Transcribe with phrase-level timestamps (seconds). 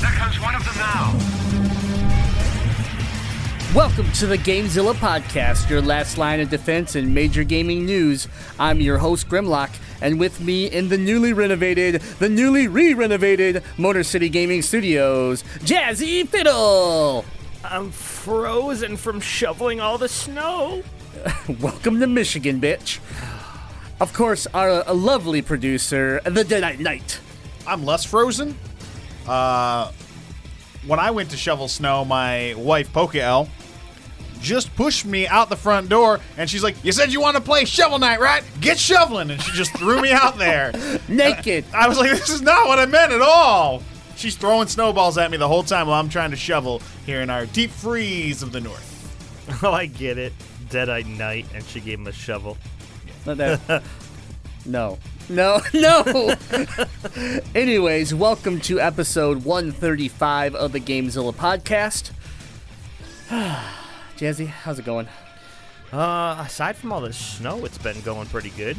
[0.00, 1.12] there comes one of them now.
[3.74, 8.26] Welcome to the Gamezilla Podcast, your last line of defense in major gaming news.
[8.58, 13.62] I'm your host, Grimlock, and with me in the newly renovated, the newly re renovated
[13.76, 17.26] Motor City Gaming Studios, Jazzy Fiddle!
[17.62, 20.82] I'm frozen from shoveling all the snow.
[21.60, 23.00] Welcome to Michigan, bitch.
[24.00, 27.20] Of course, our a lovely producer, the Deadite Knight.
[27.66, 28.56] I'm less frozen.
[29.28, 29.90] Uh,
[30.86, 33.48] when I went to shovel snow, my wife Pokeel
[34.40, 37.42] just pushed me out the front door, and she's like, "You said you want to
[37.42, 38.42] play Shovel Knight, right?
[38.60, 40.72] Get shoveling!" And she just threw me out there.
[41.08, 41.66] Naked.
[41.74, 43.82] I was like, "This is not what I meant at all."
[44.16, 47.28] She's throwing snowballs at me the whole time while I'm trying to shovel here in
[47.30, 48.86] our deep freeze of the north.
[49.62, 50.32] Oh, I get it.
[50.68, 52.56] Deadite Knight, and she gave him a shovel.
[53.26, 53.82] Not that-
[54.64, 54.98] no.
[55.30, 56.34] No, no.
[57.54, 62.10] Anyways, welcome to episode 135 of the Gamezilla podcast.
[64.18, 65.06] Jazzy, how's it going?
[65.92, 68.76] Uh, aside from all the snow, it's been going pretty good.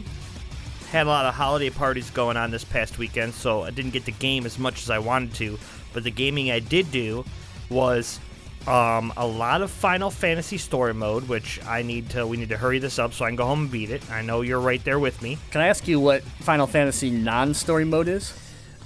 [0.89, 4.03] Had a lot of holiday parties going on this past weekend, so I didn't get
[4.03, 5.57] to game as much as I wanted to.
[5.93, 7.23] But the gaming I did do
[7.69, 8.19] was
[8.67, 12.27] um, a lot of Final Fantasy story mode, which I need to.
[12.27, 14.09] We need to hurry this up so I can go home and beat it.
[14.11, 15.37] I know you're right there with me.
[15.49, 18.33] Can I ask you what Final Fantasy non-story mode is?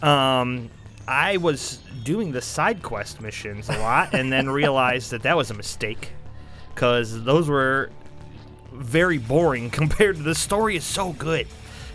[0.01, 0.69] Um,
[1.07, 5.51] I was doing the side quest missions a lot, and then realized that that was
[5.51, 6.11] a mistake,
[6.73, 7.91] because those were
[8.71, 10.77] very boring compared to the story.
[10.77, 11.47] Is so good,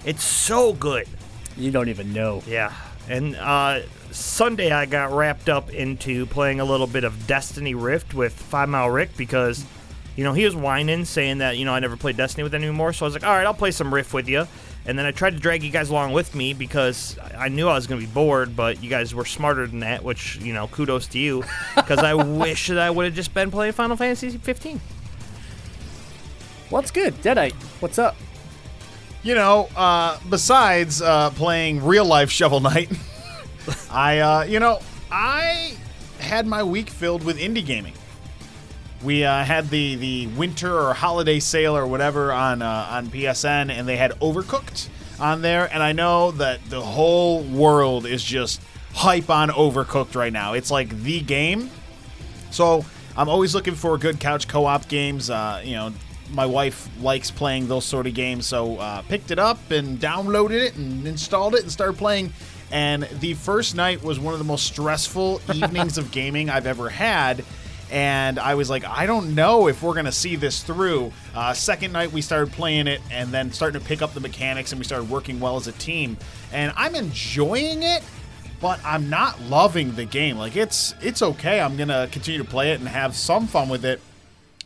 [0.04, 1.08] it's so good.
[1.56, 2.42] You don't even know.
[2.46, 2.72] Yeah,
[3.08, 3.80] and uh,
[4.10, 8.68] Sunday I got wrapped up into playing a little bit of Destiny Rift with Five
[8.68, 9.64] Mile Rick because,
[10.16, 12.62] you know, he was whining saying that you know I never played Destiny with him
[12.62, 12.92] anymore.
[12.92, 14.46] So I was like, all right, I'll play some Rift with you.
[14.86, 17.74] And then I tried to drag you guys along with me because I knew I
[17.74, 20.68] was going to be bored, but you guys were smarter than that, which, you know,
[20.68, 21.44] kudos to you.
[21.76, 24.80] Because I wish that I would have just been playing Final Fantasy 15.
[26.70, 27.14] What's good?
[27.16, 28.16] Deadite, what's up?
[29.22, 32.90] You know, uh, besides uh, playing real life Shovel Knight,
[33.90, 35.76] I, uh, you know, I
[36.18, 37.92] had my week filled with indie gaming.
[39.02, 43.70] We uh, had the, the winter or holiday sale or whatever on uh, on PSN,
[43.70, 44.88] and they had Overcooked
[45.18, 45.72] on there.
[45.72, 48.62] And I know that the whole world is just
[48.94, 50.54] hype on Overcooked right now.
[50.54, 51.70] It's like the game.
[52.50, 52.84] So
[53.16, 55.30] I'm always looking for good couch co-op games.
[55.30, 55.92] Uh, you know,
[56.32, 60.62] my wife likes playing those sort of games, so uh, picked it up and downloaded
[60.62, 62.32] it and installed it and started playing.
[62.70, 66.88] And the first night was one of the most stressful evenings of gaming I've ever
[66.88, 67.44] had.
[67.90, 71.12] And I was like, I don't know if we're gonna see this through.
[71.34, 74.70] Uh, second night we started playing it and then starting to pick up the mechanics
[74.70, 76.16] and we started working well as a team.
[76.52, 78.04] And I'm enjoying it,
[78.60, 80.36] but I'm not loving the game.
[80.36, 81.60] Like it's it's okay.
[81.60, 84.00] I'm gonna continue to play it and have some fun with it.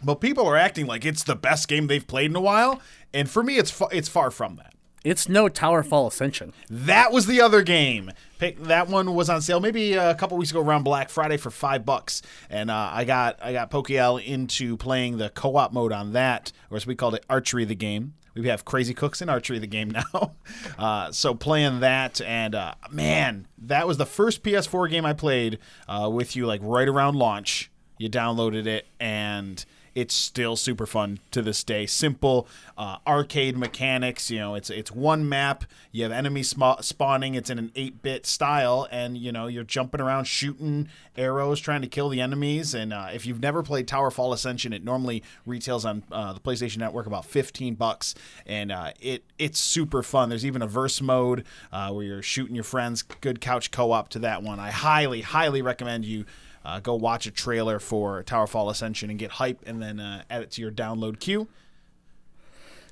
[0.05, 2.81] But people are acting like it's the best game they've played in a while,
[3.13, 4.75] and for me, it's fa- it's far from that.
[5.05, 6.55] It's no Towerfall Ascension.
[6.71, 8.11] That was the other game.
[8.39, 11.51] Pick that one was on sale maybe a couple weeks ago around Black Friday for
[11.51, 16.15] five bucks, and uh, I got I got Pokeel into playing the co-op mode on
[16.15, 18.15] that, or as we called it, Archery the game.
[18.35, 20.33] We have Crazy Cooks in Archery the game now,
[20.79, 25.59] uh, so playing that, and uh, man, that was the first PS4 game I played
[25.87, 27.71] uh, with you, like right around launch.
[27.99, 31.87] You downloaded it and it's still super fun to this day.
[31.87, 34.31] Simple uh, arcade mechanics.
[34.31, 35.65] You know, it's it's one map.
[35.93, 37.35] You have enemies spawning.
[37.35, 41.83] It's in an eight bit style, and you know you're jumping around, shooting arrows, trying
[41.83, 42.75] to kill the enemies.
[42.75, 46.79] And uh, if you've never played Towerfall Ascension, it normally retails on uh, the PlayStation
[46.79, 48.15] Network about fifteen bucks,
[48.47, 50.29] and uh, it it's super fun.
[50.29, 53.03] There's even a verse mode uh, where you're shooting your friends.
[53.03, 54.59] Good couch co op to that one.
[54.59, 56.25] I highly highly recommend you
[56.65, 60.43] uh, go watch a trailer for Towerfall Ascension and get hype, and then uh, add
[60.43, 61.49] it to your download queue.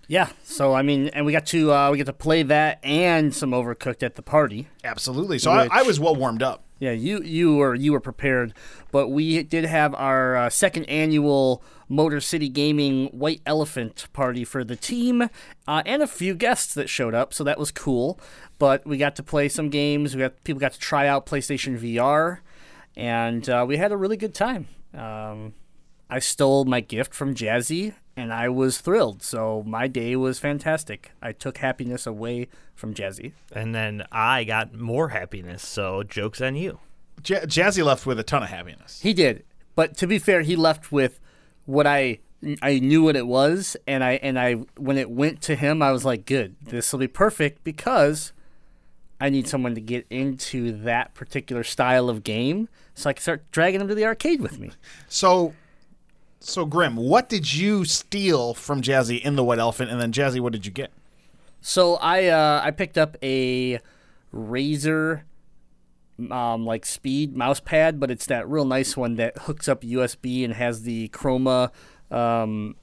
[0.08, 0.28] Yeah.
[0.44, 3.52] So I mean, and we got to uh, we get to play that and some
[3.52, 4.68] Overcooked at the party.
[4.84, 5.38] Absolutely.
[5.38, 6.64] So I, Which- I was well warmed up.
[6.78, 8.54] Yeah, you you were you were prepared,
[8.90, 14.64] but we did have our uh, second annual Motor City Gaming White Elephant party for
[14.64, 15.28] the team,
[15.68, 18.18] uh, and a few guests that showed up, so that was cool.
[18.58, 20.16] But we got to play some games.
[20.16, 22.38] We got people got to try out PlayStation VR.
[22.96, 24.68] And uh, we had a really good time.
[24.94, 25.54] Um,
[26.10, 29.22] I stole my gift from Jazzy, and I was thrilled.
[29.22, 31.12] So my day was fantastic.
[31.22, 33.32] I took happiness away from Jazzy.
[33.52, 35.66] And then I got more happiness.
[35.66, 36.80] So jokes on you.
[37.22, 39.00] J- Jazzy left with a ton of happiness.
[39.00, 39.44] He did,
[39.74, 41.20] but to be fair, he left with
[41.64, 42.18] what I
[42.60, 45.92] I knew what it was, and I and I when it went to him, I
[45.92, 48.32] was like, "Good, this will be perfect," because
[49.22, 53.48] I need someone to get into that particular style of game, so I can start
[53.52, 54.72] dragging them to the arcade with me.
[55.06, 55.54] So,
[56.40, 60.40] so Grim, what did you steal from Jazzy in the White Elephant, and then Jazzy,
[60.40, 60.90] what did you get?
[61.60, 63.78] So I uh, I picked up a
[64.34, 65.22] Razer
[66.28, 70.44] um, like speed mouse pad, but it's that real nice one that hooks up USB
[70.44, 71.70] and has the chroma
[72.10, 72.74] um,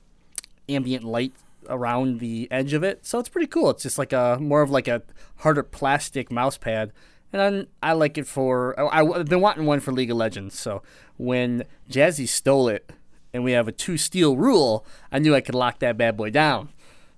[0.69, 1.33] ambient light
[1.69, 3.06] around the edge of it.
[3.06, 3.69] So it's pretty cool.
[3.69, 5.04] It's just like a more of like a
[5.38, 6.92] harder plastic mouse pad.
[7.31, 8.80] And I'm, I like it for.
[8.80, 10.57] Oh, I, I've been wanting one for League of Legends.
[10.57, 10.81] So
[11.18, 12.92] when Jazzy stole it,
[13.33, 16.30] and we have a two steal rule, I knew I could lock that bad boy
[16.30, 16.69] down.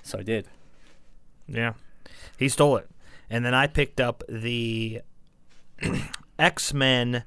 [0.04, 0.48] So I did.
[1.48, 1.74] Yeah.
[2.38, 2.90] He stole it.
[3.30, 5.02] And then I picked up the
[6.40, 7.24] X Men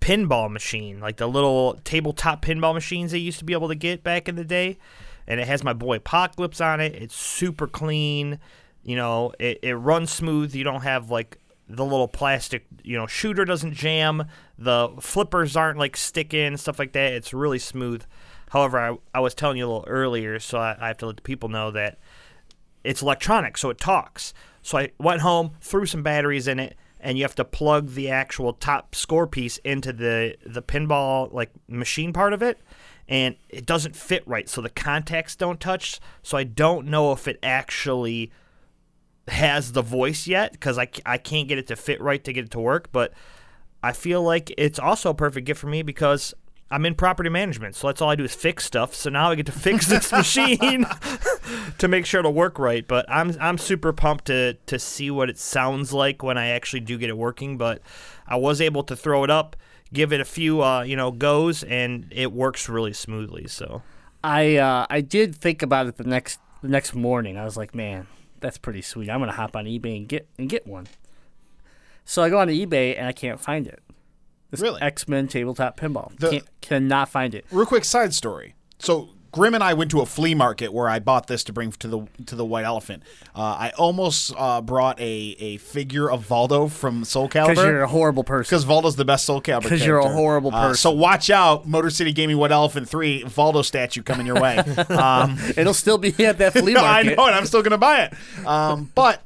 [0.00, 4.02] pinball machine, like the little tabletop pinball machines they used to be able to get
[4.02, 4.78] back in the day.
[5.30, 6.92] And it has my boy Apocalypse on it.
[6.96, 8.40] It's super clean.
[8.82, 10.56] You know, it, it runs smooth.
[10.56, 11.38] You don't have like
[11.68, 14.24] the little plastic, you know, shooter doesn't jam.
[14.58, 17.12] The flippers aren't like sticking, stuff like that.
[17.12, 18.02] It's really smooth.
[18.50, 21.16] However, I, I was telling you a little earlier, so I, I have to let
[21.16, 22.00] the people know that
[22.82, 24.34] it's electronic, so it talks.
[24.62, 28.10] So I went home, threw some batteries in it, and you have to plug the
[28.10, 32.58] actual top score piece into the the pinball like machine part of it,
[33.10, 34.48] and it doesn't fit right.
[34.48, 36.00] So the contacts don't touch.
[36.22, 38.30] So I don't know if it actually
[39.26, 42.44] has the voice yet because I, I can't get it to fit right to get
[42.44, 42.90] it to work.
[42.92, 43.12] But
[43.82, 46.32] I feel like it's also a perfect gift for me because
[46.70, 48.94] I'm in property management, so that's all I do is fix stuff.
[48.94, 50.86] So now I get to fix this machine
[51.78, 52.86] to make sure it'll work right.
[52.86, 56.80] But I'm I'm super pumped to to see what it sounds like when I actually
[56.80, 57.58] do get it working.
[57.58, 57.82] But
[58.28, 59.56] I was able to throw it up,
[59.92, 63.46] give it a few uh, you know goes, and it works really smoothly.
[63.48, 63.82] So
[64.24, 67.36] I uh, I did think about it the next the next morning.
[67.36, 68.06] I was like, man,
[68.40, 69.08] that's pretty sweet.
[69.10, 70.86] I'm gonna hop on eBay and get and get one.
[72.04, 73.80] So I go on eBay and I can't find it.
[74.50, 74.82] This Really?
[74.82, 76.16] X Men tabletop pinball.
[76.18, 77.44] The- can't, cannot find it.
[77.52, 78.54] Real quick side story.
[78.78, 81.70] So Grim and I went to a flea market where I bought this to bring
[81.72, 83.02] to the to the White Elephant.
[83.34, 85.02] Uh, I almost uh, brought a,
[85.38, 88.48] a figure of Voldo from Soul Calibur Because you're a horrible person.
[88.50, 89.68] because Voldo's the best Soul Calibur.
[89.68, 93.62] 'Cause you're a horrible Uh, so watch out, Motor City Gaming White Elephant three Valdo
[93.64, 94.56] statue coming your way.
[94.90, 97.12] Um, It'll still be at that flea market.
[97.12, 98.46] I know, and I'm still gonna buy it.
[98.46, 99.22] Um, but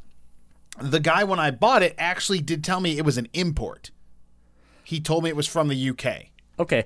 [0.81, 3.91] the guy when I bought it actually did tell me it was an import.
[4.83, 6.27] He told me it was from the UK.
[6.59, 6.85] Okay.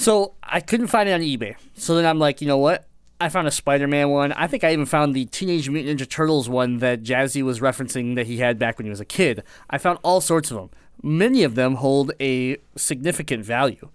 [0.00, 1.56] So I couldn't find it on eBay.
[1.74, 2.86] So then I'm like, you know what?
[3.20, 4.32] I found a Spider-Man one.
[4.32, 8.14] I think I even found the Teenage Mutant Ninja Turtles one that Jazzy was referencing
[8.14, 9.44] that he had back when he was a kid.
[9.68, 10.70] I found all sorts of them.
[11.02, 13.90] Many of them hold a significant value.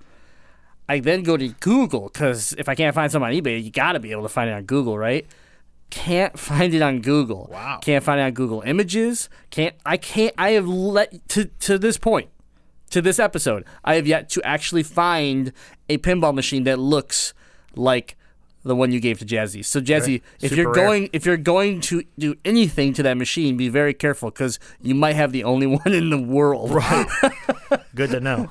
[0.87, 3.93] I then go to Google because if I can't find some on eBay, you got
[3.93, 5.25] to be able to find it on Google, right?
[5.89, 7.49] Can't find it on Google.
[7.51, 7.79] Wow.
[7.81, 9.27] Can't find it on Google Images.
[9.49, 9.73] Can't.
[9.83, 10.35] I can't.
[10.37, 12.29] I have let to to this point
[12.91, 15.51] to this episode, I have yet to actually find
[15.89, 17.33] a pinball machine that looks
[17.75, 18.15] like
[18.63, 19.63] the one you gave to Jazzy.
[19.63, 20.85] So Jazzy, if Super you're rare.
[20.85, 24.95] going if you're going to do anything to that machine, be very careful because you
[24.95, 26.71] might have the only one in the world.
[26.71, 27.05] Right.
[27.95, 28.49] good to know.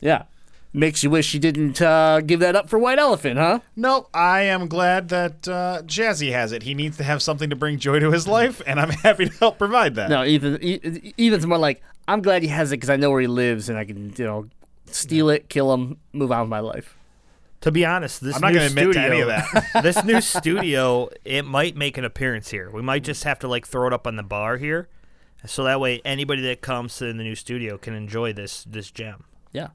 [0.00, 0.24] yeah.
[0.72, 3.60] Makes you wish you didn't uh, give that up for White Elephant, huh?
[3.76, 6.64] No, I am glad that uh, Jazzy has it.
[6.64, 9.32] He needs to have something to bring joy to his life, and I'm happy to
[9.38, 10.10] help provide that.
[10.10, 10.58] No, Ethan.
[10.60, 13.68] E- Ethan's more like I'm glad he has it because I know where he lives
[13.68, 14.48] and I can you know
[14.86, 16.96] steal it, kill him, move on with my life.
[17.62, 19.82] To be honest, this I'm not new gonna admit to studio, any of that.
[19.82, 22.70] this new studio, it might make an appearance here.
[22.70, 24.88] We might just have to like throw it up on the bar here,
[25.44, 29.24] so that way anybody that comes to the new studio can enjoy this this gem.
[29.52, 29.68] Yeah.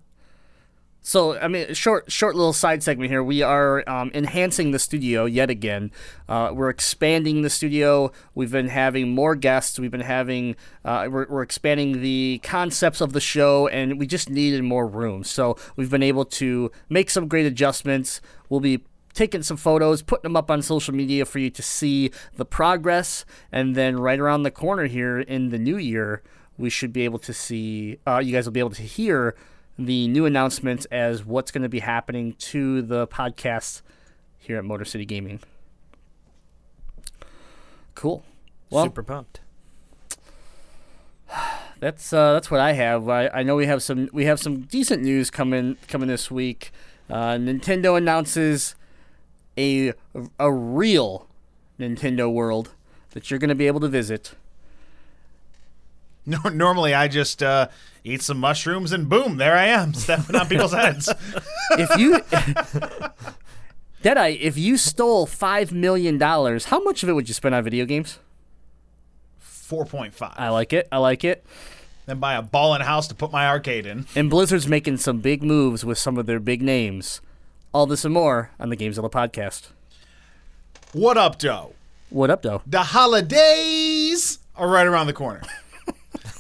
[1.03, 3.24] So I mean, short, short little side segment here.
[3.24, 5.91] We are um, enhancing the studio yet again.
[6.29, 8.12] Uh, we're expanding the studio.
[8.36, 9.79] We've been having more guests.
[9.79, 10.55] We've been having.
[10.86, 15.24] Uh, we're, we're expanding the concepts of the show, and we just needed more room.
[15.24, 18.22] So we've been able to make some great adjustments.
[18.48, 22.12] We'll be taking some photos, putting them up on social media for you to see
[22.36, 26.22] the progress, and then right around the corner here in the new year,
[26.60, 27.98] we should be able to see.
[28.05, 29.36] Uh, you guys will be able to hear
[29.77, 33.81] the new announcements as what's going to be happening to the podcast
[34.37, 35.39] here at Motor City Gaming.
[37.95, 38.23] Cool.
[38.69, 39.41] Well, Super pumped.
[41.79, 43.09] that's uh, that's what I have.
[43.09, 46.71] I, I know we have some we have some decent news coming coming this week.
[47.09, 48.75] Uh, Nintendo announces
[49.57, 49.93] a
[50.39, 51.27] a real
[51.79, 52.73] Nintendo World
[53.11, 54.33] that you're going to be able to visit.
[56.25, 57.69] No, normally I just uh,
[58.03, 61.09] eat some mushrooms and boom, there I am, stepping on people's heads.
[61.71, 62.19] If you
[64.03, 67.63] Deadite, if you stole five million dollars, how much of it would you spend on
[67.63, 68.19] video games?
[69.39, 70.33] Four point five.
[70.37, 70.87] I like it.
[70.91, 71.45] I like it.
[72.05, 74.05] Then buy a ball and house to put my arcade in.
[74.15, 77.21] And Blizzard's making some big moves with some of their big names.
[77.73, 79.69] All this and more on the Gamezilla podcast.
[80.93, 81.73] What up, Doe?
[82.09, 82.61] What up, though?
[82.67, 85.41] The holidays are right around the corner,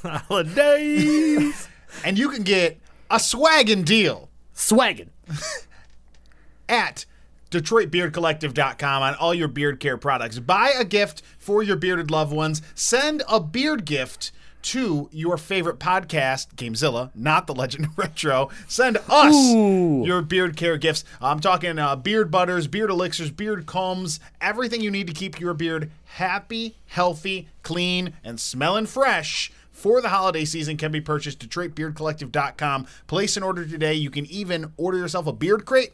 [0.03, 1.67] Holidays.
[2.05, 2.79] and you can get
[3.09, 5.09] a swaggin' deal Swaggin'.
[6.69, 7.05] at
[7.51, 10.39] DetroitBeardCollective.com on all your beard care products.
[10.39, 12.61] Buy a gift for your bearded loved ones.
[12.75, 14.31] Send a beard gift
[14.61, 18.49] to your favorite podcast, Gamezilla, not the Legend of Retro.
[18.67, 20.03] Send us Ooh.
[20.05, 21.03] your beard care gifts.
[21.19, 25.53] I'm talking uh, beard butters, beard elixirs, beard combs, everything you need to keep your
[25.53, 29.51] beard happy, healthy, clean, and smelling fresh.
[29.81, 32.85] For the holiday season, can be purchased DetroitBeardCollective.com.
[33.07, 33.95] Place an order today.
[33.95, 35.93] You can even order yourself a beard crate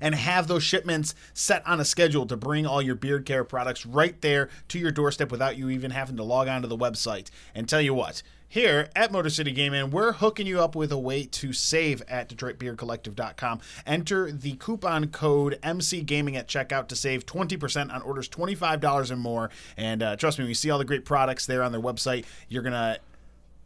[0.00, 3.84] and have those shipments set on a schedule to bring all your beard care products
[3.84, 7.28] right there to your doorstep without you even having to log on to the website.
[7.56, 10.98] And tell you what, here at Motor City Gaming, we're hooking you up with a
[10.98, 13.60] way to save at DetroitBeardCollective.com.
[13.86, 19.22] Enter the coupon code MC Gaming at checkout to save 20% on orders $25 and
[19.22, 19.48] more.
[19.78, 22.26] And uh, trust me, when you see all the great products there on their website,
[22.50, 22.98] you're going to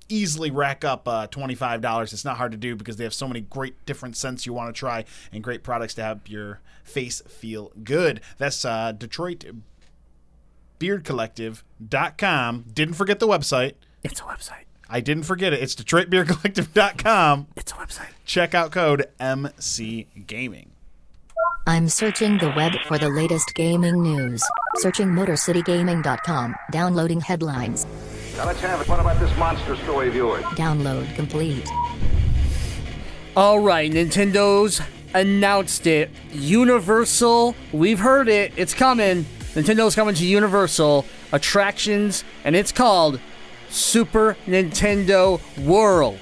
[0.09, 2.13] easily rack up uh, $25.
[2.13, 4.73] It's not hard to do because they have so many great different scents you want
[4.73, 8.21] to try and great products to have your face feel good.
[8.39, 9.47] That's uh, Detroit
[10.79, 12.67] beardcollective.com.
[12.73, 13.73] Didn't forget the website.
[14.05, 14.66] It's a website.
[14.89, 15.63] I didn't forget it.
[15.63, 17.49] It's detroitbeardcollective.com.
[17.57, 18.11] It's a website.
[18.27, 20.71] Checkout code MC Gaming.
[21.67, 24.41] I'm searching the web for the latest gaming news.
[24.77, 26.55] Searching MotorCityGaming.com.
[26.71, 27.85] Downloading headlines.
[28.37, 28.89] Now let's have it.
[28.89, 30.45] What about this monster story of yours?
[30.55, 31.69] Download complete.
[33.35, 34.81] All right, Nintendo's
[35.13, 36.11] announced it.
[36.33, 38.53] Universal, we've heard it.
[38.57, 39.27] It's coming.
[39.55, 43.19] Nintendo's coming to Universal attractions, and it's called
[43.69, 46.19] Super Nintendo World.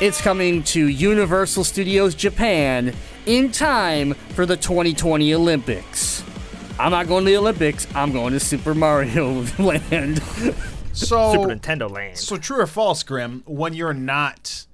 [0.00, 2.94] It's coming to Universal Studios Japan
[3.26, 6.24] in time for the 2020 Olympics.
[6.78, 7.86] I'm not going to the Olympics.
[7.94, 10.22] I'm going to Super Mario Land.
[10.92, 12.16] So, Super Nintendo Land.
[12.16, 13.42] so true or false, Grim?
[13.46, 14.64] When you're not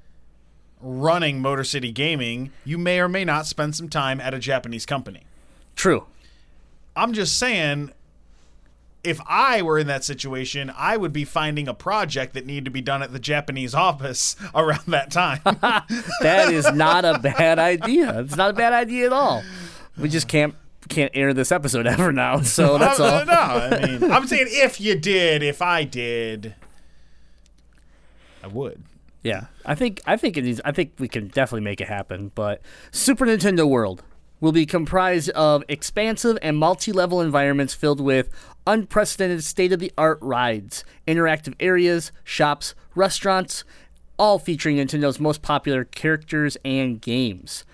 [0.80, 4.87] running Motor City Gaming, you may or may not spend some time at a Japanese
[4.87, 5.25] company.
[5.75, 6.06] True.
[6.95, 7.90] I'm just saying,
[9.06, 12.70] if I were in that situation, I would be finding a project that needed to
[12.70, 15.40] be done at the Japanese office around that time.
[16.20, 18.20] That is not a bad idea.
[18.20, 19.42] It's not a bad idea at all.
[19.96, 20.54] We just can't
[20.88, 23.25] can't air this episode ever now, so that's all.
[23.25, 26.54] no, I mean, I'm saying if you did, if I did,
[28.42, 28.82] I would.
[29.22, 30.60] Yeah, I think I think it is.
[30.64, 32.32] I think we can definitely make it happen.
[32.34, 32.60] But
[32.90, 34.02] Super Nintendo World
[34.40, 38.28] will be comprised of expansive and multi-level environments filled with
[38.66, 43.64] unprecedented state-of-the-art rides, interactive areas, shops, restaurants,
[44.18, 47.64] all featuring Nintendo's most popular characters and games.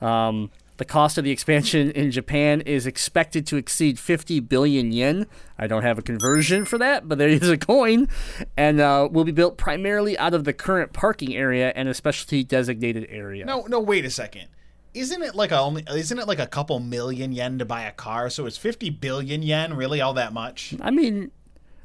[0.00, 5.26] Um, the cost of the expansion in Japan is expected to exceed 50 billion yen.
[5.56, 8.08] I don't have a conversion for that, but there is a coin,
[8.56, 12.42] and uh, will be built primarily out of the current parking area and a specialty
[12.42, 13.44] designated area.
[13.44, 14.48] No, no, wait a second.
[14.94, 15.84] Isn't it like a only?
[15.90, 18.28] Isn't it like a couple million yen to buy a car?
[18.28, 20.74] So is 50 billion yen really all that much?
[20.80, 21.30] I mean,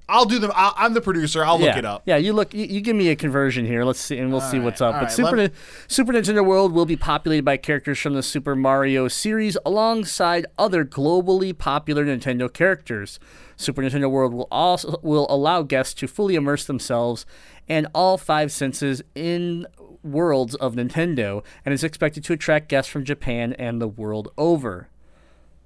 [0.09, 0.49] I'll do the.
[0.55, 1.43] I'll, I'm the producer.
[1.43, 2.03] I'll look it up.
[2.05, 2.53] Yeah, you look.
[2.53, 3.83] You, you give me a conversion here.
[3.83, 4.95] Let's see, and we'll see what's up.
[4.95, 5.49] But right, Super Ni-
[5.87, 10.85] Super Nintendo World will be populated by characters from the Super Mario series, alongside other
[10.85, 13.19] globally popular Nintendo characters.
[13.57, 17.25] Super Nintendo World will also will allow guests to fully immerse themselves
[17.67, 19.67] and all five senses in
[20.03, 24.89] worlds of Nintendo, and is expected to attract guests from Japan and the world over.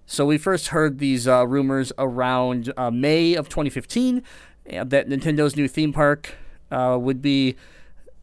[0.06, 4.24] So we first heard these uh, rumors around uh, May of 2015
[4.74, 6.36] uh, that Nintendo's new theme park
[6.72, 7.56] uh, would be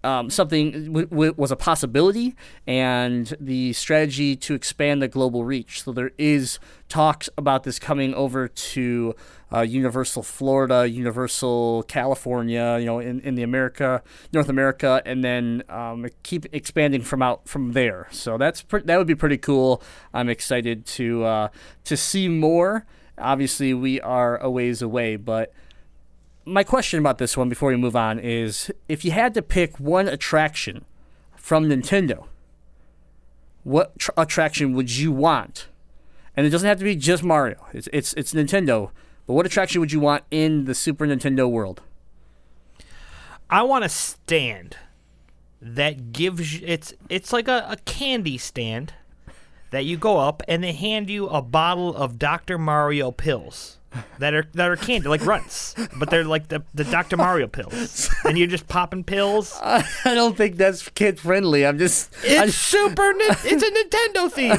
[0.05, 5.83] um, something w- w- was a possibility, and the strategy to expand the global reach.
[5.83, 6.59] So there is
[6.89, 9.15] talks about this coming over to
[9.53, 14.03] uh, Universal Florida, Universal California, you know, in, in the America,
[14.33, 18.09] North America, and then um, keep expanding from out from there.
[18.11, 19.83] So that's pre- that would be pretty cool.
[20.13, 21.49] I'm excited to uh,
[21.85, 22.87] to see more.
[23.17, 25.53] Obviously, we are a ways away, but
[26.45, 29.79] my question about this one before we move on is if you had to pick
[29.79, 30.85] one attraction
[31.37, 32.27] from Nintendo,
[33.65, 35.69] what tr- attraction would you want?
[36.37, 37.67] And it doesn't have to be just Mario.
[37.73, 38.91] It's it's it's Nintendo.
[39.29, 41.83] But what attraction would you want in the Super Nintendo world?
[43.51, 44.77] I want a stand
[45.61, 48.95] that gives you, it's it's like a, a candy stand
[49.71, 52.57] that you go up and they hand you a bottle of Dr.
[52.57, 53.77] Mario pills
[54.19, 57.19] that are that are candy like runts, but they're like the, the Dr.
[57.19, 59.59] Mario pills, and you're just popping pills.
[59.63, 61.67] I don't think that's kid friendly.
[61.67, 63.13] I'm just I- It's super.
[63.13, 63.71] Ni- it's a
[64.19, 64.57] Nintendo theme.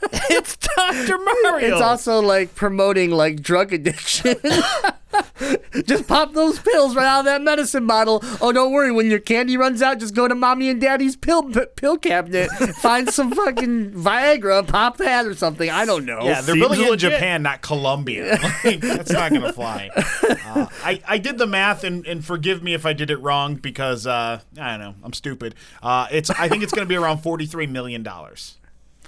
[0.30, 1.18] it's Dr.
[1.18, 1.72] Mario.
[1.72, 4.36] It's also like promoting like drug addiction.
[5.84, 8.20] just pop those pills right out of that medicine bottle.
[8.40, 8.92] Oh, don't worry.
[8.92, 12.48] When your candy runs out, just go to mommy and daddy's pill p- pill cabinet,
[12.76, 15.68] find some fucking Viagra, pop that or something.
[15.68, 16.20] I don't know.
[16.22, 16.98] Yeah, they're Seems building it in.
[16.98, 18.38] Japan, not Colombia.
[18.64, 19.88] Like, that's not going to fly.
[19.94, 23.54] Uh, I, I did the math, and, and forgive me if I did it wrong
[23.54, 25.54] because uh, I don't know, I'm stupid.
[25.82, 28.56] Uh, it's I think it's going to be around 43 million dollars.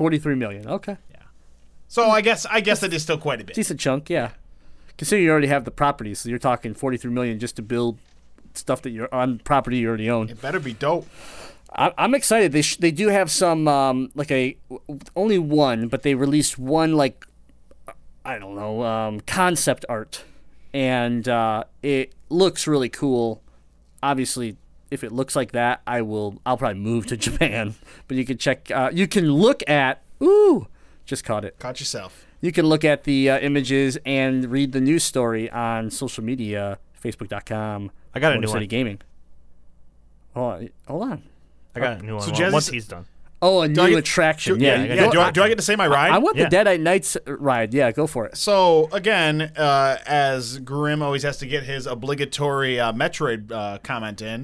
[0.00, 0.66] Forty-three million.
[0.66, 1.18] Okay, Yeah.
[1.88, 3.54] So I guess I guess that is still quite a bit.
[3.54, 4.08] decent chunk.
[4.10, 4.30] Yeah,
[4.96, 7.98] considering you already have the property, so you're talking forty-three million just to build
[8.54, 10.28] stuff that you're on property you already own.
[10.30, 11.06] It better be dope.
[11.72, 12.50] I, I'm excited.
[12.52, 14.56] They sh- they do have some um, like a
[15.14, 17.26] only one, but they released one like
[18.24, 20.24] I don't know um, concept art,
[20.72, 23.42] and uh, it looks really cool.
[24.02, 24.56] Obviously,
[24.90, 26.40] if it looks like that, I will.
[26.44, 27.74] I'll probably move to Japan.
[28.08, 28.70] But you can check.
[28.70, 30.02] Uh, you can look at.
[30.22, 30.66] Ooh,
[31.06, 31.58] just caught it.
[31.58, 32.26] Caught yourself.
[32.40, 36.78] You can look at the uh, images and read the news story on social media,
[37.02, 37.90] Facebook.com.
[38.14, 38.68] I got a Motor new City one.
[38.68, 38.98] Gaming.
[40.34, 40.68] Hold on.
[40.88, 41.22] Hold on.
[41.74, 42.22] I got a new one.
[42.22, 43.06] So Well, Jazzy's- once he's done.
[43.42, 44.58] Oh, a new I get- attraction.
[44.58, 44.96] Do- yeah, I you yeah.
[45.06, 46.12] go- Do I, do I get to say my ride?
[46.12, 46.48] I want Yeah.
[46.50, 47.72] the Deadite Knight's ride.
[47.72, 48.36] Yeah, go for it.
[48.36, 54.20] So again, uh, as Grim always has to get his obligatory uh, Metroid uh, comment
[54.20, 54.42] in,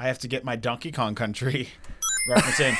[0.00, 1.68] I have to get my Donkey Kong Country
[2.28, 2.74] reference in.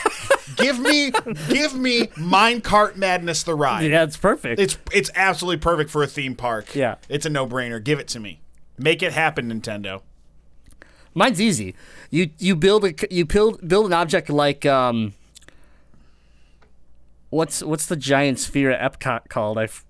[0.57, 1.11] give me,
[1.49, 3.91] give me Minecart Madness the ride.
[3.91, 4.59] Yeah, it's perfect.
[4.59, 6.75] It's it's absolutely perfect for a theme park.
[6.75, 6.95] Yeah.
[7.09, 7.83] it's a no brainer.
[7.83, 8.41] Give it to me.
[8.79, 10.01] Make it happen, Nintendo.
[11.13, 11.75] Mine's easy.
[12.09, 15.13] You you build a you build build an object like um.
[17.29, 19.59] What's what's the giant sphere at Epcot called?
[19.59, 19.65] I.
[19.65, 19.85] f-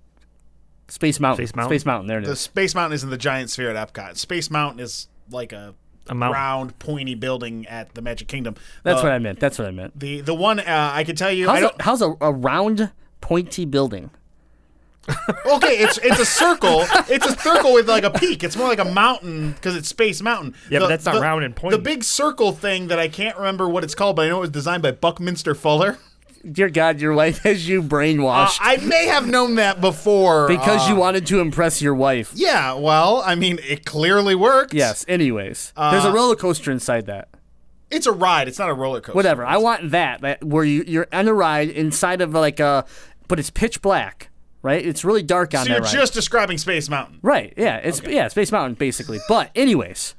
[0.89, 1.47] Space Mountain.
[1.47, 1.79] Space Mountain?
[1.79, 2.07] Space Mountain.
[2.09, 2.35] There it The.
[2.35, 4.17] Space Mountain isn't the giant sphere at Epcot.
[4.17, 5.75] Space Mountain is like a,
[6.09, 8.57] A round, pointy building at the Magic Kingdom.
[8.83, 9.39] That's Uh, what I meant.
[9.39, 9.99] That's what I meant.
[9.99, 11.49] The the one uh, I can tell you.
[11.49, 14.11] I How's, don't, a, how's a, a round, pointy building?
[15.47, 16.85] Okay, it's it's a circle.
[17.09, 18.45] It's a circle with like a peak.
[18.45, 20.55] It's more like a mountain because it's Space Mountain.
[20.71, 21.77] Yeah, but that's not round and pointy.
[21.77, 24.43] The big circle thing that I can't remember what it's called, but I know it
[24.43, 25.99] was designed by Buckminster Fuller.
[26.51, 30.87] Dear God, your wife has you Uh, brainwashed I may have known that before because
[30.87, 32.33] uh, you wanted to impress your wife.
[32.35, 34.73] Yeah, well, I mean, it clearly worked.
[34.73, 35.05] Yes.
[35.07, 37.29] Anyways, there's a Uh, roller coaster inside that.
[37.91, 38.49] it's a ride.
[38.49, 39.17] It's not a roller coaster.
[39.17, 39.45] Whatever.
[39.45, 40.21] I want that.
[40.23, 42.85] That where you you're on a ride inside of like a,
[43.29, 44.31] but it's pitch black,
[44.63, 44.85] right?
[44.87, 45.93] It's really dark on So that you're ride.
[45.93, 47.19] just describing Space Mountain.
[47.23, 47.53] right.
[47.57, 47.77] Yeah.
[47.79, 49.19] It's yeah Space Mountain basically.
[49.29, 50.15] But anyways,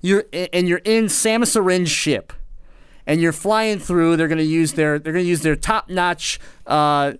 [0.00, 2.32] you're and you're in Samus Aran's ship,
[3.08, 4.16] and you're flying through.
[4.16, 6.38] They're gonna use their they're gonna use their top notch.
[6.64, 7.14] Uh,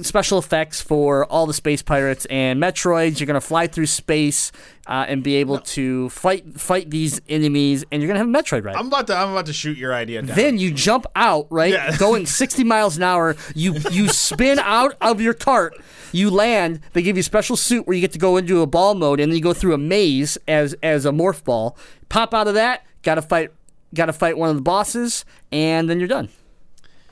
[0.00, 3.20] Special effects for all the space pirates and Metroids.
[3.20, 4.50] You're gonna fly through space
[4.86, 8.64] uh, and be able to fight fight these enemies, and you're gonna have a Metroid
[8.64, 8.76] ride.
[8.76, 9.14] I'm about to.
[9.16, 10.34] I'm about to shoot your idea down.
[10.34, 11.74] Then you jump out, right?
[11.74, 11.94] Yeah.
[11.98, 13.36] Going 60 miles an hour.
[13.54, 15.78] You you spin out of your cart.
[16.10, 16.80] You land.
[16.94, 19.20] They give you a special suit where you get to go into a ball mode,
[19.20, 21.76] and then you go through a maze as as a morph ball.
[22.08, 22.86] Pop out of that.
[23.02, 23.50] Got to fight.
[23.94, 26.28] Got to fight one of the bosses, and then you're done.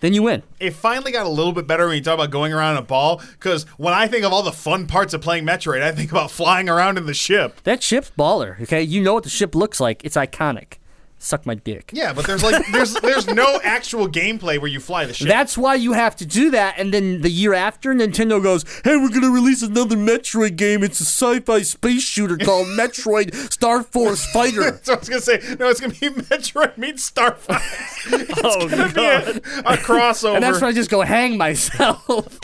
[0.00, 0.42] Then you win.
[0.58, 2.86] it finally got a little bit better when you talk about going around in a
[2.86, 3.20] ball.
[3.32, 6.30] Because when I think of all the fun parts of playing Metroid, I think about
[6.30, 7.60] flying around in the ship.
[7.64, 8.60] That ship's baller.
[8.62, 10.02] Okay, you know what the ship looks like.
[10.04, 10.78] It's iconic.
[11.22, 11.90] Suck my dick.
[11.92, 15.28] Yeah, but there's like there's there's no actual gameplay where you fly the ship.
[15.28, 16.78] That's why you have to do that.
[16.78, 20.82] And then the year after, Nintendo goes, "Hey, we're gonna release another Metroid game.
[20.82, 25.42] It's a sci-fi space shooter called Metroid Star Force Fighter." so I was gonna say
[25.58, 28.08] no, it's gonna be Metroid meets Star Fox.
[28.42, 30.36] Oh Be a, god, a crossover.
[30.36, 32.40] And that's why I just go hang myself.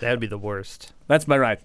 [0.00, 0.94] that would be the worst.
[1.08, 1.58] that's my ride.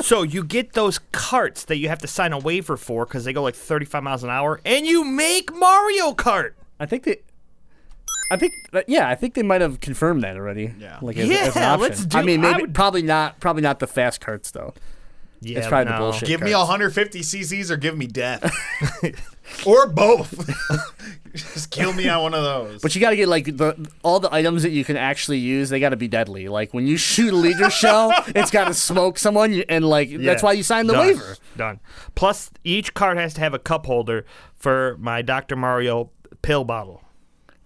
[0.00, 3.32] So you get those carts that you have to sign a waiver for because they
[3.32, 6.52] go like 35 miles an hour, and you make Mario Kart.
[6.78, 7.18] I think they.
[8.30, 10.72] I think, uh, yeah, I think they might have confirmed that already.
[10.78, 10.98] Yeah.
[11.02, 11.80] like as, as an Yeah, option.
[11.80, 14.72] let's do- I mean, I maybe would- probably not, probably not the fast carts though.
[15.44, 15.98] Yeah, it's probably no.
[15.98, 16.28] the bullshit.
[16.28, 16.68] Give me cards.
[16.68, 18.52] 150 cc's or give me death.
[19.66, 20.50] or both.
[21.34, 22.80] Just kill me on one of those.
[22.80, 25.68] But you got to get like the all the items that you can actually use.
[25.68, 26.48] They got to be deadly.
[26.48, 30.42] Like when you shoot a leader shell, it's got to smoke someone, and like that's
[30.42, 31.06] why you signed the Done.
[31.06, 31.36] waiver.
[31.56, 31.80] Done.
[32.14, 35.56] Plus, each card has to have a cup holder for my Dr.
[35.56, 36.10] Mario
[36.42, 37.03] pill bottle.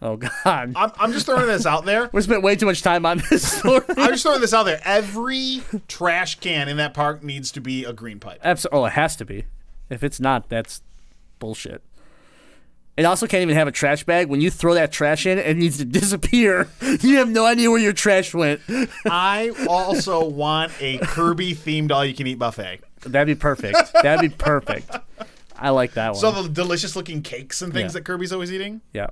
[0.01, 2.09] Oh God, I'm, I'm just throwing this out there.
[2.13, 3.85] we spent way too much time on this story.
[3.97, 4.81] I'm just throwing this out there.
[4.85, 8.41] Every trash can in that park needs to be a green pipe.
[8.45, 9.47] Abso- oh, it has to be.
[9.91, 10.83] If it's not, that's
[11.41, 11.83] bullshit.
[12.97, 14.29] It also can't even have a trash bag.
[14.29, 16.69] When you throw that trash in, it needs to disappear.
[17.01, 18.61] You have no idea where your trash went.
[19.07, 22.81] I also want a Kirby themed all you can eat buffet.
[23.03, 23.93] That'd be perfect.
[24.03, 24.91] That'd be perfect.
[25.57, 26.21] I like that one.
[26.21, 28.01] So the delicious looking cakes and things Yeah.
[28.01, 28.81] that Kirby's always eating.
[28.93, 29.09] Yeah.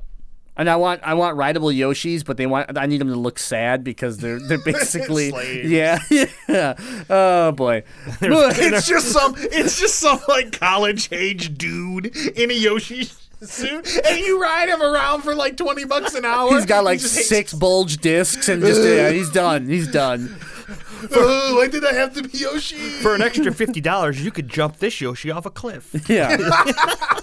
[0.58, 3.38] And I want I want rideable Yoshis, but they want I need them to look
[3.38, 5.98] sad because they're they're basically yeah
[6.48, 6.74] yeah.
[7.10, 7.82] Oh boy.
[8.22, 13.08] It's just some it's just some like college age dude in a Yoshi
[13.42, 16.50] suit and you ride him around for like 20 bucks an hour.
[16.54, 19.66] He's got like He hates- six bulge discs and just yeah, he's done.
[19.68, 20.36] He's done.
[20.68, 22.76] "Ugh, oh, why did I have to be Yoshi?
[22.76, 25.94] For an extra $50, you could jump this Yoshi off a cliff.
[26.08, 26.36] Yeah.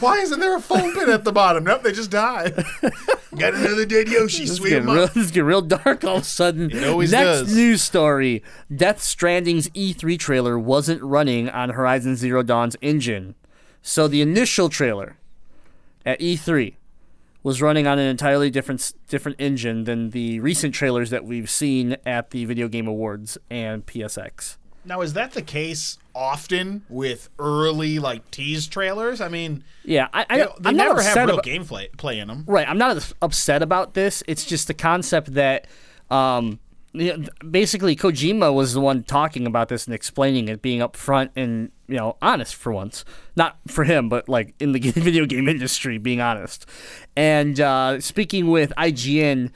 [0.00, 1.64] Why isn't there a foam pit at the bottom?
[1.64, 2.54] Nope, they just died.
[3.36, 4.42] got another dead Yoshi.
[4.42, 6.70] This is Sweep getting real, this is getting real dark all of a sudden.
[6.70, 7.54] It always Next does.
[7.56, 8.42] news story:
[8.74, 13.36] Death Stranding's E3 trailer wasn't running on Horizon Zero Dawn's engine,
[13.80, 15.16] so the initial trailer
[16.04, 16.74] at E3
[17.42, 21.96] was running on an entirely different different engine than the recent trailers that we've seen
[22.04, 24.56] at the Video Game Awards and PSX.
[24.86, 29.20] Now, is that the case often with early like tease trailers?
[29.20, 32.18] I mean, Yeah, I, I they, they I'm never upset have real about, gameplay play
[32.18, 32.44] in them.
[32.46, 32.68] Right.
[32.68, 34.22] I'm not upset about this.
[34.26, 35.66] It's just the concept that
[36.10, 36.60] um,
[36.94, 41.70] know, basically Kojima was the one talking about this and explaining it, being upfront and
[41.88, 43.04] you know honest for once.
[43.36, 46.66] Not for him, but like in the video game industry, being honest.
[47.16, 49.50] And uh, speaking with IGN.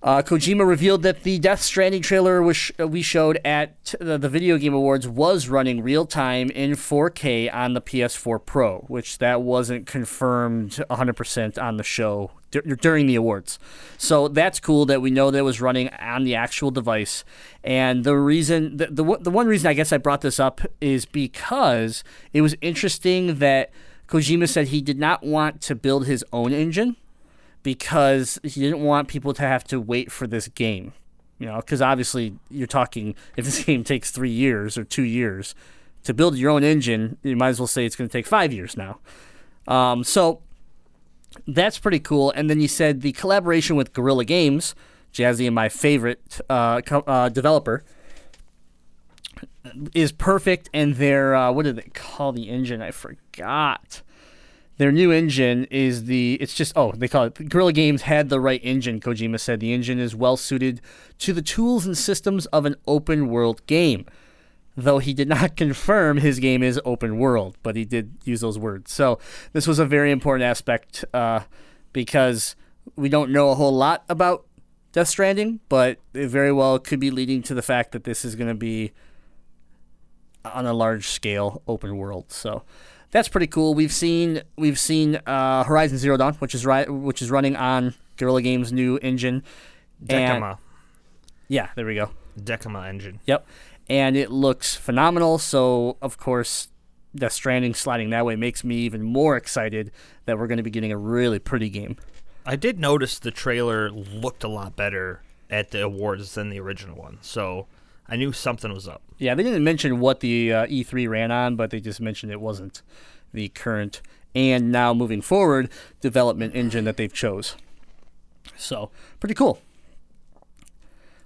[0.00, 4.28] Uh, Kojima revealed that the Death Stranding trailer which uh, we showed at the, the
[4.28, 9.42] Video Game Awards was running real time in 4K on the PS4 Pro, which that
[9.42, 13.58] wasn't confirmed 100% on the show during the awards.
[13.96, 17.24] So that's cool that we know that it was running on the actual device.
[17.62, 20.60] And the reason, the, the, one- the one reason I guess I brought this up
[20.80, 23.70] is because it was interesting that
[24.08, 26.96] Kojima said he did not want to build his own engine
[27.62, 30.92] because he didn't want people to have to wait for this game.
[31.38, 35.54] You know, because obviously you're talking if this game takes three years or two years
[36.04, 38.52] to build your own engine, you might as well say it's going to take five
[38.52, 38.98] years now.
[39.66, 40.40] Um, so
[41.46, 42.30] that's pretty cool.
[42.32, 44.74] And then you said the collaboration with Guerrilla Games,
[45.12, 47.84] Jazzy and my favorite uh, co- uh, developer,
[49.94, 50.70] is perfect.
[50.72, 52.82] And their uh, what do they call the engine?
[52.82, 54.02] I forgot
[54.78, 58.40] their new engine is the it's just oh they call it Guerrilla Games had the
[58.40, 60.80] right engine Kojima said the engine is well suited
[61.18, 64.06] to the tools and systems of an open world game
[64.82, 68.58] though he did not confirm his game is open world but he did use those
[68.58, 69.18] words so
[69.52, 71.40] this was a very important aspect uh,
[71.92, 72.54] because
[72.96, 74.46] we don't know a whole lot about
[74.92, 78.34] Death Stranding but it very well could be leading to the fact that this is
[78.36, 78.92] going to be
[80.44, 82.30] on a large scale open world.
[82.32, 82.62] So
[83.10, 83.74] that's pretty cool.
[83.74, 87.94] We've seen we've seen uh, Horizon Zero Dawn, which is right, which is running on
[88.16, 89.42] Guerrilla Games' new engine.
[90.08, 90.58] And- Decima.
[91.48, 92.10] yeah, there we go.
[92.42, 93.20] Decima engine.
[93.26, 93.46] Yep,
[93.88, 95.38] and it looks phenomenal.
[95.38, 96.68] So of course,
[97.14, 99.90] the Stranding sliding that way makes me even more excited
[100.26, 101.96] that we're going to be getting a really pretty game.
[102.44, 106.96] I did notice the trailer looked a lot better at the awards than the original
[106.96, 107.66] one, so
[108.08, 109.02] I knew something was up.
[109.18, 112.40] Yeah, they didn't mention what the uh, E3 ran on, but they just mentioned it
[112.40, 112.82] wasn't
[113.32, 114.00] the current
[114.34, 115.70] and now moving forward
[116.00, 117.56] development engine that they've chose.
[118.56, 119.60] So, pretty cool.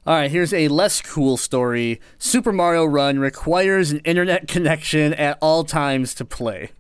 [0.05, 2.01] All right, here's a less cool story.
[2.19, 6.73] Super Mario Run requires an internet connection at all times to play.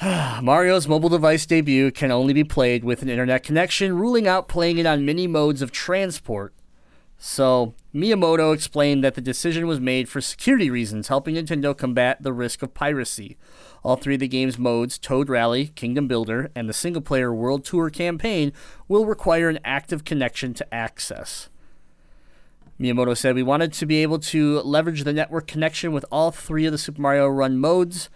[0.42, 4.78] Mario's mobile device debut can only be played with an internet connection, ruling out playing
[4.78, 6.54] it on many modes of transport.
[7.18, 12.32] So, Miyamoto explained that the decision was made for security reasons, helping Nintendo combat the
[12.32, 13.36] risk of piracy.
[13.82, 17.64] All three of the game's modes, Toad Rally, Kingdom Builder, and the single player World
[17.64, 18.52] Tour campaign,
[18.88, 21.48] will require an active connection to access.
[22.80, 26.66] Miyamoto said, We wanted to be able to leverage the network connection with all three
[26.66, 28.08] of the Super Mario Run modes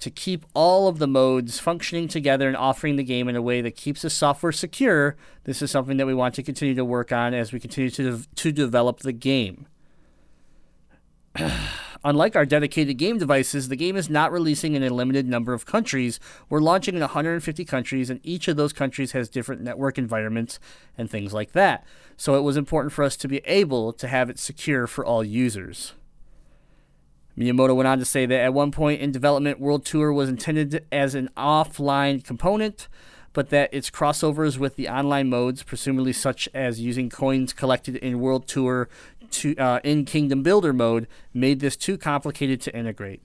[0.00, 3.60] To keep all of the modes functioning together and offering the game in a way
[3.62, 7.12] that keeps the software secure, this is something that we want to continue to work
[7.12, 9.66] on as we continue to, to develop the game.
[12.04, 15.66] Unlike our dedicated game devices, the game is not releasing in a limited number of
[15.66, 16.20] countries.
[16.48, 20.60] We're launching in 150 countries, and each of those countries has different network environments
[20.96, 21.84] and things like that.
[22.16, 25.24] So it was important for us to be able to have it secure for all
[25.24, 25.94] users.
[27.36, 30.84] Miyamoto went on to say that at one point in development, World Tour was intended
[30.90, 32.88] as an offline component,
[33.32, 38.18] but that its crossovers with the online modes, presumably such as using coins collected in
[38.18, 38.88] World Tour
[39.32, 43.22] to uh, in Kingdom Builder mode, made this too complicated to integrate.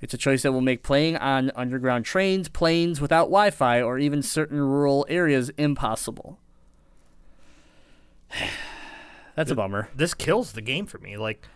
[0.00, 3.98] It's a choice that will make playing on underground trains, planes without Wi Fi, or
[3.98, 6.38] even certain rural areas impossible.
[9.34, 9.88] That's a bummer.
[9.94, 11.16] This kills the game for me.
[11.16, 11.46] Like,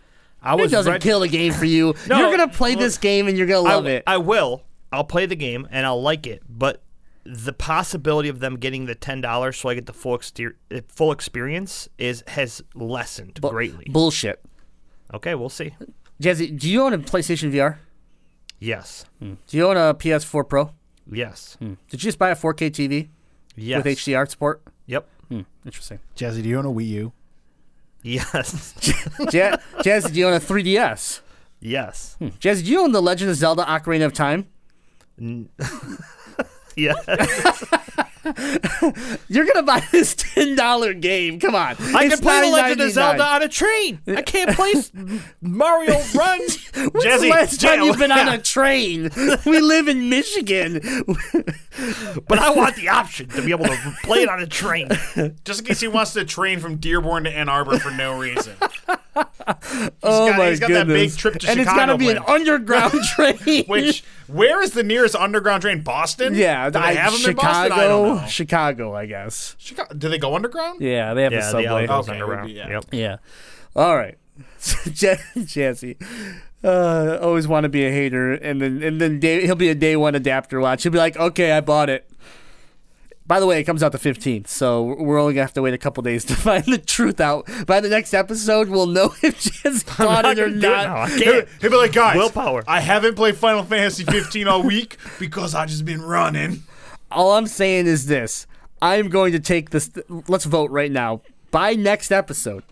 [0.41, 1.95] I It was doesn't ready- kill the game for you.
[2.07, 4.03] No, You're gonna play this game and you're gonna love I, it.
[4.07, 4.63] I will.
[4.91, 6.81] I'll play the game and I'll like it, but
[7.23, 10.81] the possibility of them getting the ten dollars so I get the full exter- uh,
[10.87, 13.85] full experience is has lessened Bu- greatly.
[13.89, 14.43] Bullshit.
[15.13, 15.75] okay, we'll see.
[16.21, 17.77] Jazzy, do you own a PlayStation VR?
[18.59, 19.33] Yes, hmm.
[19.47, 20.71] Do you own a PS4 Pro?
[21.11, 21.73] yes, hmm.
[21.89, 23.09] Did you just buy a 4K TV
[23.55, 23.83] yes.
[23.83, 24.61] with HDR support?
[24.85, 25.07] Yep.
[25.29, 25.99] Hmm, interesting.
[26.15, 27.13] Jazzy, do you own a Wii U?
[28.03, 28.73] Yes.
[29.31, 31.21] Ja- Jazzy, do you own a 3DS?
[31.59, 32.17] yes.
[32.19, 34.47] Jazzy, do you own the Legend of Zelda: Ocarina of Time?
[36.81, 37.63] Yes.
[39.29, 41.39] You're gonna buy this ten dollar game.
[41.39, 43.99] Come on, I It's can play The Legend of Zelda on a train.
[44.07, 44.73] I can't play
[45.41, 46.39] Mario Run.
[46.39, 49.09] When's the last time Jay- you've been on a train?
[49.45, 50.79] we live in Michigan.
[52.27, 54.89] But I want the option to be able to play it on a train.
[55.43, 58.55] Just in case he wants to train from Dearborn to Ann Arbor for no reason.
[59.15, 60.87] oh got- my he's got goodness!
[60.87, 63.65] that big trip to and it's Chicago gotta be an underground train.
[63.65, 65.81] Which, where is the nearest underground train?
[65.81, 66.35] Boston?
[66.35, 67.29] yeah, Do they I- have them Chicago.
[67.29, 67.35] in
[67.69, 67.71] Boston?
[67.79, 68.27] I don't know.
[68.27, 69.55] Chicago, I guess.
[69.59, 69.93] Chicago.
[69.93, 70.81] Do they go underground?
[70.81, 71.65] Yeah, they have a Yeah, the subway.
[71.65, 72.47] alley goes Okay, underground.
[72.47, 72.69] be- yeah.
[72.69, 72.85] Yep.
[72.91, 73.17] Yeah.
[73.75, 74.17] All right.
[74.91, 75.95] J- Jazzy.
[76.63, 79.75] Uh, always want to be a hater, and then and then day, he'll be a
[79.75, 80.83] day one adapter watch.
[80.83, 82.07] He'll be like, "Okay, I bought it."
[83.27, 85.73] By the way, it comes out the fifteenth, so we're only gonna have to wait
[85.73, 87.47] a couple days to find the truth out.
[87.65, 91.09] By the next episode, we'll know if Jazzy bought not it or gonna it not.
[91.11, 92.63] He'll, he'll be like, guys, Willpower.
[92.67, 96.63] I haven't played Final Fantasy 15 all week because I've just been running.
[97.11, 98.47] All I'm saying is this:
[98.81, 99.91] I'm going to take this.
[100.27, 101.21] Let's vote right now.
[101.51, 102.63] By next episode,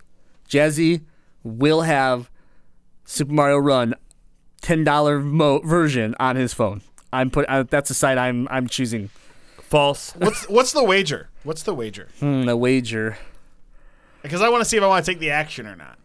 [0.50, 1.02] Jazzy
[1.44, 2.30] will have
[3.06, 3.94] Super Mario Run
[4.62, 6.82] ten dollar mo- version on his phone.
[7.14, 7.46] I'm put.
[7.48, 9.10] Uh, that's the site I'm I'm choosing.
[9.70, 10.12] False.
[10.16, 11.30] What's what's the wager?
[11.44, 12.08] What's the wager?
[12.20, 13.18] Hmm, the wager,
[14.24, 15.98] Because I want to see if I want to take the action or not.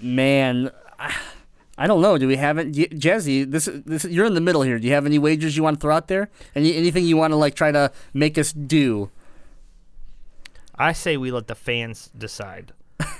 [0.00, 0.70] man.
[0.98, 1.14] I,
[1.78, 2.18] I don't know.
[2.18, 3.50] Do we have it, J- Jazzy?
[3.50, 4.78] This is this you're in the middle here.
[4.78, 6.28] Do you have any wagers you want to throw out there?
[6.54, 9.10] Any anything you want to like try to make us do?
[10.76, 12.72] I say we let the fans decide.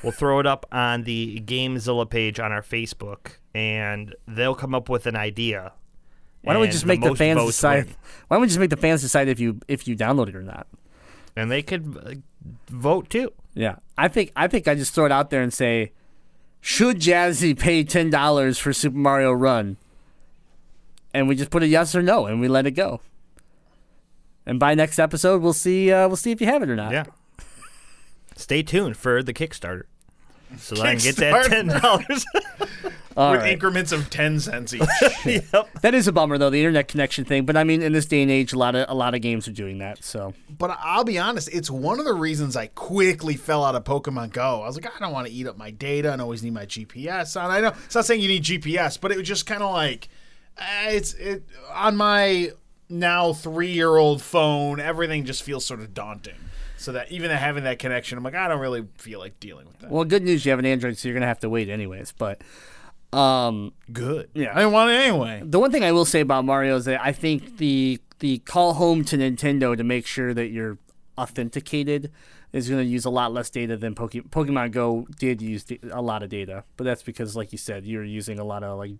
[0.02, 4.88] We'll throw it up on the Gamezilla page on our Facebook, and they'll come up
[4.88, 5.72] with an idea.
[6.42, 7.86] Why don't we just make the most fans decide?
[7.86, 7.94] win.
[8.28, 10.42] Why don't we just make the fans decide if you if you download it or
[10.42, 10.66] not?
[11.36, 12.14] And they could uh,
[12.68, 13.32] vote too.
[13.54, 15.92] Yeah, I think I think I just throw it out there and say,
[16.60, 19.76] should Jazzy pay ten dollars for Super Mario Run?
[21.14, 23.00] And we just put a yes or no, and we let it go.
[24.46, 25.92] And by next episode, we'll see.
[25.92, 26.92] Uh, we'll see if you have it or not.
[26.92, 27.04] Yeah.
[28.34, 29.82] Stay tuned for the Kickstarter.
[30.58, 32.24] So that I can get that ten dollars.
[33.16, 33.52] All with right.
[33.52, 34.82] increments of 10 cents each.
[35.24, 35.68] yep.
[35.82, 37.44] That is a bummer though, the internet connection thing.
[37.44, 39.48] But I mean, in this day and age, a lot of a lot of games
[39.48, 40.02] are doing that.
[40.04, 43.84] So but I'll be honest, it's one of the reasons I quickly fell out of
[43.84, 44.62] Pokemon Go.
[44.62, 46.66] I was like, I don't want to eat up my data and always need my
[46.66, 47.50] GPS on.
[47.50, 50.08] I know it's not saying you need GPS, but it was just kind of like
[50.58, 52.52] eh, it's it on my
[52.88, 54.78] now three year old phone.
[54.80, 56.34] Everything just feels sort of daunting.
[56.76, 59.78] So that even having that connection, I'm like, I don't really feel like dealing with
[59.80, 59.90] that.
[59.90, 62.12] well, good news, you have an Android, so you're gonna have to wait anyways.
[62.18, 62.42] But
[63.12, 64.30] um, Good.
[64.34, 64.52] Yeah.
[64.52, 65.42] I didn't want it anyway.
[65.44, 68.74] The one thing I will say about Mario is that I think the the call
[68.74, 70.78] home to Nintendo to make sure that you're
[71.18, 72.10] authenticated
[72.52, 75.80] is going to use a lot less data than Poke- Pokemon Go did use da-
[75.90, 76.64] a lot of data.
[76.76, 78.92] But that's because, like you said, you're using a lot of like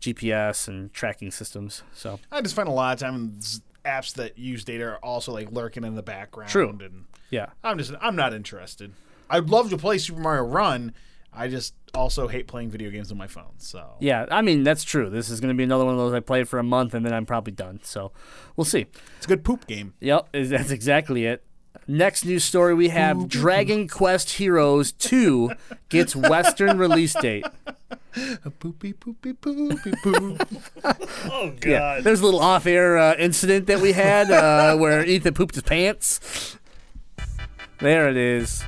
[0.00, 1.82] GPS and tracking systems.
[1.94, 5.50] So I just find a lot of times apps that use data are also like
[5.52, 6.50] lurking in the background.
[6.50, 6.68] True.
[6.70, 8.92] And yeah, I'm just I'm not interested.
[9.30, 10.92] I'd love to play Super Mario Run.
[11.32, 13.52] I just also hate playing video games on my phone.
[13.58, 14.26] So yeah.
[14.30, 15.10] I mean that's true.
[15.10, 17.04] This is going to be another one of those I play for a month and
[17.04, 17.80] then I'm probably done.
[17.82, 18.12] So
[18.56, 18.86] we'll see.
[19.16, 19.94] it's a good poop game.
[20.00, 21.44] Yep, is- that's exactly it.
[21.88, 25.50] Next news story we have Dragon Quest Heroes 2
[25.88, 27.44] gets Western release date.
[28.60, 30.36] Poopy poopy poopy poo.
[30.84, 31.64] Oh God.
[31.64, 35.62] Yeah, there's a little off-air uh, incident that we had uh, where Ethan pooped his
[35.64, 36.56] pants.
[37.78, 38.64] There it is.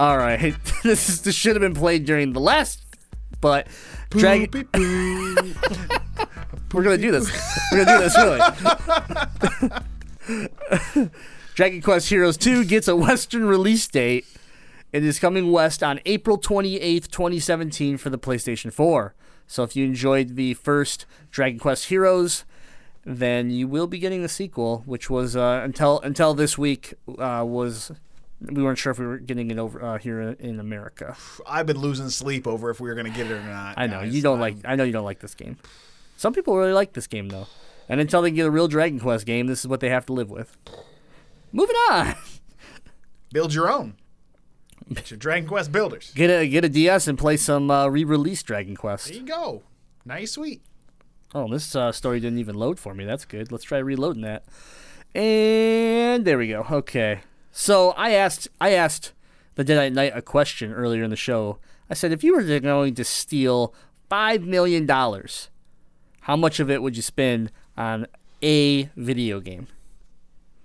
[0.00, 2.82] All right, this is this should have been played during the last,
[3.42, 3.66] but
[4.08, 4.66] Dragon.
[6.72, 7.30] We're gonna do this.
[7.70, 8.16] We're gonna do this
[10.96, 11.10] really.
[11.54, 14.24] Dragon Quest Heroes 2 gets a Western release date.
[14.90, 19.14] It is coming west on April 28th, 2017 for the PlayStation 4.
[19.46, 22.46] So if you enjoyed the first Dragon Quest Heroes,
[23.04, 27.44] then you will be getting the sequel, which was uh, until until this week uh,
[27.46, 27.92] was
[28.40, 31.16] we weren't sure if we were getting it over uh, here in America.
[31.46, 33.74] I've been losing sleep over if we were gonna get it or not.
[33.76, 34.14] I know guys.
[34.14, 34.56] you don't I'm- like.
[34.64, 35.56] I know you don't like this game.
[36.16, 37.46] Some people really like this game though,
[37.88, 40.12] and until they get a real Dragon Quest game, this is what they have to
[40.12, 40.56] live with.
[41.52, 42.14] Moving on,
[43.32, 43.94] build your own.
[44.90, 46.12] It's your Dragon Quest builders.
[46.14, 49.06] get a get a DS and play some uh, re-release Dragon Quest.
[49.08, 49.62] There you go.
[50.04, 50.62] Nice, sweet.
[51.34, 53.04] Oh, this uh, story didn't even load for me.
[53.04, 53.52] That's good.
[53.52, 54.44] Let's try reloading that.
[55.14, 56.66] And there we go.
[56.70, 57.20] Okay.
[57.52, 59.12] So I asked I asked
[59.54, 61.58] the Deadite Knight a question earlier in the show.
[61.88, 63.74] I said, if you were going to steal
[64.08, 65.50] five million dollars,
[66.22, 68.06] how much of it would you spend on
[68.42, 69.66] a video game?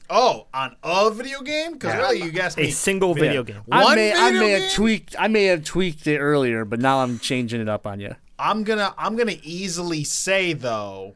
[0.08, 1.74] Oh, on a video game?
[1.74, 2.66] Because really, you guessed me.
[2.68, 3.62] A single video game.
[3.72, 4.62] I One may, I may game?
[4.62, 5.16] have tweaked.
[5.18, 8.16] I may have tweaked it earlier, but now I'm changing it up on you.
[8.38, 11.16] I'm gonna I'm gonna easily say though,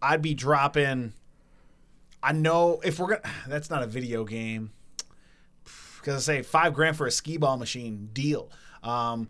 [0.00, 1.14] I'd be dropping.
[2.22, 3.34] I know if we're gonna.
[3.48, 4.70] That's not a video game.
[6.00, 8.50] Because I say five grand for a skee ball machine deal.
[8.82, 9.28] Um,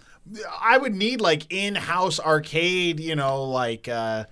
[0.63, 4.27] I would need like in-house arcade, you know, like uh,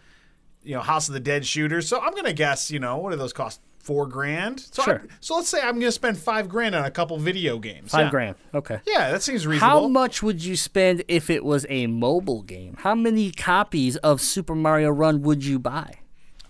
[0.62, 1.88] you know, House of the Dead shooters.
[1.88, 3.60] So I'm gonna guess, you know, what do those cost?
[3.80, 4.60] Four grand.
[4.60, 5.02] So Sure.
[5.04, 7.90] I, so let's say I'm gonna spend five grand on a couple video games.
[7.90, 8.10] Five Yeah.
[8.10, 8.36] grand.
[8.54, 8.80] Okay.
[8.86, 9.80] Yeah, that seems reasonable.
[9.80, 12.76] How much would you spend if it was a mobile game?
[12.78, 15.94] How many copies of Super Mario Run would you buy?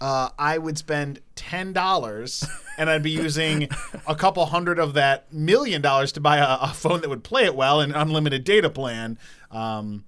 [0.01, 2.45] Uh, I would spend ten dollars,
[2.79, 3.69] and I'd be using
[4.07, 7.45] a couple hundred of that million dollars to buy a, a phone that would play
[7.45, 9.19] it well and unlimited data plan.
[9.51, 10.05] Um,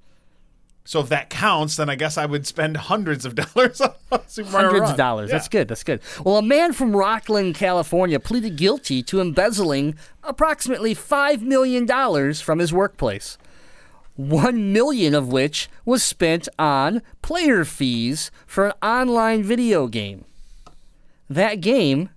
[0.84, 3.94] so if that counts, then I guess I would spend hundreds of dollars on
[4.26, 4.90] Super Mario Hundreds Run.
[4.92, 5.28] of dollars.
[5.30, 5.36] Yeah.
[5.36, 5.68] That's good.
[5.68, 6.00] That's good.
[6.24, 12.58] Well, a man from Rocklin, California, pleaded guilty to embezzling approximately five million dollars from
[12.60, 13.38] his workplace.
[14.28, 20.26] One million of which was spent on player fees for an online video game.
[21.30, 22.10] That game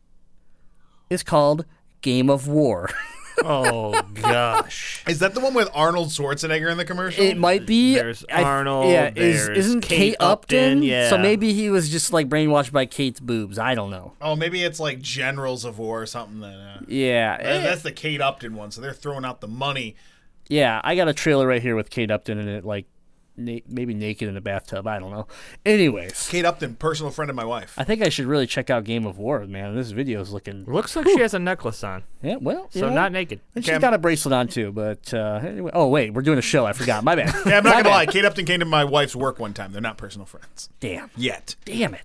[1.09, 1.65] is called
[2.01, 2.89] Game of War.
[3.43, 5.03] Oh gosh.
[5.07, 7.23] Is that the one with Arnold Schwarzenegger in the commercial?
[7.25, 7.95] It might be.
[7.95, 10.59] There's I- Arnold, Yeah, is, there's isn't Kate Kate Upton?
[10.59, 11.09] Upton, yeah.
[11.09, 13.57] So maybe he was just like brainwashed by Kate's boobs.
[13.57, 14.13] I don't know.
[14.21, 16.41] oh, maybe it's like Generals of War or something.
[16.41, 18.69] Then uh, Yeah, that- eh, that's the Kate Upton one.
[18.69, 19.95] So they're throwing out the money.
[20.47, 20.79] Yeah.
[20.83, 22.85] I got a trailer right here with Kate Upton in it, like
[23.37, 24.85] na- maybe naked in a bathtub.
[24.87, 25.27] I don't know.
[25.65, 27.73] Anyways, Kate Upton, personal friend of my wife.
[27.77, 29.75] I think I should really check out Game of War, man.
[29.75, 30.65] This video is looking.
[30.65, 33.39] Looks like she has a necklace on, Yeah, well, so know, not naked.
[33.55, 35.71] And she's Okay, got a bracelet on too, but uh, anyway.
[35.73, 36.65] Oh wait, we're doing a show.
[36.65, 37.03] I forgot.
[37.03, 37.33] My bad.
[37.45, 37.89] Yeah, I'm not My gonna bad.
[37.91, 38.05] lie.
[38.07, 39.71] Kate Upton came to my wife's work one time.
[39.71, 41.09] They're not personal friends Damn.
[41.17, 41.55] yet.
[41.65, 42.03] Damn it.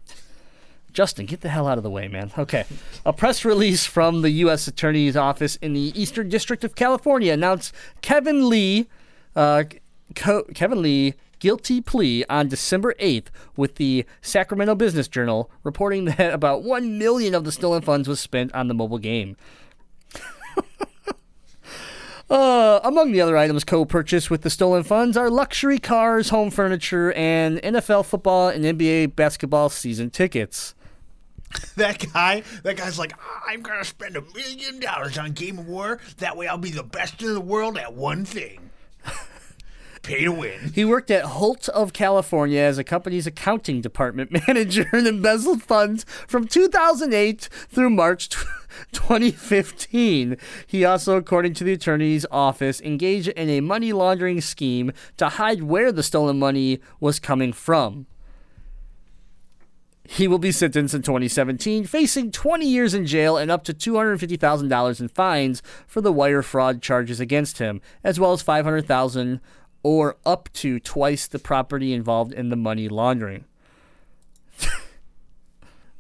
[0.93, 2.33] Justin, get the hell out of the way, man.
[2.37, 2.65] Okay.
[3.07, 4.67] A press release from the U.S.
[4.67, 8.89] Attorney's Office in the Eastern District of California announced Kevin Lee,
[9.37, 9.65] uh,
[10.15, 16.35] Co- Kevin Lee guilty plea on December 8th with the Sacramento Business Journal, reporting that
[16.35, 19.37] about one million of the stolen funds was spent on the mobile game.
[22.31, 27.11] Uh, among the other items co-purchased with the stolen funds are luxury cars, home furniture,
[27.13, 30.75] and NFL football and NBA basketball season tickets.
[31.77, 33.13] That guy, that guy's like,
[33.47, 36.01] I'm gonna spend a million dollars on Game of War.
[36.19, 38.71] That way, I'll be the best in the world at one thing.
[40.03, 40.73] Pay to win.
[40.75, 46.05] He worked at Holt of California as a company's accounting department manager and embezzled funds
[46.27, 48.47] from 2008 through March tw-
[48.93, 50.37] 2015.
[50.67, 55.63] He also, according to the attorney's office, engaged in a money laundering scheme to hide
[55.63, 58.07] where the stolen money was coming from.
[60.11, 65.01] He will be sentenced in 2017, facing 20 years in jail and up to $250,000
[65.01, 69.39] in fines for the wire fraud charges against him, as well as 500,000,
[69.83, 73.45] or up to twice the property involved in the money laundering.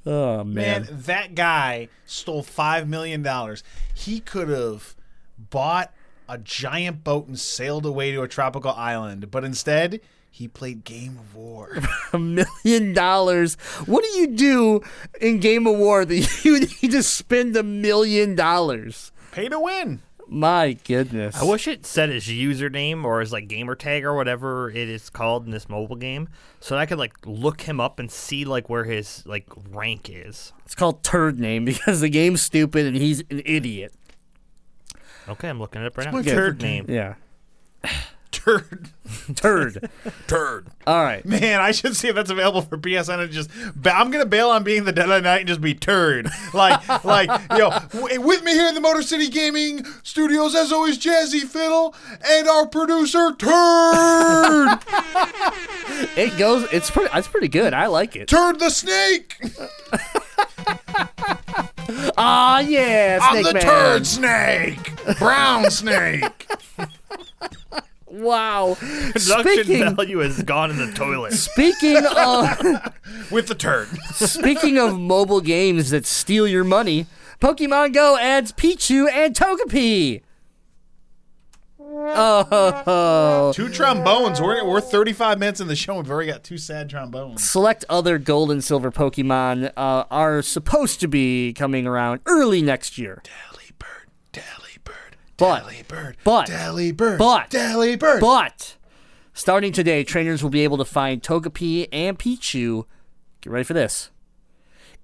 [0.07, 0.55] oh man.
[0.55, 3.63] Man, that guy stole five million dollars.
[3.95, 4.97] He could have
[5.39, 5.93] bought
[6.27, 10.01] a giant boat and sailed away to a tropical island, but instead
[10.39, 11.79] he played Game of War.
[12.13, 13.57] a million dollars.
[13.87, 14.83] What do you do
[15.21, 19.11] in Game of War that you need to spend a million dollars?
[19.33, 20.01] Pay to win.
[20.29, 21.35] My goodness.
[21.35, 25.11] I wish it said his username or his like gamer tag or whatever it is
[25.11, 26.29] called in this mobile game,
[26.61, 30.09] so that I could like look him up and see like where his like rank
[30.09, 30.53] is.
[30.65, 33.93] It's called Turd Name because the game's stupid and he's an idiot.
[35.29, 36.23] Okay, I'm looking it up right my now.
[36.23, 36.87] Turd Third name.
[36.89, 37.15] Yeah.
[38.31, 38.91] Turd.
[39.37, 39.91] Turd.
[40.27, 40.67] Turd.
[40.87, 41.25] All right.
[41.25, 43.51] Man, I should see if that's available for PSN and just.
[43.75, 46.29] ba- I'm gonna bail on being the Deadite Knight and just be turd.
[46.55, 50.99] Like, like, yo, w- with me here in the Motor City Gaming Studios, as always,
[50.99, 51.95] Jazzy Fiddle
[52.27, 54.79] and our producer Turd,
[56.17, 56.67] It goes.
[56.73, 57.11] It's pretty.
[57.17, 57.75] It's pretty good.
[57.75, 58.29] I like it.
[58.29, 59.37] Turd the Snake.
[62.21, 63.63] Ah, yeah, I'm the Man.
[63.63, 66.47] Turd Snake, Brown Snake.
[68.11, 68.77] Wow.
[68.81, 69.97] Production Speaking.
[69.97, 71.33] value has gone in the toilet.
[71.33, 73.89] Speaking of with the turd.
[74.15, 77.07] speaking of mobile games that steal your money,
[77.41, 80.23] Pokemon Go adds Pichu and Togepi.
[81.81, 84.41] Oh, Two trombones.
[84.41, 85.95] We're, we're 35 minutes in the show.
[85.97, 87.43] And we've already got two sad trombones.
[87.43, 92.99] select other gold and silver Pokemon uh, are supposed to be coming around early next
[92.99, 93.23] year.
[95.39, 96.17] Delibird, Bird.
[96.25, 96.49] But- bird.
[96.49, 98.21] but- Delibird, but- Delibird.
[98.21, 98.77] But
[99.33, 102.85] starting today, trainers will be able to find Togepi and Pichu.
[103.41, 104.11] Get ready for this.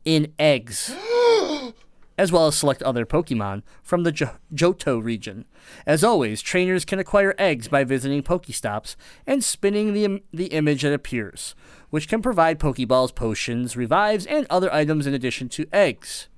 [0.04, 0.94] In eggs.
[2.18, 5.46] as well as select other Pokemon from the Jo- Johto region.
[5.84, 8.94] As always, trainers can acquire eggs by visiting Pokestops
[9.26, 11.56] and spinning the, Im- the image that appears,
[11.90, 16.28] which can provide Pokeballs, potions, revives, and other items in addition to eggs.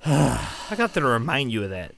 [0.04, 1.94] I got to remind you of that.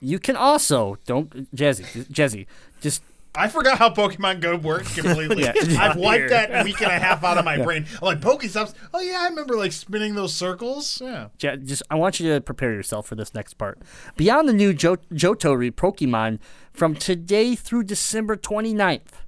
[0.00, 2.46] You can also don't Jazzy Jazzy
[2.80, 3.02] just
[3.34, 5.44] I forgot how Pokemon Go works completely.
[5.48, 5.52] Yeah.
[5.80, 7.86] I've wiped that week and a half out of my brain.
[8.00, 8.74] I'm like Pokestops.
[8.92, 11.00] Oh yeah, I remember like spinning those circles.
[11.00, 11.28] Yeah.
[11.38, 13.78] Just I want you to prepare yourself for this next part.
[14.16, 16.40] Beyond the new jo- Johto re Pokemon
[16.72, 19.22] from today through December 29th.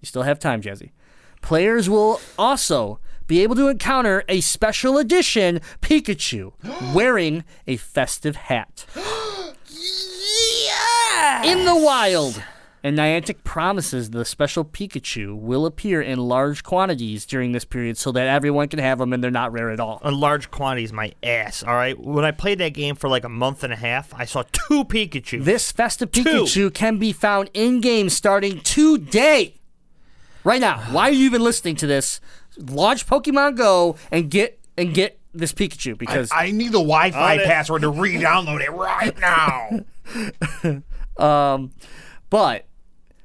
[0.00, 0.90] You still have time, Jazzy.
[1.40, 6.52] Players will also be able to encounter a special edition Pikachu
[6.94, 8.84] wearing a festive hat.
[11.44, 12.42] In the wild.
[12.82, 18.12] And Niantic promises the special Pikachu will appear in large quantities during this period so
[18.12, 20.02] that everyone can have them and they're not rare at all.
[20.04, 21.62] In large quantities, my ass.
[21.62, 21.98] All right.
[21.98, 24.84] When I played that game for like a month and a half, I saw two
[24.84, 25.42] Pikachu.
[25.42, 29.54] This festive Pikachu can be found in game starting today.
[30.44, 30.80] Right now.
[30.90, 32.20] Why are you even listening to this?
[32.58, 37.40] Launch Pokemon Go and get and get this Pikachu because I need the Wi-Fi On
[37.40, 37.46] it.
[37.46, 40.82] password to re-download it right now.
[41.16, 41.72] Um,
[42.30, 42.66] but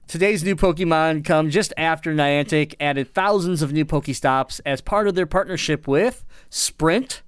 [0.07, 5.15] today's new Pokemon come just after Niantic added thousands of new Pokestops as part of
[5.15, 7.21] their partnership with Sprint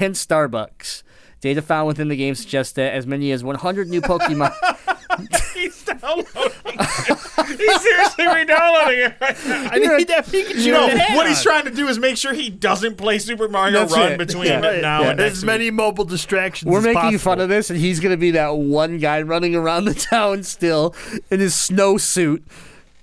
[0.00, 1.02] and Starbucks.
[1.40, 4.52] Data found within the game suggests that as many as 100 new Pokemon
[6.04, 6.52] He's downloading.
[6.66, 7.58] it.
[7.58, 9.68] He's seriously re-downloading it right now.
[9.72, 10.64] I need that Pikachu.
[10.64, 10.86] You know
[11.16, 14.12] what he's trying to do is make sure he doesn't play Super Mario That's Run
[14.12, 14.18] it.
[14.18, 14.60] between Yeah.
[14.60, 15.10] now Yeah.
[15.10, 16.70] and next as many mobile distractions.
[16.70, 17.18] We're as making possible.
[17.18, 20.94] fun of this, and he's gonna be that one guy running around the town still
[21.30, 22.42] in his snowsuit.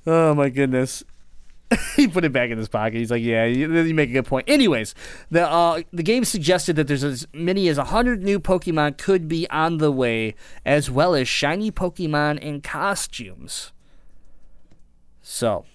[0.08, 1.04] Oh my goodness.
[1.95, 2.95] he put it back in his pocket.
[2.95, 4.93] He's like, "Yeah, you, you make a good point." Anyways,
[5.30, 9.49] the uh, the game suggested that there's as many as hundred new Pokemon could be
[9.49, 13.72] on the way, as well as shiny Pokemon and costumes.
[15.22, 15.65] So,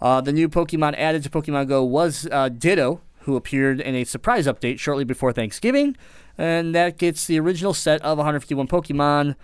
[0.00, 4.04] uh, the new Pokemon added to Pokemon Go was uh, Ditto, who appeared in a
[4.04, 5.96] surprise update shortly before Thanksgiving,
[6.36, 9.36] and that gets the original set of 151 Pokemon.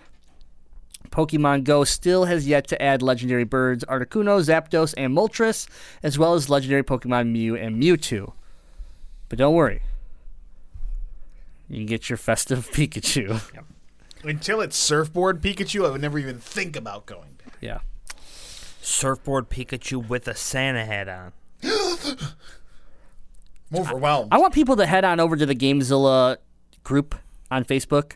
[1.11, 5.67] Pokemon Go still has yet to add legendary birds Articuno, Zapdos, and Moltres,
[6.03, 8.33] as well as legendary Pokemon Mew and Mewtwo.
[9.27, 9.81] But don't worry.
[11.67, 13.41] You can get your festive Pikachu.
[13.53, 13.65] Yep.
[14.23, 17.55] Until it's surfboard Pikachu, I would never even think about going back.
[17.61, 17.79] yeah.
[18.81, 21.31] surfboard Pikachu with a Santa hat on.
[23.71, 24.29] I'm overwhelmed.
[24.33, 26.37] I want people to head on over to the Gamezilla
[26.83, 27.15] group
[27.51, 28.13] on Facebook.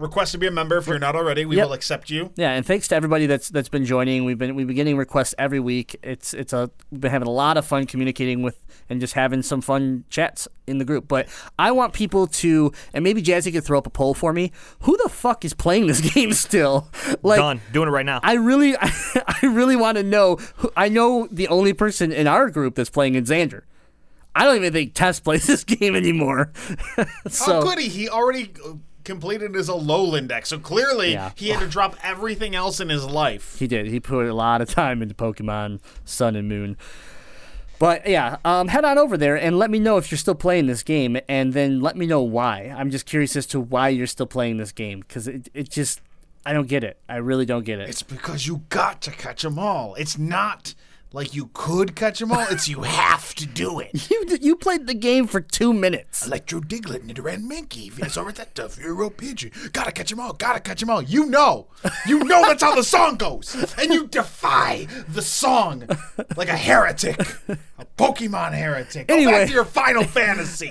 [0.00, 1.44] Request to be a member if you're not already.
[1.44, 1.66] We Yep.
[1.66, 2.32] will accept you.
[2.36, 4.24] Yeah, and thanks to everybody that's that's been joining.
[4.24, 5.96] We've been we've been getting requests every week.
[6.02, 8.56] It's it's a we've been having a lot of fun communicating with
[8.88, 11.06] and just having some fun chats in the group.
[11.06, 11.28] But
[11.58, 14.52] I want people to and maybe Jazzy could throw up a poll for me.
[14.80, 16.88] Who the fuck is playing this game still?
[17.22, 17.60] Like Done.
[17.72, 18.20] Doing it right now.
[18.22, 20.36] I really I really want to know.
[20.56, 23.62] Who, I know the only person in our group that's playing is Xander.
[24.34, 26.52] I don't even think Tess plays this game anymore.
[27.28, 27.88] so How could he?
[27.88, 28.52] He already
[29.10, 31.32] completed his Alolan deck, so clearly Yeah.
[31.34, 33.58] he had to drop everything else in his life.
[33.58, 33.86] He did.
[33.88, 36.76] He put a lot of time into Pokemon Sun and Moon.
[37.78, 40.66] But yeah, um, head on over there and let me know if you're still playing
[40.66, 42.72] this game, and then let me know why.
[42.76, 46.00] I'm just curious as to why you're still playing this game because it, it just
[46.44, 46.98] I don't get it.
[47.08, 47.88] I really don't get it.
[47.88, 49.94] It's because you got to catch them all.
[49.94, 50.74] It's not
[51.12, 52.46] like you could catch them all.
[52.50, 53.90] It's you have to do it.
[54.10, 56.26] you you played the game for two minutes.
[56.26, 59.72] Electro Diglett, Nidoran Mankey, Venusaur Fearow Pidgey.
[59.72, 60.32] Gotta catch them all.
[60.32, 61.02] Gotta catch them all.
[61.02, 61.66] You know,
[62.06, 65.84] you know that's how the song goes, and you defy the song
[66.36, 69.08] like a heretic, a Pokemon heretic.
[69.08, 69.32] Go Anyway.
[69.32, 70.70] back to your Final Fantasy.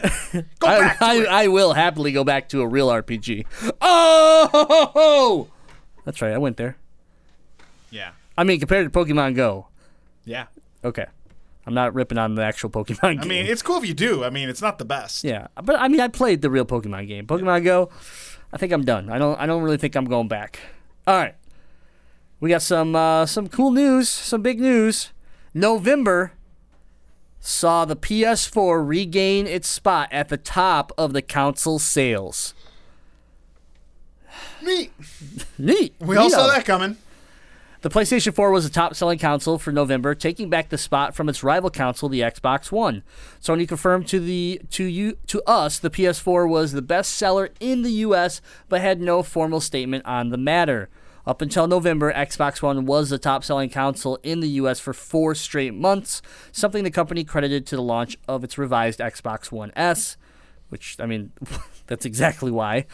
[0.60, 1.28] Go I, back to I, it.
[1.28, 3.46] I will happily go back to a real RPG.
[3.82, 5.48] Oh,
[6.06, 6.34] that's right.
[6.34, 6.78] I went there.
[7.92, 9.68] yeah, I mean, compared to Pokemon Go,
[10.30, 10.46] yeah.
[10.84, 11.06] okay.
[11.66, 13.20] I'm not ripping on the actual Pokemon game.
[13.22, 14.24] I mean, it's cool if you do.
[14.24, 15.24] I mean, it's not the best.
[15.24, 17.28] Yeah, but I mean, I played the real Pokemon game.
[17.28, 17.90] Pokemon Go.
[18.52, 19.10] I think I'm done.
[19.10, 19.40] I don't.
[19.40, 20.60] I don't really think I'm going back.
[21.06, 21.36] All right,
[22.40, 24.10] we got some uh, some cool news.
[24.10, 25.12] Some big news.
[25.54, 26.32] November
[27.40, 32.54] saw the PS4 regain its spot at the top of the console sales.
[34.62, 34.92] Neat.
[35.58, 35.94] Neat.
[36.00, 36.98] We all saw that coming.
[37.82, 41.30] The PlayStation 4 was the top selling console for November, taking back the spot from
[41.30, 43.04] its rival console, the Xbox One.
[43.42, 47.84] Sony confirmed to the to you to us the PS4 was the best seller in
[47.84, 50.90] the US, but had no formal statement on the matter.
[51.26, 55.34] Up until November, Xbox One was the top selling console in the US for four
[55.34, 56.22] straight months,
[56.52, 60.18] something the company credited to the launch of its revised Xbox One S,
[60.68, 61.32] which, I mean,
[61.88, 62.88] that's exactly why.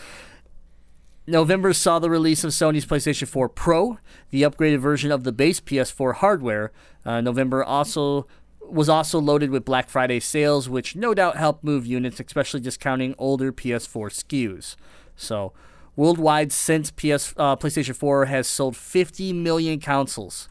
[1.28, 3.98] November saw the release of Sony's PlayStation 4 Pro,
[4.30, 6.72] the upgraded version of the base PS4 hardware.
[7.04, 8.28] Uh, November also
[8.62, 13.16] was also loaded with Black Friday sales, which no doubt helped move units, especially discounting
[13.18, 14.76] older PS4 SKUs.
[15.16, 15.54] So,
[15.96, 20.50] worldwide, since PS uh, PlayStation 4 has sold 50 million consoles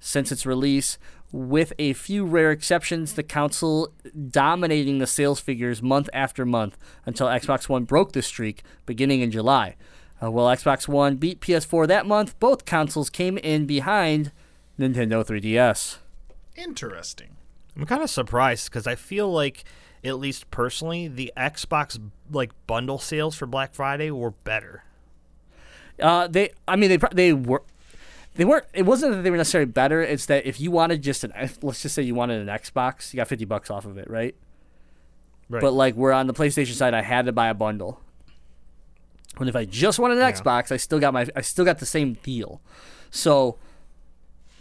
[0.00, 0.98] since its release,
[1.30, 3.92] with a few rare exceptions, the console
[4.30, 9.30] dominating the sales figures month after month until Xbox One broke the streak beginning in
[9.30, 9.76] July.
[10.22, 14.32] Uh, while Xbox One beat PS4 that month, both consoles came in behind
[14.78, 15.98] Nintendo 3DS.
[16.56, 17.36] Interesting.
[17.76, 19.64] I'm kind of surprised because I feel like,
[20.02, 22.00] at least personally, the Xbox
[22.30, 24.82] like bundle sales for Black Friday were better.
[26.00, 27.62] Uh, they, I mean, they they were.
[28.38, 28.66] They weren't.
[28.72, 30.00] It wasn't that they were necessarily better.
[30.00, 33.16] It's that if you wanted just an, let's just say you wanted an Xbox, you
[33.16, 34.36] got fifty bucks off of it, right?
[35.48, 35.60] Right.
[35.60, 38.00] But like we're on the PlayStation side, I had to buy a bundle.
[39.40, 41.86] And if I just wanted an Xbox, I still got my I still got the
[41.86, 42.60] same deal.
[43.10, 43.58] So,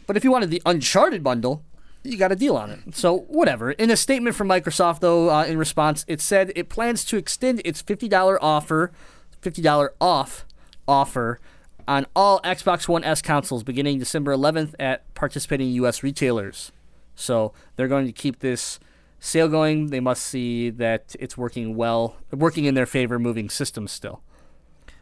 [0.08, 1.64] but if you wanted the Uncharted bundle,
[2.02, 2.96] you got a deal on it.
[2.96, 3.74] So whatever.
[3.74, 7.62] In a statement from Microsoft, though, uh, in response, it said it plans to extend
[7.64, 8.92] its fifty dollar offer,
[9.40, 10.48] fifty dollar off
[10.88, 11.40] offer
[11.88, 16.04] on all Xbox One S consoles beginning December 11th at participating U.S.
[16.04, 16.72] retailers.
[17.16, 18.80] So they're going to keep this
[19.20, 19.88] sale going.
[19.88, 24.22] They must see that it's working well, working in their favor, moving systems still.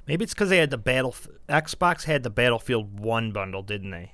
[0.08, 1.16] Maybe it's because they had the battle.
[1.50, 4.12] Xbox had the Battlefield One bundle, didn't they?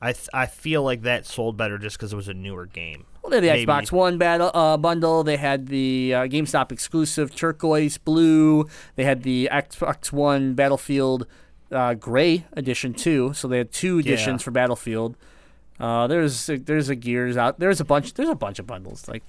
[0.00, 3.04] I th- I feel like that sold better just because it was a newer game.
[3.20, 3.66] Well, they had the Maybe.
[3.66, 5.24] Xbox One battle, uh, bundle.
[5.24, 8.68] They had the uh, GameStop exclusive turquoise blue.
[8.94, 11.26] They had the Xbox One Battlefield
[11.70, 13.32] uh, gray edition too.
[13.34, 14.44] So they had two editions Yeah.
[14.44, 15.16] for Battlefield.
[15.80, 17.58] Uh, there's there's a Gears out.
[17.60, 18.14] There's a bunch.
[18.14, 19.22] There's a bunch of bundles like,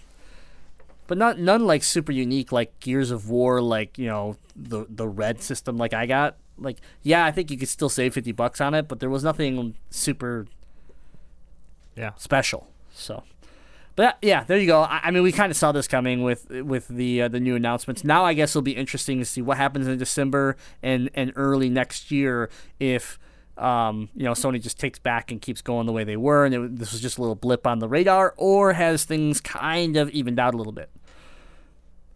[1.08, 3.62] but not none like super unique like Gears of War.
[3.62, 6.38] Like you know the the red system like I got.
[6.58, 9.24] Like yeah, I think you could still save fifty bucks on it, but there was
[9.24, 10.48] nothing super
[11.96, 12.12] Yeah.
[12.18, 12.68] special.
[12.92, 13.24] So,
[14.00, 14.84] but uh, yeah, there you go.
[14.84, 17.58] I, I mean, we kind of saw this coming with with the uh, the new
[17.58, 18.06] announcements.
[18.06, 21.70] Now, I guess it'll be interesting to see what happens in December and and early
[21.70, 23.20] next year if.
[23.58, 26.56] Um, you know, Sony just takes back and keeps going the way they were, and
[26.56, 30.10] it, this was just a little blip on the radar, or has things kind of
[30.12, 30.90] evened out a little bit.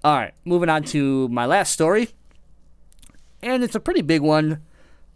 [0.06, 2.12] All right, moving on to my last story,
[3.42, 4.62] and it's a pretty big one.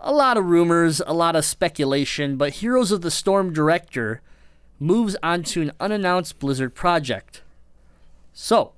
[0.02, 4.22] A lot of rumors, a lot of speculation, but Heroes of the Storm director
[4.80, 7.42] moves on to an unannounced Blizzard project.
[8.34, 8.74] So,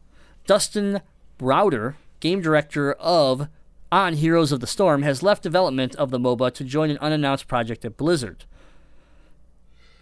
[0.45, 1.01] Dustin
[1.37, 3.47] Browder, game director of
[3.91, 7.47] On Heroes of the Storm, has left development of the MOBA to join an unannounced
[7.47, 8.45] project at Blizzard.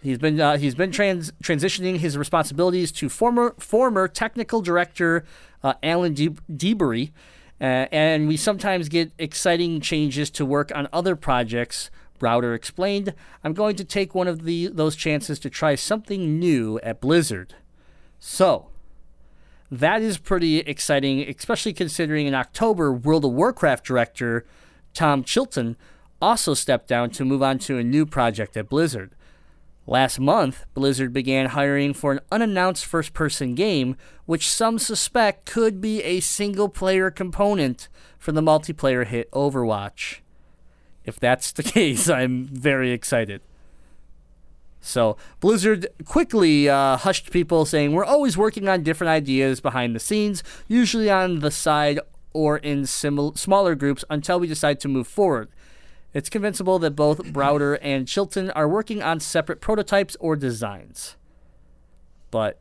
[0.02, 5.24] He's been uh, he's been trans- transitioning his responsibilities to former former technical director
[5.64, 7.10] uh, Alan De- Dabiri,
[7.60, 11.90] uh, and we sometimes get exciting changes to work on other projects.
[12.18, 13.14] Browder explained,
[13.44, 17.54] "I'm going to take one of the those chances to try something new at Blizzard."
[18.18, 18.68] So,
[19.70, 24.46] that is pretty exciting, especially considering in October, World of Warcraft director
[24.94, 25.76] Tom Chilton
[26.20, 29.14] also stepped down to move on to a new project at Blizzard.
[29.86, 33.96] Last month, Blizzard began hiring for an unannounced first person game,
[34.26, 37.88] which some suspect could be a single player component
[38.18, 40.20] for the multiplayer hit Overwatch.
[41.08, 43.40] If that's the case, I'm very excited.
[44.80, 50.00] So, Blizzard quickly uh, hushed people, saying, We're always working on different ideas behind the
[50.00, 51.98] scenes, usually on the side
[52.32, 55.48] or in simil- smaller groups until we decide to move forward.
[56.14, 61.16] It's convincible that both Browder and Chilton are working on separate prototypes or designs.
[62.30, 62.60] But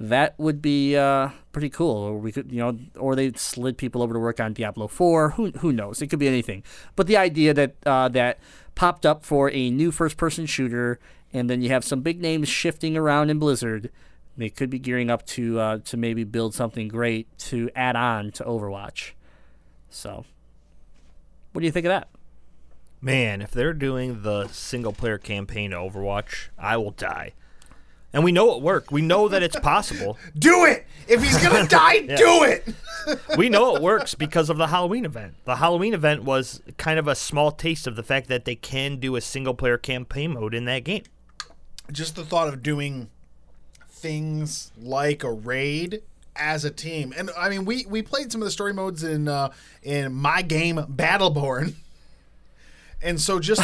[0.00, 1.96] that would be uh, pretty cool.
[1.96, 5.30] Or we could, you know, or they slid people over to work on Diablo 4.
[5.30, 6.00] Who who knows?
[6.00, 6.62] It could be anything.
[6.96, 8.38] But the idea that uh, that
[8.74, 11.00] popped up for a new first-person shooter,
[11.32, 13.90] and then you have some big names shifting around in Blizzard.
[14.36, 18.30] They could be gearing up to uh, to maybe build something great to add on
[18.32, 19.12] to Overwatch.
[19.90, 20.24] So,
[21.52, 22.08] what do you think of that?
[23.00, 27.32] Man, if they're doing the single player campaign to Overwatch, I will die.
[28.12, 28.90] And we know it worked.
[28.90, 30.18] We know that it's possible.
[30.38, 30.86] Do it!
[31.06, 32.74] If he's gonna die, do it!
[33.38, 35.34] we know it works because of the Halloween event.
[35.44, 38.96] The Halloween event was kind of a small taste of the fact that they can
[38.96, 41.04] do a single player campaign mode in that game.
[41.90, 43.08] Just the thought of doing
[43.88, 46.02] things like a raid
[46.36, 49.28] as a team, and I mean, we we played some of the story modes in
[49.28, 49.50] uh,
[49.82, 51.74] in my game Battleborn,
[53.02, 53.62] and so just.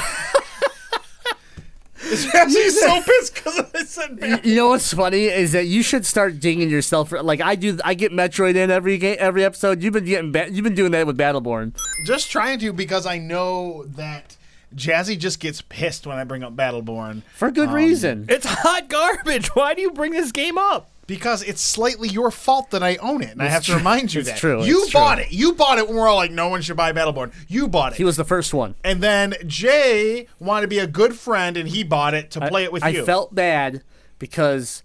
[2.11, 4.45] He's so pissed because I said Battleborn.
[4.45, 7.09] You know what's funny is that you should start dinging yourself.
[7.09, 9.83] For, like I do, I get Metroid in every game, every episode.
[9.83, 11.77] You've been getting, ba- you've been doing that with Battleborn.
[12.07, 14.37] just trying to because I know that
[14.75, 18.27] Jazzy just gets pissed when I bring up Battleborn for good um, reason.
[18.29, 19.49] It's hot garbage.
[19.55, 20.91] Why do you bring this game up?
[21.07, 24.21] Because it's slightly your fault that I own it, and I have to remind you
[24.21, 25.25] It's that true, you it's bought true.
[25.25, 25.33] it.
[25.33, 27.33] You bought it when we're all like, no one should buy Battleborn.
[27.49, 27.97] You bought it.
[27.97, 28.75] He was the first one.
[28.85, 32.65] and then Jay wanted to be a good friend, and he bought it to play
[32.65, 33.03] it with I you.
[33.03, 33.83] I felt bad
[34.19, 34.83] because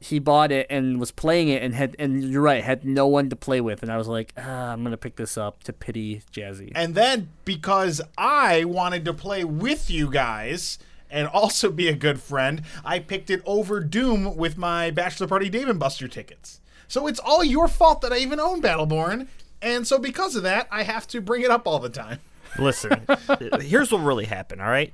[0.00, 3.30] he bought it and was playing it and had and you're right had no one
[3.30, 6.22] to play with and I was like ah, I'm gonna pick this up to pity
[6.32, 6.72] Jazzy.
[6.74, 10.80] and then because I wanted to play with you guys
[11.12, 15.48] and also be a good friend, I picked it over Doom with my Bachelor Party
[15.48, 16.60] Dave and Buster tickets.
[16.88, 19.28] So it's all your fault that I even own Battleborn,
[19.60, 22.18] and so because of that, I have to bring it up all the time.
[22.58, 23.06] Listen,
[23.60, 24.92] here's what really happened, all right?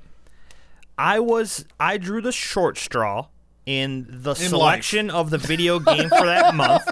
[0.98, 3.28] I was I drew the short straw
[3.66, 6.84] in the selection of the video game for that month.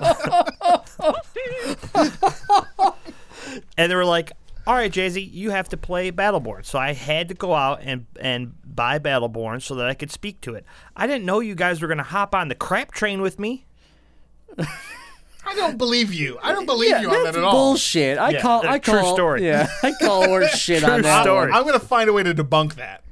[3.79, 4.33] and they were like,
[4.67, 8.07] "All right, Jay-Z, you have to play Battleborn." So I had to go out and
[8.21, 10.65] and buy Battleborn so that I could speak to it.
[10.97, 13.65] I didn't know you guys were going to hop on the crap train with me.
[15.49, 16.39] I don't believe you.
[16.43, 17.53] I don't believe yeah, you on that at all.
[17.53, 18.19] bullshit.
[18.19, 18.67] I Yeah, call.
[18.67, 19.15] I true call.
[19.15, 19.47] story.
[19.47, 21.23] Yeah, I call horse shit on True that.
[21.23, 21.53] story.
[21.53, 23.03] I'm gonna find a way to debunk that.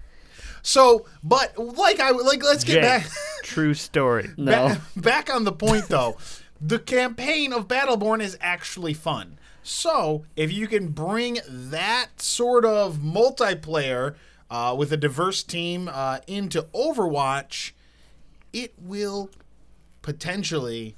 [0.63, 3.07] So, but like I like, let's get Jay, back.
[3.43, 4.31] true story.
[4.37, 4.77] No.
[4.97, 6.17] Ba- back on the point though,
[6.61, 9.39] the campaign of Battleborn is actually fun.
[9.65, 14.15] So if you can bring that sort of multiplayer
[14.51, 17.73] uh, with a diverse team uh, into Overwatch,
[18.53, 19.31] it will
[20.03, 20.97] potentially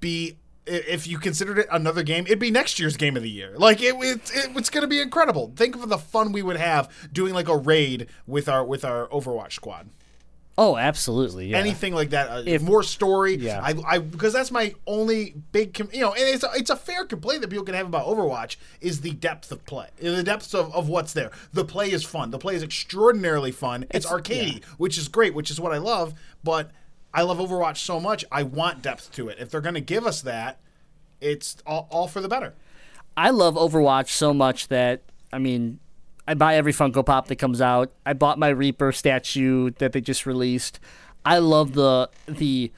[0.00, 0.36] be
[0.66, 3.54] if you considered it another game, it'd be next year's game of the year.
[3.56, 5.52] Like it, it, it it's going to be incredible.
[5.54, 9.06] Think of the fun we would have doing like a raid with our with our
[9.08, 9.88] Overwatch squad
[10.60, 11.46] Oh, absolutely.
[11.46, 11.58] Yeah.
[11.58, 12.28] anything like that.
[12.28, 13.36] Uh, If- more story.
[13.36, 13.60] Yeah.
[13.62, 16.74] I, I because that's my only big, com- you know, and it's a, it's a
[16.76, 20.54] fair complaint that people can have about Overwatch is the depth of play, the depths
[20.54, 21.30] of, of what's there.
[21.52, 22.32] The play is fun.
[22.32, 23.84] The play is extraordinarily fun.
[23.90, 26.14] It's, It's- arcadey, which is great, which is what I love.
[26.42, 26.72] But
[27.14, 28.24] I love Overwatch so much.
[28.32, 29.38] I want depth to it.
[29.38, 30.58] If they're going to give us that,
[31.20, 32.54] it's all, all for the better.
[33.16, 35.02] I love Overwatch so much that
[35.32, 35.78] I mean,
[36.28, 37.90] I buy every Funko Pop that comes out.
[38.04, 40.78] I bought my Reaper statue that they just released.
[41.24, 42.70] I love the the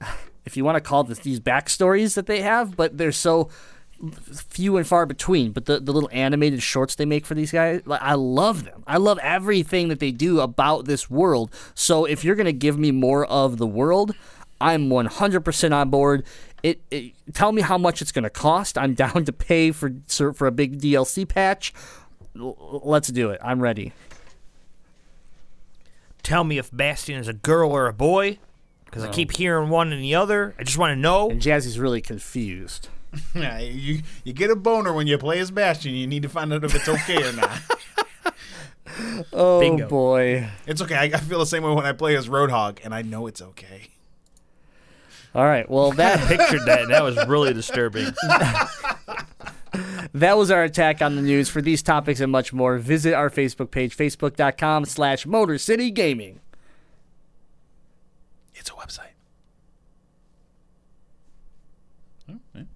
[0.44, 3.48] if you want to call this these backstories that they have, but they're so
[4.50, 5.52] few and far between.
[5.52, 8.82] But the, the little animated shorts they make for these guys, like, I love them.
[8.86, 11.50] I love everything that they do about this world.
[11.74, 14.14] So if you're gonna give me more of the world,
[14.60, 16.26] I'm 100% on board.
[16.62, 18.76] It, it tell me how much it's gonna cost.
[18.76, 19.90] I'm down to pay for
[20.34, 21.72] for a big DLC patch.
[22.38, 23.40] L- Let's do it.
[23.42, 23.92] I'm ready.
[26.22, 28.38] Tell me if Bastion is a girl or a boy,
[28.86, 30.54] because I keep hearing one and the other.
[30.58, 31.28] I just want to know.
[31.30, 32.88] And Jazzy's really confused.
[33.32, 35.92] Yeah, you you get a boner when you play as Bastion.
[35.94, 37.60] You need to find out if it's okay or not.
[39.32, 39.88] Oh Bingo.
[39.88, 40.48] boy.
[40.66, 40.94] It's okay.
[40.94, 43.42] I, I feel the same way when I play as Roadhog, and I know it's
[43.42, 43.88] okay.
[45.34, 45.68] All right.
[45.68, 48.12] Well, that Pictured that, and that was really disturbing.
[50.14, 51.48] That was our attack on the news.
[51.48, 56.40] For these topics and much more, visit our Facebook page, facebook.com slash Motor City Gaming.
[58.54, 59.08] It's a website.
[62.56, 62.66] In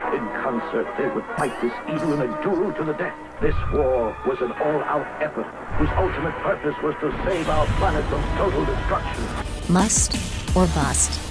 [0.42, 3.14] concert, they would fight this evil in a duel to the death.
[3.40, 5.46] This war was an all-out effort
[5.78, 9.72] whose ultimate purpose was to save our planet from total destruction.
[9.72, 10.16] Must
[10.56, 11.27] or bust.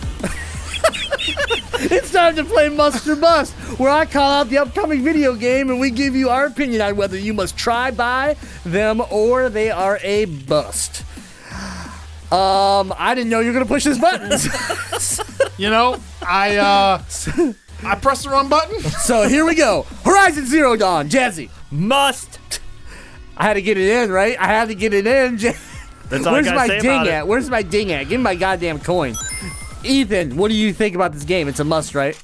[1.80, 5.70] It's time to play Must or Bust, where I call out the upcoming video game
[5.70, 9.70] and we give you our opinion on whether you must try buy them or they
[9.72, 11.04] are a bust.
[12.32, 14.32] Um, I didn't know you were gonna push this button.
[15.58, 17.02] You know, I uh,
[17.84, 18.80] I pressed the wrong button.
[19.02, 19.88] so here we go.
[20.06, 21.50] Horizon Zero Dawn, Jazzy.
[21.72, 22.60] Must.
[23.36, 24.40] I had to get it in, right?
[24.40, 25.40] I had to get it in.
[25.40, 25.54] Ja-
[26.10, 27.12] That's all I my say ding about it.
[27.12, 27.28] at?
[27.28, 28.04] Where's my ding at?
[28.08, 29.16] Give me my goddamn coin.
[29.84, 31.48] Ethan, what do you think about this game?
[31.48, 32.22] It's a must, right?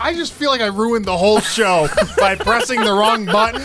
[0.00, 3.60] I just feel like I ruined the whole show by pressing the wrong button,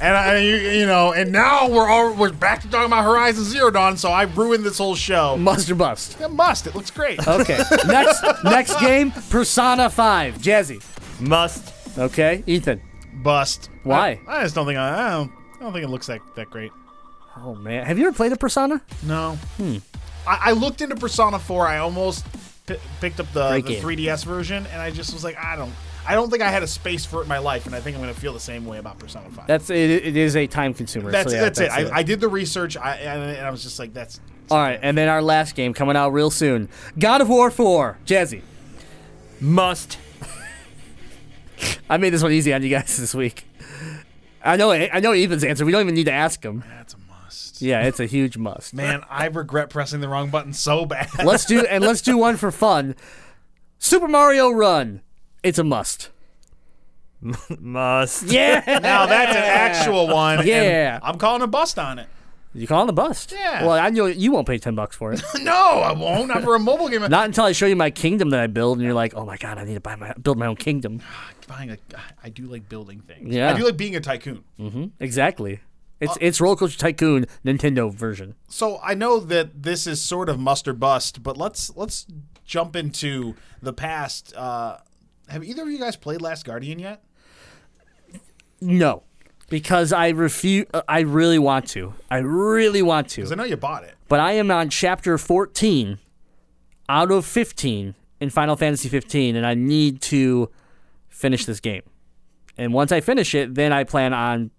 [0.00, 3.42] and I, you, you know, and now we're all we're back to talking about Horizon
[3.42, 3.96] Zero Dawn.
[3.96, 5.36] So I ruined this whole show.
[5.36, 6.20] Must or bust?
[6.20, 6.68] It must.
[6.68, 7.26] It looks great.
[7.26, 7.58] Okay.
[7.88, 10.38] next next game, Persona 5.
[10.38, 10.80] Jazzy.
[11.20, 11.98] Must.
[11.98, 12.44] Okay.
[12.46, 12.80] Ethan.
[13.14, 13.68] Bust.
[13.82, 14.20] Why?
[14.28, 15.32] I, I just don't think I, I don't.
[15.56, 16.70] I don't think it looks that that great.
[17.36, 17.86] Oh man.
[17.86, 18.80] Have you ever played a Persona?
[19.02, 19.32] No.
[19.56, 19.78] Hmm.
[20.26, 21.66] I, I looked into Persona 4.
[21.66, 22.24] I almost
[22.66, 25.72] p- picked up the, the 3DS version, and I just was like, I don't.
[26.04, 27.96] I don't think I had a space for it in my life, and I think
[27.96, 29.46] I'm going to feel the same way about Persona 5.
[29.46, 31.12] That's it, it is a time consumer.
[31.12, 31.70] that's so yeah, that's, it.
[31.70, 34.20] I, I did the research, I, and, and I was just like, that's.
[34.50, 36.68] All right, and then our last game coming out real soon.
[36.98, 37.98] God of War 4.
[38.04, 38.42] Jazzy.
[39.40, 39.96] Must.
[41.90, 43.46] I made this one easy on you guys this week.
[44.44, 45.64] I know I know Ethan's answer.
[45.64, 46.64] We don't even need to ask him.
[46.68, 46.96] That's.
[47.62, 48.74] Yeah, it's a huge must.
[48.74, 51.08] Man, I regret pressing the wrong button so bad.
[51.24, 52.94] Let's do and let's do one for fun.
[53.78, 55.00] Super Mario Run.
[55.42, 56.10] It's a must.
[57.60, 58.24] Must.
[58.24, 58.80] Yeah.
[58.82, 60.38] now that's an actual one.
[60.40, 60.98] and Yeah.
[61.02, 62.08] I'm calling a bust on it.
[62.54, 63.32] You calling the bust?
[63.32, 63.62] Yeah.
[63.64, 65.22] Well, I know you won't pay ten bucks for it.
[65.40, 66.28] No, I won't.
[66.28, 67.00] Not for a mobile game.
[67.08, 69.36] Not until I show you my kingdom that I build, and you're like, "Oh my
[69.38, 71.78] god, I need to buy my build my own kingdom." Ah, buying a,
[72.22, 73.32] I do like building things.
[73.34, 73.52] Yeah.
[73.54, 74.44] I do like being a tycoon.
[74.60, 74.84] Mm-hmm.
[75.00, 75.60] Exactly.
[76.02, 78.34] It's it's Roller Coaster Tycoon Nintendo version.
[78.48, 82.06] So I know that this is sort of must or bust, but let's let's
[82.44, 84.34] jump into the past.
[84.36, 84.78] Uh,
[85.28, 87.04] have either of you guys played Last Guardian yet?
[88.60, 89.02] No,
[89.48, 90.66] because I refuse.
[90.74, 91.94] Uh, I really want to.
[92.10, 93.22] I really want to.
[93.22, 93.94] Because I know you bought it.
[94.08, 95.98] but I am on chapter 14
[96.88, 100.50] out of 15 in Final Fantasy 15, and I need to
[101.08, 101.82] finish this game.
[102.58, 104.50] And once I finish it, then I plan on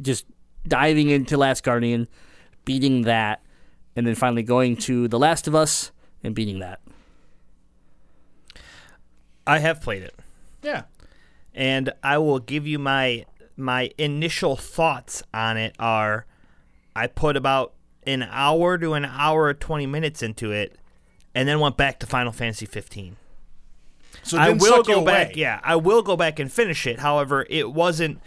[0.00, 0.24] just
[0.68, 2.08] diving into Last Guardian,
[2.64, 3.42] beating that,
[3.94, 5.90] and then finally going to The Last of Us
[6.22, 6.80] and beating that.
[9.46, 10.14] I have played it,
[10.62, 10.82] Yeah.
[11.54, 13.24] and I will give you my
[13.58, 15.74] my initial thoughts on it.
[15.78, 16.26] Are
[16.94, 17.72] I put about
[18.06, 20.76] an hour to an hour twenty minutes into it,
[21.34, 23.16] and then went back to Final Fantasy 15.
[24.22, 25.12] So it I didn't will suck you go away.
[25.12, 25.36] back.
[25.36, 26.98] Yeah, I will go back and finish it.
[26.98, 28.20] However, it wasn't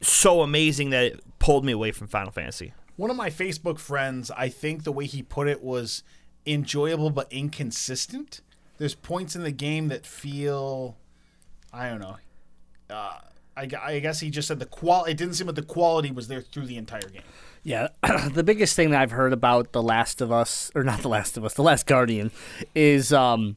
[0.00, 2.72] so amazing that it pulled me away from Final Fantasy.
[2.96, 6.02] One of my Facebook friends, I think the way he put it was
[6.46, 8.40] enjoyable but inconsistent.
[8.78, 10.96] There's points in the game that feel,
[11.72, 12.16] I don't know.
[12.90, 13.18] Uh,
[13.56, 15.04] I, I guess he just said the qual.
[15.04, 17.22] It didn't seem like the quality was there through the entire game.
[17.64, 17.88] Yeah,
[18.32, 21.36] the biggest thing that I've heard about The Last of Us, or not The Last
[21.36, 22.30] of Us, The Last Guardian,
[22.74, 23.56] is um,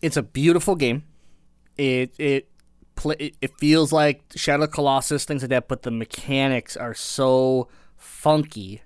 [0.00, 1.02] it's a beautiful game.
[1.76, 2.48] It it
[3.06, 8.82] it it feels like Shadow Colossus, things like that, but the mechanics are so funky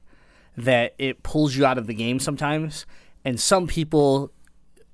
[0.57, 2.87] that it pulls you out of the game sometimes.
[3.25, 4.33] And some people,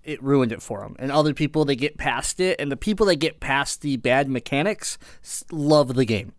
[0.04, 3.06] it ruined it for them, and other people they get past it, and the people
[3.06, 4.98] that get past the bad mechanics
[5.50, 6.32] love the game.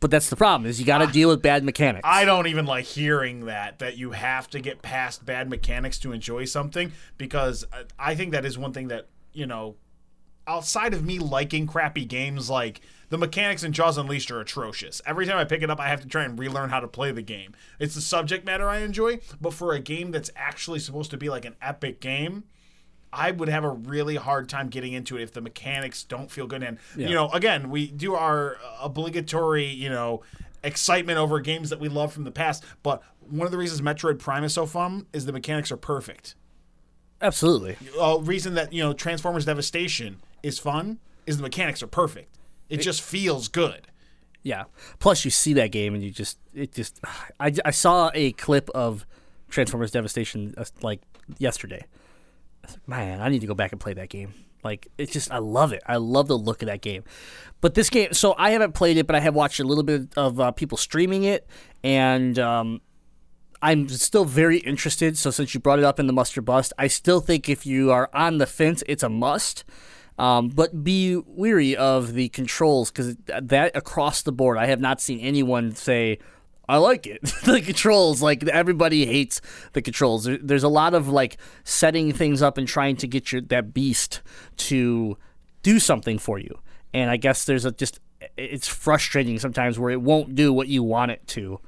[0.00, 2.02] But that's the problem is you got to deal with bad mechanics.
[2.04, 6.10] I don't even like hearing that that you have to get past bad mechanics to
[6.12, 9.76] enjoy something because I- I think that is one thing that you know
[10.46, 12.80] outside of me liking crappy games like
[13.10, 15.02] the mechanics in Jaws Unleashed are atrocious.
[15.04, 17.12] Every time I pick it up I have to try and relearn how to play
[17.12, 17.54] the game.
[17.78, 21.28] It's the subject matter I enjoy, but for a game that's actually supposed to be
[21.28, 22.44] like an epic game,
[23.12, 26.46] I would have a really hard time getting into it if the mechanics don't feel
[26.46, 26.62] good.
[26.62, 30.22] And you know, again, we do our obligatory, you know,
[30.64, 32.64] excitement over games that we love from the past.
[32.82, 36.34] But one of the reasons Metroid Prime is so fun is the mechanics are perfect.
[37.20, 37.76] Absolutely.
[38.00, 42.38] A reason that you know Transformers Devastation is fun is the mechanics are perfect.
[42.68, 43.86] It just feels good.
[44.42, 44.64] Yeah.
[44.98, 47.00] Plus, you see that game and you just it just.
[47.38, 49.06] I, I saw a clip of
[49.50, 51.00] Transformers Devastation uh, like
[51.38, 51.84] yesterday.
[52.64, 54.34] I was like, Man, I need to go back and play that game.
[54.64, 55.82] Like it's just I love it.
[55.86, 57.04] I love the look of that game.
[57.60, 60.08] But this game, so I haven't played it, but I have watched a little bit
[60.16, 61.46] of uh, people streaming it,
[61.84, 62.80] and um,
[63.60, 65.16] I'm still very interested.
[65.16, 67.92] So since you brought it up in the muster bust, I still think if you
[67.92, 69.64] are on the fence, it's a must.
[70.18, 75.00] Um, but be weary of the controls because that across the board, I have not
[75.00, 76.18] seen anyone say,
[76.68, 77.22] I like it.
[77.44, 79.40] the controls, like everybody hates
[79.72, 80.24] the controls.
[80.24, 83.72] There, there's a lot of like setting things up and trying to get your that
[83.74, 84.20] beast
[84.58, 85.16] to
[85.62, 86.58] do something for you.
[86.94, 87.98] And I guess there's a just
[88.36, 91.58] it's frustrating sometimes where it won't do what you want it to,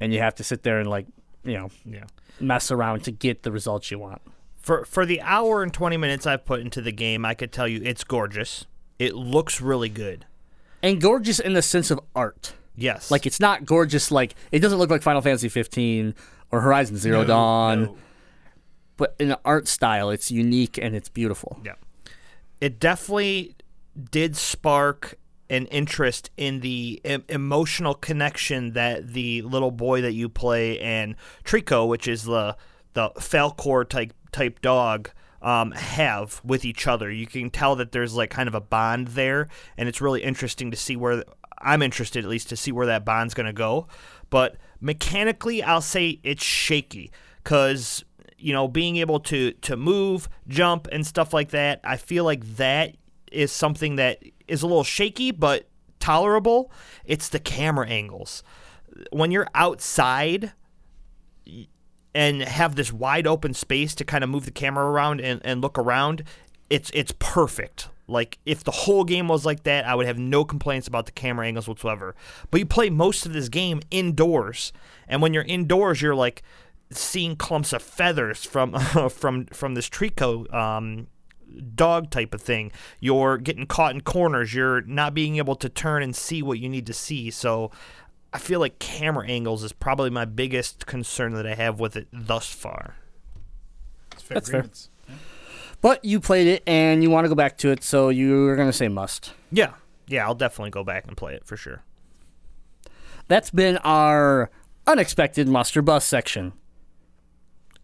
[0.00, 1.06] and you have to sit there and like
[1.44, 2.04] you know Yeah.
[2.40, 4.22] mess around to get the results you want.
[4.66, 7.68] For for the hour and 20 minutes I've put into the game, I could tell
[7.68, 8.66] you it's gorgeous.
[8.98, 10.26] It looks really good.
[10.82, 12.54] And gorgeous in the sense of art.
[12.74, 13.08] Yes.
[13.08, 16.16] Like it's not gorgeous like it doesn't look like Final Fantasy 15
[16.50, 17.96] or Horizon Zero Dawn,
[18.96, 21.60] but in an art style, it's unique and it's beautiful.
[21.64, 21.74] Yeah.
[22.60, 23.54] It definitely
[24.10, 25.14] did spark
[25.48, 31.14] an interest in the em- emotional connection that the little boy that you play and
[31.44, 32.56] Trico, which is the
[32.94, 35.10] the Falkor type type dog,
[35.40, 37.10] um, have with each other.
[37.10, 40.70] You can tell that there's like kind of a bond there, and it's really interesting
[40.70, 41.24] to see where
[41.58, 43.88] I'm interested at least to see where that bond's going to go.
[44.28, 47.10] But mechanically, I'll say it's shaky
[47.42, 48.04] because
[48.36, 51.80] you know being able to to move, jump, and stuff like that.
[51.82, 52.96] I feel like that
[53.32, 55.68] is something that is a little shaky but
[55.98, 56.70] tolerable.
[57.04, 58.42] It's the camera angles.
[59.12, 60.52] When you're outside
[62.16, 65.60] and have this wide open space to kind of move the camera around and, and
[65.60, 66.24] look around,
[66.70, 67.90] it's it's perfect.
[68.08, 71.12] Like if the whole game was like that, I would have no complaints about the
[71.12, 72.14] camera angles whatsoever.
[72.50, 74.72] But you play most of this game indoors,
[75.06, 76.42] and when you're indoors, you're like
[76.90, 78.72] seeing clumps of feathers from
[79.10, 81.08] from from this trico um,
[81.74, 82.72] dog type of thing.
[82.98, 84.54] You're getting caught in corners.
[84.54, 87.30] You're not being able to turn and see what you need to see.
[87.30, 87.70] So
[88.36, 92.06] I feel like camera angles is probably my biggest concern that I have with it
[92.12, 92.96] thus far.
[94.28, 94.66] That's fair.
[95.80, 98.68] But you played it and you want to go back to it, so you're going
[98.68, 99.32] to say must.
[99.50, 99.72] Yeah.
[100.06, 101.82] Yeah, I'll definitely go back and play it for sure.
[103.26, 104.50] That's been our
[104.86, 106.52] unexpected muster bus section.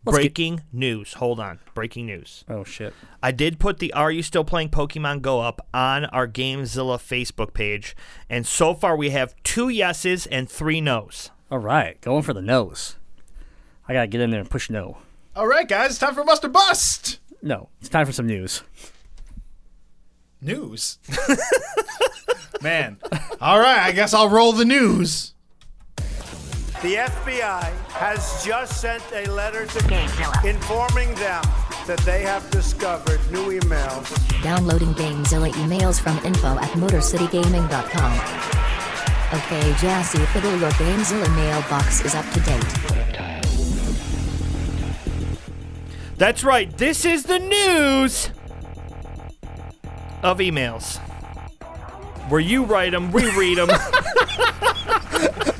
[0.04, 1.14] Let's get- Breaking news.
[1.14, 1.60] Hold on.
[1.74, 2.44] Breaking news.
[2.48, 2.92] oh shit.
[3.22, 7.54] I did put the Are You Still Playing Pokemon Go up on our Gamezilla Facebook
[7.54, 7.94] page,
[8.28, 11.30] and so far we have two yeses and three nos.
[11.50, 12.96] All right, going for the nose.
[13.86, 14.98] I gotta get in there and push no.
[15.36, 17.20] All right, guys, it's time for Muster Bust.
[17.40, 18.62] No, it's time for some news.
[20.40, 20.98] News.
[22.62, 22.98] Man.
[23.40, 25.34] All right, I guess I'll roll the news.
[26.82, 30.44] The FBI has just sent a letter to Gamezilla.
[30.44, 31.40] informing them
[31.86, 34.10] that they have discovered new emails
[34.42, 38.12] Downloading Gamezilla emails from info at MotorCityGaming.com.
[39.38, 42.66] Okay, Jazzy Fiddle, your Gamezilla mailbox is up to date.
[46.16, 46.76] That's right.
[46.76, 48.30] This is the news
[50.24, 50.98] of emails.
[52.28, 53.68] Where you write them, we read them.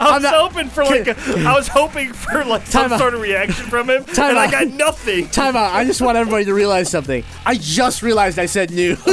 [0.00, 2.98] I was hoping for like a, I was hoping for like some out.
[2.98, 5.28] sort of reaction from him, Time and I got nothing.
[5.28, 5.72] Time out.
[5.74, 7.22] I just want everybody to realize something.
[7.44, 8.98] I just realized I said news.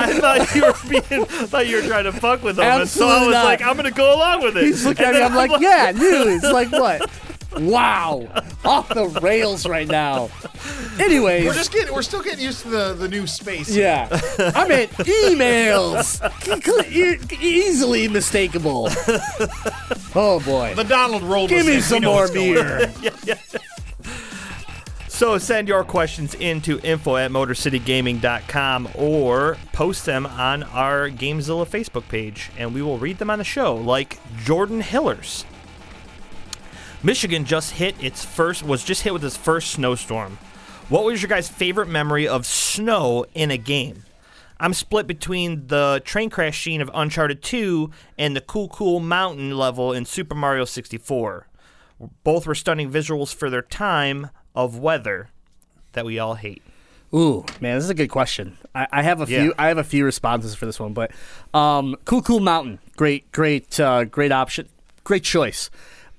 [0.00, 3.08] I thought you were being, thought you were trying to fuck with him, and so
[3.08, 3.44] I was not.
[3.44, 4.64] like, I'm gonna go along with it.
[4.64, 5.22] He's looking at me.
[5.22, 6.42] I'm like, yeah, news.
[6.42, 7.08] Like what?
[7.60, 8.26] Wow,
[8.64, 10.30] off the rails right now.
[10.98, 13.74] Anyways, We're just getting, we're still getting used to the, the new space.
[13.74, 14.08] Yeah.
[14.54, 16.20] I meant emails.
[16.90, 18.88] E- easily mistakable.
[20.14, 20.74] Oh boy.
[20.74, 21.80] The Donald rolled Give me.
[21.80, 22.92] Some more what's going on.
[23.24, 23.38] beer.
[25.08, 32.06] So send your questions into info at motorcitygaming.com or post them on our Gamezilla Facebook
[32.08, 35.44] page, and we will read them on the show, like Jordan Hillers.
[37.02, 40.38] Michigan just hit its first was just hit with its first snowstorm.
[40.88, 44.04] What was your guys' favorite memory of snow in a game?
[44.58, 49.56] I'm split between the train crash scene of Uncharted 2 and the cool cool mountain
[49.56, 51.46] level in Super Mario 64.
[52.24, 55.28] Both were stunning visuals for their time of weather
[55.92, 56.62] that we all hate.
[57.14, 58.58] Ooh, man, this is a good question.
[58.74, 59.54] I, I have a few.
[59.58, 61.12] I have a few responses for this one, but
[61.54, 64.68] um, Cool Cool Mountain, great, great, uh, great option,
[65.04, 65.70] great choice.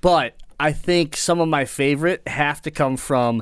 [0.01, 3.37] But I think some of my favorite have to come from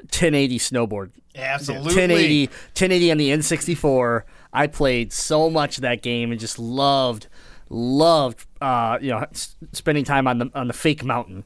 [0.00, 1.10] 1080 snowboard.
[1.34, 1.88] Absolutely.
[1.94, 4.22] 1080, 1080 on the N64.
[4.52, 7.26] I played so much of that game and just loved,
[7.68, 11.44] loved, uh, you know, s- spending time on the on the fake mountain.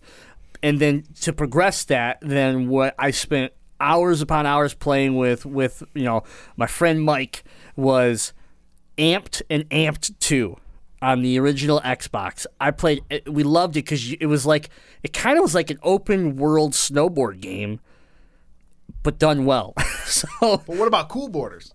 [0.62, 5.82] and then to progress that, then what I spent hours upon hours playing with with
[5.94, 6.22] you know
[6.56, 7.42] my friend Mike
[7.76, 8.32] was
[8.98, 10.56] Amped and Amped Two
[11.02, 12.46] on the original Xbox.
[12.60, 13.02] I played.
[13.10, 14.70] it- We loved it because it was like
[15.02, 17.80] it kind of was like an open world snowboard game,
[19.02, 19.74] but done well.
[20.04, 21.72] so But what about Cool Boarders?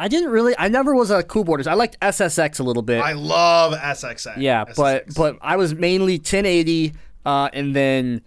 [0.00, 0.54] I didn't really.
[0.56, 1.66] I never was a cool boarders.
[1.66, 3.00] I liked SSX a little bit.
[3.02, 4.34] I love SSX.
[4.36, 5.14] yeah, but SSX.
[5.16, 6.92] but I was mainly 1080,
[7.26, 8.22] uh, and then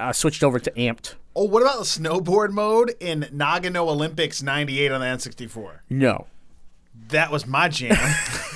[0.00, 1.14] uh, switched over to Amped.
[1.36, 5.78] oh, what about the snowboard mode in Nagano Olympics '98 on the N64?
[5.88, 6.26] No.
[7.10, 7.94] That was my jam.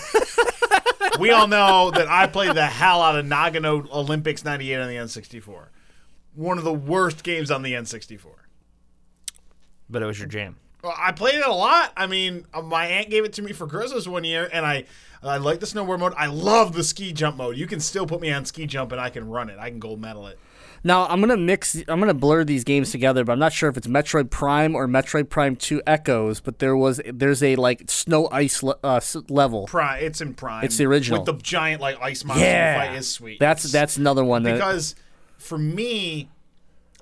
[1.18, 4.94] we all know that I played the hell out of Nagano Olympics '98 on the
[4.94, 5.68] N64.
[6.34, 8.26] One of the worst games on the N64.
[9.90, 10.56] But it was your jam.
[10.82, 11.92] Well, I played it a lot.
[11.96, 14.84] I mean, uh, my aunt gave it to me for Christmas one year, and I
[15.22, 16.14] I like the snowboard mode.
[16.16, 17.56] I love the ski jump mode.
[17.56, 19.58] You can still put me on ski jump, and I can run it.
[19.58, 20.38] I can gold medal it.
[20.88, 21.76] Now I'm gonna mix.
[21.86, 24.88] I'm gonna blur these games together, but I'm not sure if it's Metroid Prime or
[24.88, 26.40] Metroid Prime Two Echoes.
[26.40, 29.66] But there was there's a like snow ice le- uh, level.
[29.66, 30.64] Prime, it's in Prime.
[30.64, 31.20] It's the original.
[31.20, 33.38] with the giant like ice monster yeah, fight is sweet.
[33.38, 34.94] That's that's another one that because
[35.36, 36.30] for me,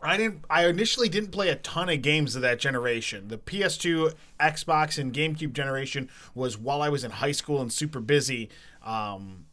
[0.02, 0.44] I didn't.
[0.50, 3.28] I initially didn't play a ton of games of that generation.
[3.28, 8.00] The PS2, Xbox, and GameCube generation was while I was in high school and super
[8.00, 8.48] busy.
[8.84, 9.45] Um,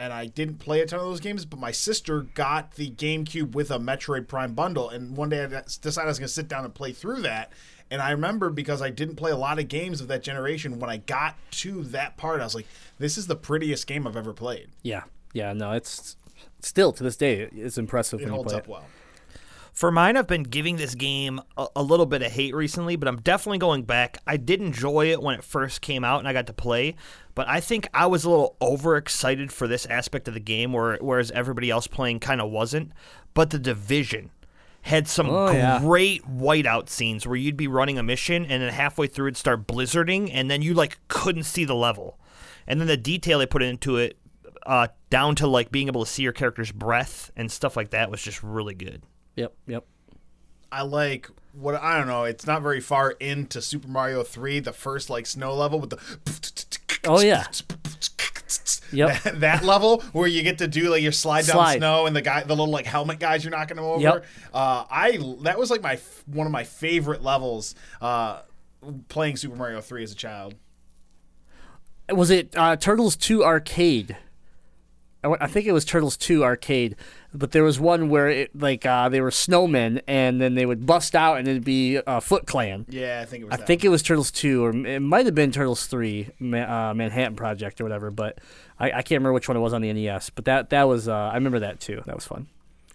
[0.00, 3.52] and I didn't play a ton of those games, but my sister got the GameCube
[3.52, 6.48] with a Metroid Prime bundle, and one day I decided I was going to sit
[6.48, 7.52] down and play through that.
[7.90, 10.88] And I remember because I didn't play a lot of games of that generation, when
[10.88, 12.66] I got to that part, I was like,
[12.98, 16.16] "This is the prettiest game I've ever played." yeah yeah no it's
[16.60, 18.68] still to this day it's impressive It holds up it.
[18.68, 18.84] well.
[19.80, 23.08] For mine, I've been giving this game a, a little bit of hate recently, but
[23.08, 24.18] I'm definitely going back.
[24.26, 26.96] I did enjoy it when it first came out and I got to play,
[27.34, 30.98] but I think I was a little overexcited for this aspect of the game, where,
[31.00, 32.92] whereas everybody else playing kind of wasn't.
[33.32, 34.32] But the Division
[34.82, 35.78] had some Oh, yeah.
[35.78, 39.66] great whiteout scenes where you'd be running a mission and then halfway through it'd start
[39.66, 42.18] blizzarding and then you like couldn't see the level.
[42.66, 44.18] And then the detail they put into it,
[44.66, 48.10] uh, down to like being able to see your character's breath and stuff like that,
[48.10, 49.04] was just really good.
[49.36, 49.84] Yep yep.
[50.72, 52.24] I like what I don't know.
[52.24, 55.98] It's not very far into Super Mario Three, the first like snow level with the.
[57.08, 57.44] Oh, yeah.
[57.44, 57.50] Yep.
[58.92, 61.78] That, that level where you get to do like your slide down Slide.
[61.78, 64.02] snow and the guy, the little like helmet guys, you're knocking them over.
[64.02, 64.26] Yep.
[64.52, 67.76] Uh, I that was like my one of my favorite levels.
[68.00, 68.40] Uh,
[69.08, 70.56] playing Super Mario Three as a child.
[72.10, 74.16] Was it uh, Turtles Two Arcade?
[75.22, 76.96] I I think it was Turtles 2 arcade,
[77.32, 80.86] but there was one where it like uh, they were snowmen and then they would
[80.86, 82.86] bust out and it'd be uh, Foot Clan.
[82.88, 83.54] Yeah, I think it was.
[83.54, 86.92] I that think it was Turtles 2 or it might have been Turtles 3 uh,
[86.94, 88.38] Manhattan Project or whatever, but
[88.78, 90.30] I, I can't remember which one it was on the NES.
[90.30, 92.02] But that that was uh, I remember that too.
[92.06, 92.48] That was fun.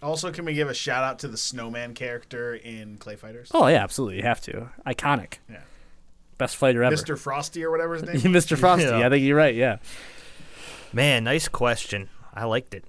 [0.03, 3.49] Also, can we give a shout out to the Snowman character in Clay Fighters?
[3.53, 4.69] Oh yeah, absolutely, you have to.
[4.85, 5.35] Iconic.
[5.49, 5.61] Yeah.
[6.37, 6.95] Best fighter ever.
[6.95, 7.17] Mr.
[7.17, 8.33] Frosty or whatever his name.
[8.33, 8.57] Mr.
[8.57, 8.83] Frosty.
[8.85, 9.05] Yeah.
[9.05, 9.55] I think you're right.
[9.55, 9.77] Yeah.
[10.91, 12.09] Man, nice question.
[12.33, 12.83] I liked it.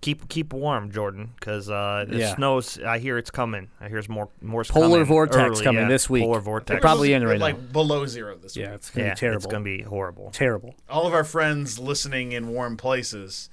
[0.00, 2.34] Keep keep warm, Jordan, because uh, the Yeah.
[2.36, 2.78] snows.
[2.78, 3.68] I hear it's coming.
[3.80, 4.62] I hear it's more more.
[4.62, 5.88] Polar coming vortex early, coming yeah.
[5.88, 6.22] this week.
[6.22, 6.82] Polar vortex They're vortex.
[6.82, 7.72] probably in right like now.
[7.72, 8.68] below zero this Yeah, week.
[8.68, 9.36] Yeah, it's gonna yeah, be terrible.
[9.38, 10.30] it's gonna be horrible.
[10.30, 10.74] terrible.
[10.88, 13.50] All of our friends listening in warm places,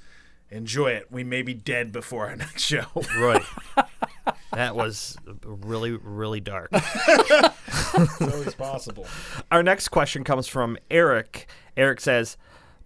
[0.52, 1.08] enjoy it.
[1.12, 2.86] We may be dead before our next show.
[3.18, 3.42] Right.
[4.54, 6.70] that was really really dark.
[6.74, 9.08] it's always possible.
[9.52, 11.48] Our next question comes from Eric.
[11.76, 12.38] Eric says,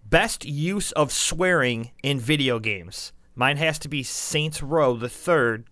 [0.08, 5.64] "Best use of swearing in video games." Mine has to be Saints Row the Third.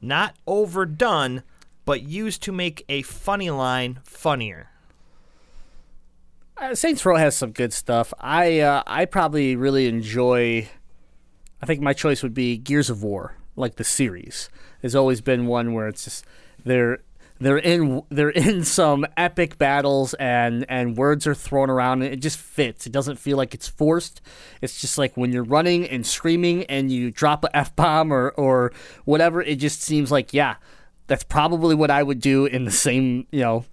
[0.00, 1.42] Not overdone,
[1.84, 4.70] but used to make a funny line funnier.
[6.56, 8.14] Uh, Saints Row has some good stuff.
[8.20, 10.68] I uh, I probably really enjoy.
[11.60, 14.48] I think my choice would be Gears of War, like the series.
[14.80, 16.24] Has always been one where it's just
[16.64, 17.00] they're
[17.38, 22.20] they're in they're in some epic battles and and words are thrown around and it
[22.20, 22.86] just fits.
[22.86, 24.20] It doesn't feel like it's forced.
[24.62, 28.30] It's just like when you're running and screaming and you drop a f bomb or
[28.30, 28.72] or
[29.04, 29.42] whatever.
[29.42, 30.56] It just seems like yeah,
[31.06, 33.64] that's probably what I would do in the same you know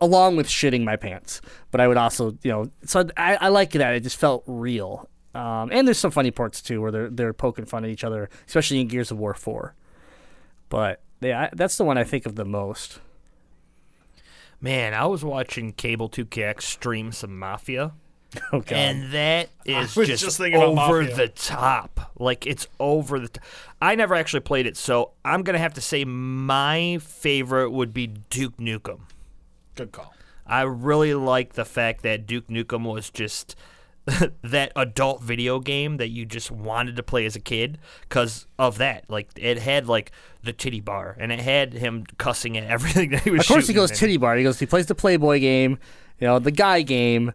[0.00, 1.40] along with shitting my pants.
[1.70, 3.94] But I would also, you know, so I, I like that.
[3.94, 5.08] It just felt real.
[5.34, 8.28] Um, and there's some funny parts too where they're they're poking fun at each other,
[8.46, 9.74] especially in Gears of War Four.
[10.68, 13.00] But yeah, I, that's the one I think of the most.
[14.60, 17.92] Man, I was watching Cable 2KX stream some Mafia.
[18.52, 18.62] Oh.
[18.68, 22.12] And that is just, just over the top.
[22.16, 23.26] Like it's over the.
[23.26, 23.40] T-
[23.82, 28.06] I never actually played it, so I'm gonna have to say my favorite would be
[28.06, 29.00] Duke Nukem.
[29.74, 30.14] Good call.
[30.46, 33.56] I really like the fact that Duke Nukem was just
[34.42, 38.78] that adult video game that you just wanted to play as a kid because of
[38.78, 39.04] that.
[39.08, 43.22] Like it had like the titty bar and it had him cussing at everything that
[43.22, 43.40] he was.
[43.42, 43.96] Of course, he goes in.
[43.96, 44.36] titty bar.
[44.36, 44.58] He goes.
[44.58, 45.78] He plays the Playboy game,
[46.18, 47.32] you know, the guy game,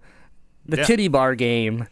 [0.65, 0.83] the Yeah.
[0.85, 1.87] titty bar game.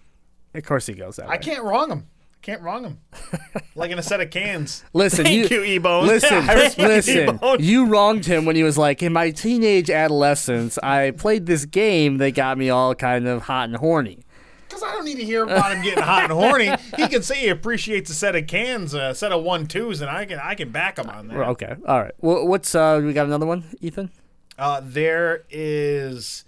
[0.53, 1.33] Of course, he goes that way.
[1.33, 2.07] I can't wrong him.
[2.35, 2.99] I can't wrong him.
[3.75, 4.83] like in a set of cans.
[4.93, 6.05] Listen, Thank you, you, E-Bone.
[6.05, 7.29] Listen, I listen.
[7.35, 7.57] E-Bone.
[7.61, 12.17] You wronged him when he was like, in my teenage adolescence, I played this game
[12.17, 14.19] that got me all kind of hot and horny.
[14.73, 16.71] Because I don't need to hear about him getting hot and horny.
[16.97, 20.09] He can say he appreciates a set of cans, a set of one twos, and
[20.09, 21.37] I can I can back him on that.
[21.37, 22.13] Okay, all right.
[22.19, 22.99] Well, what's uh?
[23.03, 24.09] We got another one, Ethan.
[24.57, 26.43] Uh, there is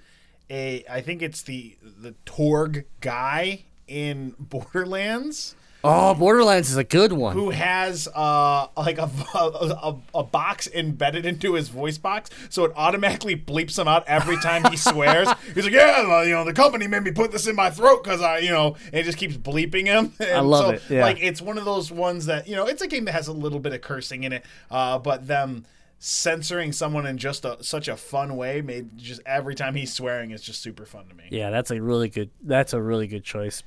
[0.50, 5.56] a I think it's the the Torgue guy in Borderlands
[5.86, 7.34] Oh, Borderlands is a good one.
[7.34, 12.72] who has uh like a, a, a box embedded into his voice box, so it
[12.76, 15.28] automatically bleeps him out every time he swears.
[15.54, 18.04] He's like, "Yeah, well, you know, the company made me put this in my throat
[18.04, 20.14] because I, you know," and it just keeps bleeping him.
[20.26, 21.04] And love so, it, yeah.
[21.04, 23.34] Like it's one of those ones that you know, it's a game that has a
[23.34, 25.66] little bit of cursing in it, uh, but them
[26.00, 30.32] censoring someone in just a, such a fun way made just every time he's swearing
[30.32, 31.26] is just super fun to me.
[31.32, 32.32] Yeah, that's a really good.
[32.42, 33.64] That's a really good choice.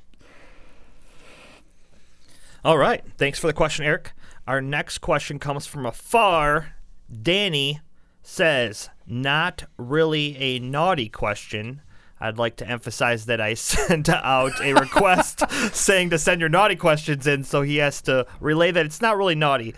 [2.65, 3.05] All right.
[3.17, 4.13] Thanks for the question, Eric.
[4.47, 6.75] Our next question comes from afar.
[7.11, 7.81] Danny
[8.23, 11.83] says, not really a naughty question.
[12.21, 16.75] I'd like to emphasize that I sent out a request saying to send your naughty
[16.75, 19.75] questions in, so he has to relay that it's not really naughty.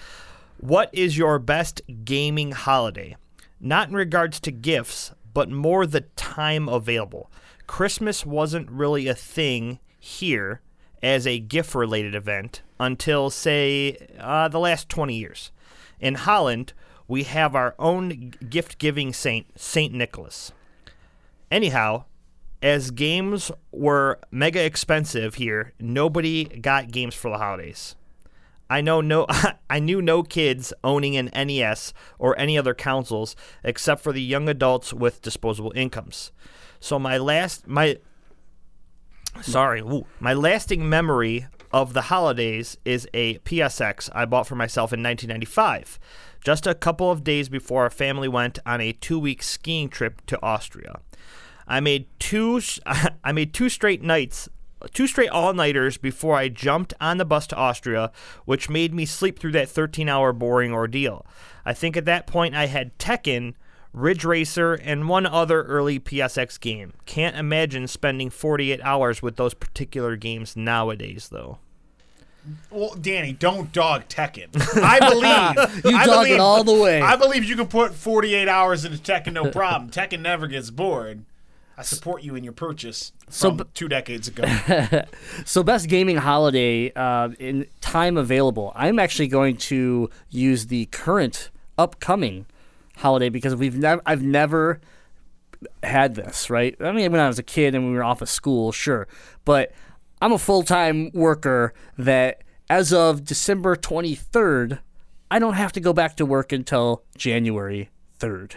[0.59, 3.17] What is your best gaming holiday?
[3.61, 7.31] Not in regards to gifts, but more the time available.
[7.67, 10.63] Christmas wasn't really a thing here
[11.03, 15.53] as a gift related event until, say, uh, the last 20 years.
[16.01, 16.73] In Holland,
[17.07, 20.51] we have our own gift giving saint, Saint Nicholas.
[21.51, 22.05] Anyhow,
[22.63, 27.97] as games were mega expensive here, nobody got games for the holidays.
[28.71, 29.27] I know no
[29.71, 34.49] I knew no kids owning an NES or any other consoles except for the young
[34.49, 36.31] adults with disposable incomes.
[36.79, 37.99] So my last my
[39.43, 44.93] sorry, ooh, my lasting memory of the holidays is a PSX I bought for myself
[44.93, 45.99] in 1995,
[46.45, 50.43] just a couple of days before our family went on a 2-week skiing trip to
[50.43, 51.01] Austria.
[51.69, 52.61] I made two
[53.25, 54.49] I made two straight nights
[54.93, 58.11] two straight all-nighters before I jumped on the bus to Austria,
[58.45, 61.27] which made me sleep through that 13-hour boring ordeal.
[61.65, 63.55] I think at that point I had Tekken,
[63.93, 66.93] Ridge Racer, and one other early PSX game.
[67.07, 71.59] Can't imagine spending 48 hours with those particular games nowadays though.
[72.71, 74.49] Well, Danny, don't dog Tekken.
[74.83, 77.01] I believe You I dog it believe- all the way.
[77.03, 79.91] I believe you can put 48 hours into Tekken, no problem.
[79.93, 81.25] Tekken never gets bored.
[81.77, 84.45] I support you in your purchase So from b- two decades ago.
[85.47, 88.73] So best gaming holiday uh, in time available.
[88.77, 92.45] I'm actually going to use the current upcoming
[93.01, 94.81] holiday because we've never I've never
[95.83, 96.77] had this right.
[96.81, 99.09] I mean, when I was a kid and we were off of school, sure,
[99.45, 99.73] but
[100.23, 104.79] I'm a full time worker that as of December 23rd,
[105.31, 108.55] I don't have to go back to work until January 3rd,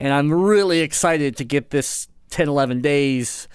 [0.00, 3.48] and I'm really excited to get this 10 11 days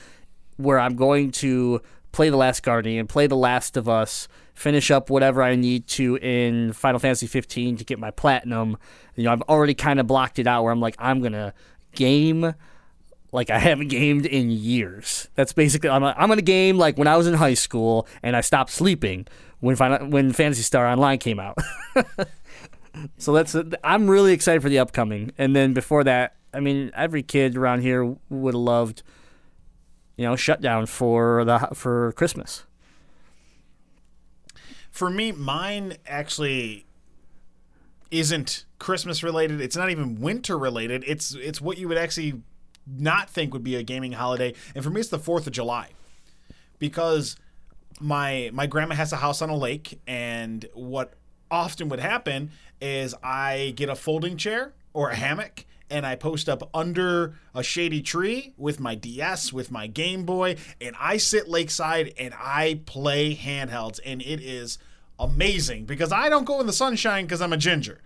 [0.58, 1.82] where I'm going to
[2.18, 6.16] play The Last Guardian, play The Last of Us, finish up whatever I need to
[6.16, 8.76] in Final Fantasy 15 to get my platinum.
[9.14, 11.54] You know, I've already kind of blocked it out where I'm like, I'm gonna
[11.94, 12.56] game
[13.32, 15.30] like I haven't gamed in years.
[15.36, 18.42] That's basically I'm, I'm gonna game like when I was in high school and I
[18.42, 19.28] stopped sleeping
[19.60, 21.60] when Final, when Phantasy Star Online came out.
[23.20, 25.34] so that's I'm really excited for the upcoming.
[25.38, 29.04] And then before that, I mean, every kid around here would have loved
[30.18, 32.64] you know, shutdown for the for Christmas.
[34.92, 36.86] For me, mine actually
[38.10, 39.62] isn't Christmas related.
[39.62, 41.04] It's not even winter related.
[41.08, 42.42] It's it's what you would actually
[42.88, 44.54] not think would be a gaming holiday.
[44.74, 45.90] And for me, it's the Fourth of July
[46.80, 47.36] because
[48.00, 51.14] my my grandma has a house on a lake, and what
[51.50, 55.66] often would happen is I get a folding chair or a hammock.
[55.90, 60.58] And I post up under a shady tree with my DS, with my Game Boy,
[60.82, 64.00] and I sit lakeside and I play handhelds.
[64.06, 64.78] And it is
[65.20, 68.00] amazing because I don't go in the sunshine because I'm a ginger.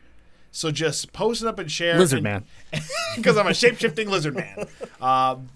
[0.51, 1.97] So just post it up and share.
[1.97, 2.45] Lizard and- man.
[3.15, 4.67] because I'm a shape shifting lizard man.
[4.99, 5.49] Um,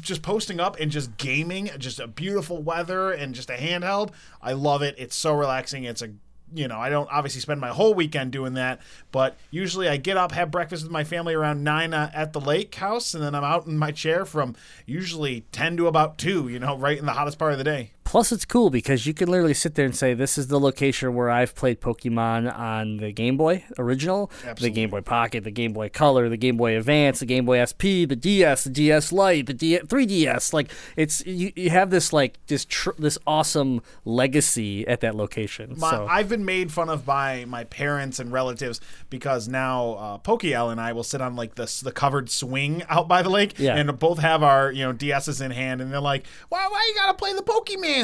[0.00, 4.10] just posting up and just gaming, just a beautiful weather and just a handheld.
[4.42, 4.96] I love it.
[4.98, 5.84] It's so relaxing.
[5.84, 6.10] It's a
[6.54, 8.80] you know, I don't obviously spend my whole weekend doing that,
[9.12, 12.40] but usually I get up, have breakfast with my family around nine uh, at the
[12.40, 14.54] lake house, and then I'm out in my chair from
[14.84, 17.92] usually 10 to about 2, you know, right in the hottest part of the day.
[18.06, 21.14] Plus, it's cool because you can literally sit there and say, "This is the location
[21.14, 24.30] where I've played Pokemon on the Game Boy original,
[24.60, 27.58] the Game Boy Pocket, the Game Boy Color, the Game Boy Advance, the Game Boy
[27.66, 30.52] SP, the DS, the DS Lite, the D- 3DS.
[30.52, 35.74] Like it's you, you have this like this tr- this awesome legacy at that location.
[35.76, 38.80] My, so I've been made fun of by my parents and relatives
[39.10, 43.22] because now uh, and I will sit on like this the covered swing out by
[43.22, 43.76] the lake, Yeah.
[43.76, 46.94] and both have our you know DSs in hand, and they're like, "Why, why you
[46.94, 47.42] gotta play the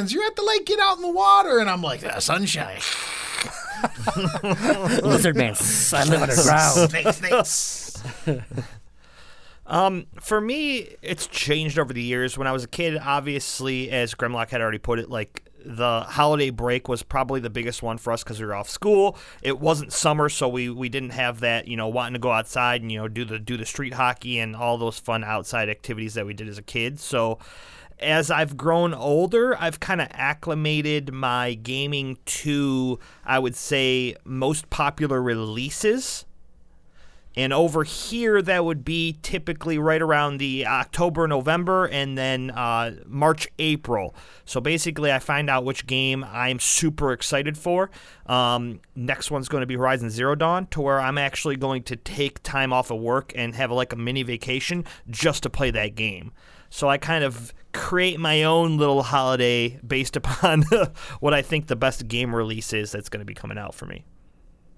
[0.00, 0.12] Pokemans?
[0.12, 2.80] You're at the lake, get out in the water." And I'm like, ah, "Sunshine,
[5.02, 5.54] Lizard Man,
[5.92, 6.90] I live underground.
[6.90, 8.02] snakes, snakes."
[9.64, 12.36] Um, for me, it's changed over the years.
[12.36, 16.50] When I was a kid, obviously, as Grimlock had already put it, like the holiday
[16.50, 19.16] break was probably the biggest one for us because we were off school.
[19.40, 22.82] It wasn't summer, so we, we didn't have that, you know, wanting to go outside
[22.82, 26.14] and you know do the do the street hockey and all those fun outside activities
[26.14, 26.98] that we did as a kid.
[26.98, 27.38] So
[28.02, 34.68] as I've grown older, I've kind of acclimated my gaming to, I would say, most
[34.70, 36.24] popular releases.
[37.34, 42.96] And over here, that would be typically right around the October, November, and then uh,
[43.06, 44.14] March, April.
[44.44, 47.90] So basically, I find out which game I'm super excited for.
[48.26, 51.96] Um, next one's going to be Horizon Zero Dawn, to where I'm actually going to
[51.96, 55.94] take time off of work and have like a mini vacation just to play that
[55.94, 56.32] game.
[56.68, 60.62] So I kind of create my own little holiday based upon
[61.20, 63.86] what I think the best game release is that's going to be coming out for
[63.86, 64.04] me.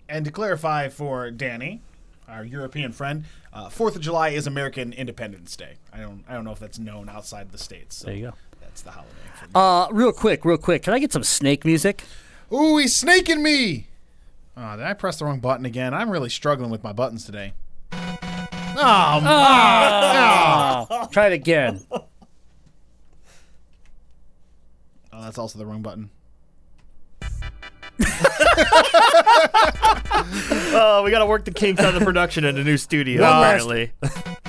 [0.09, 1.81] And to clarify for Danny,
[2.29, 5.75] our European friend, uh, Fourth of July is American Independence Day.
[5.93, 7.97] I don't, I don't know if that's known outside the states.
[7.97, 8.35] So There you go.
[8.61, 9.11] That's the holiday.
[9.35, 9.51] For me.
[9.55, 10.83] Uh, real quick, real quick.
[10.83, 12.05] Can I get some snake music?
[12.53, 13.87] Ooh, he's snaking me!
[14.57, 15.95] Oh, did I press the wrong button again?
[15.95, 17.55] I'm really struggling with my buttons today.
[18.77, 19.21] Oh,
[20.07, 21.81] Ah, Try it again.
[25.15, 26.11] oh, that's also the wrong button.
[30.77, 33.31] Oh, we got to work the kinks on the production in a new studio, One
[33.41, 33.93] last- apparently.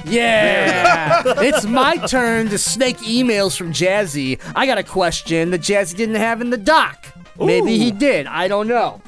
[0.05, 4.39] Yeah, it's my turn to snake emails from Jazzy.
[4.55, 7.05] I got a question that Jazzy didn't have in the doc.
[7.39, 8.25] Maybe he did.
[8.27, 9.01] I don't know.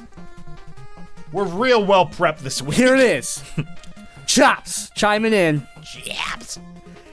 [1.32, 2.78] We're real well prepped this week.
[2.78, 3.44] Here it is.
[4.28, 5.68] Chops chiming in.
[5.84, 6.60] Chaps.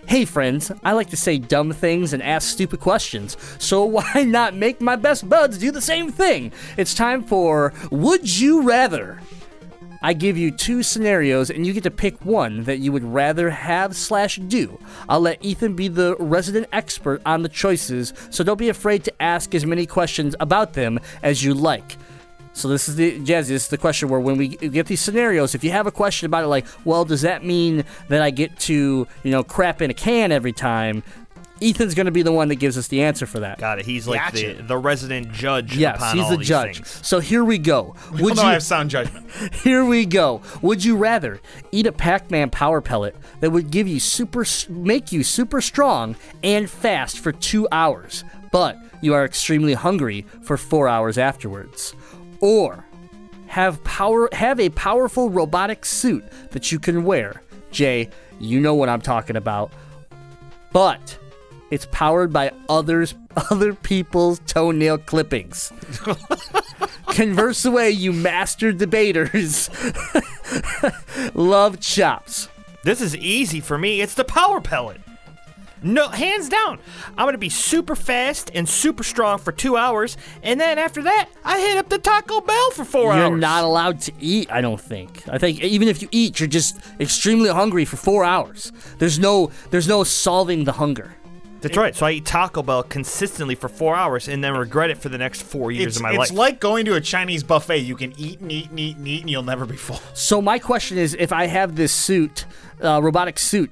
[0.07, 4.55] Hey friends, I like to say dumb things and ask stupid questions, so why not
[4.55, 6.53] make my best buds do the same thing?
[6.77, 9.21] It's time for Would You Rather?
[10.03, 13.49] I give you two scenarios and you get to pick one that you would rather
[13.49, 14.79] have slash do.
[15.09, 19.23] I'll let Ethan be the resident expert on the choices, so don't be afraid to
[19.23, 21.97] ask as many questions about them as you like.
[22.55, 23.49] So this is the Jazzy.
[23.49, 26.27] This is the question where when we get these scenarios, if you have a question
[26.27, 29.91] about it, like, well, does that mean that I get to, you know, crap in
[29.91, 31.03] a can every time?
[31.63, 33.59] Ethan's going to be the one that gives us the answer for that.
[33.59, 33.87] Got it.
[33.87, 34.55] He's like Gotcha.
[34.55, 35.77] the, the resident judge.
[35.77, 36.77] Yes, upon he's all the these judge.
[36.77, 37.07] things.
[37.07, 37.95] So here we go.
[38.13, 39.31] Would Would you you I have sound judgment?
[39.55, 40.43] Here we go.
[40.63, 41.41] Would you rather
[41.71, 46.69] eat a Pac-Man power pellet that would give you super make you super strong and
[46.69, 51.95] fast for 2 hours, but you are extremely hungry for 4 hours afterwards?
[52.45, 52.85] Or
[53.47, 57.41] have power have a powerful robotic suit that you can wear.
[57.71, 59.73] Jay, you know what I'm talking about.
[60.71, 61.17] But
[61.71, 63.15] it's powered by others
[63.51, 65.73] other people's toenail clippings.
[67.09, 69.71] Converse away, you master debaters.
[71.35, 72.51] Love chops.
[72.83, 74.03] This is easy for me.
[74.03, 75.01] It's the power pellet.
[75.85, 76.79] No, hands down.
[77.17, 81.29] I'm gonna be super fast and super strong for two hours, and then after that,
[81.45, 83.41] I hit up the Taco Bell for 4 You're hours.
[83.41, 85.23] not allowed to eat, I don't think.
[85.29, 88.73] I think even if you eat, you're just extremely hungry for 4 hours.
[88.99, 91.15] There's no there's no solving the hunger.
[91.61, 91.97] That's right.
[91.97, 95.17] So I eat Taco Bell consistently for four hours, and then regret it for the
[95.17, 96.29] next four years It's, of my life.
[96.29, 97.79] it's like going to a Chinese buffet.
[97.79, 99.99] You can eat and eat and eat and eat, and you'll never be full.
[100.13, 102.45] So my question is, if I have this suit,
[102.83, 103.71] uh, robotic suit,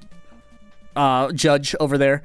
[0.95, 2.23] uh, judge over there,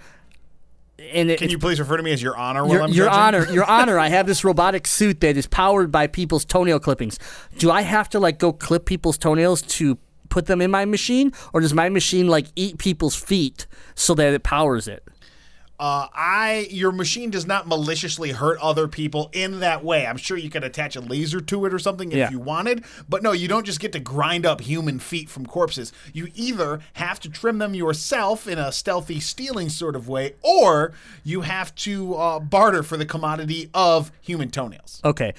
[1.12, 3.07] and it, Can you please refer to me as Your Honor while Your, I'm your
[3.07, 3.20] judging?
[3.20, 7.19] honor, your honor, I have this robotic suit that is powered by people's toenail clippings.
[7.59, 11.32] Do I have to like go clip people's toenails to put them in my machine,
[11.53, 15.07] or does my machine like eat people's feet so that it powers it?
[15.80, 20.06] Uh, I your machine does not maliciously hurt other people in that way.
[20.06, 22.30] I'm sure you could attach a laser to it or something if Yeah.
[22.30, 25.92] you wanted, but no, you don't just get to grind up human feet from corpses.
[26.12, 30.92] You either have to trim them yourself in a stealthy stealing sort of way, or
[31.24, 35.00] you have to uh, barter for the commodity of human toenails.
[35.05, 35.34] Okay.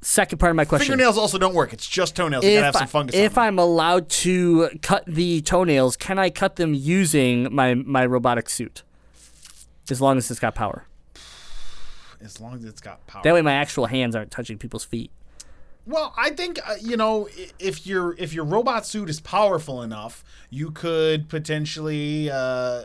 [0.00, 0.86] Second part of my question.
[0.86, 1.72] Fingernails also don't work.
[1.72, 2.44] It's just toenails.
[2.44, 3.16] You gotta have If, some I, fungus.
[3.16, 3.38] on if.
[3.38, 8.82] I'm allowed to cut the toenails, can I cut them using my, my robotic suit?
[9.90, 10.86] As long as it's got power.
[12.20, 13.22] as long as it's got power.
[13.22, 15.10] That way my actual hands aren't touching people's feet.
[15.86, 17.28] Well, I think uh, you know
[17.60, 22.82] if your if your robot suit is powerful enough, you could potentially uh,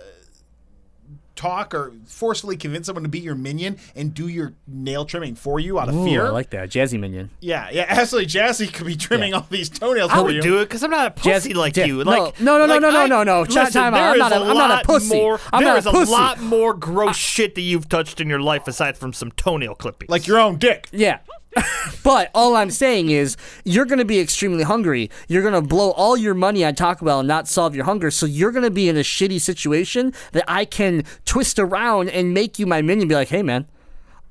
[1.42, 5.60] talk or forcefully convince someone to be your minion and do your nail trimming for
[5.60, 6.28] you out of Ooh, fear.
[6.28, 6.70] I like that.
[6.70, 7.30] Jazzy Minion.
[7.40, 7.82] yeah, yeah.
[7.88, 10.42] Actually, Jazzy could be trimming all these toenails I for would you.
[10.42, 12.04] do it because I'm not a pussy Jazz- like Ja- you.
[12.04, 13.42] no, Like no, no, no, like no, no, I- no, no.
[13.42, 13.98] Listen, time out.
[13.98, 15.16] there I'm not a- I'm not a lot pussy.
[15.16, 16.12] More, I'm there not is a pussy.
[16.12, 20.10] lot more gross shit that you've touched in your life aside from some toenail clippings.
[20.10, 20.88] Like your own dick.
[20.92, 21.20] Yeah.
[22.04, 25.10] but all I'm saying is you're going to be extremely hungry.
[25.28, 28.10] You're going to blow all your money on Taco Bell and not solve your hunger.
[28.12, 32.34] So you're going to be in a shitty situation that I can twist around and
[32.34, 33.08] make you my minion.
[33.08, 33.68] Be like, hey man,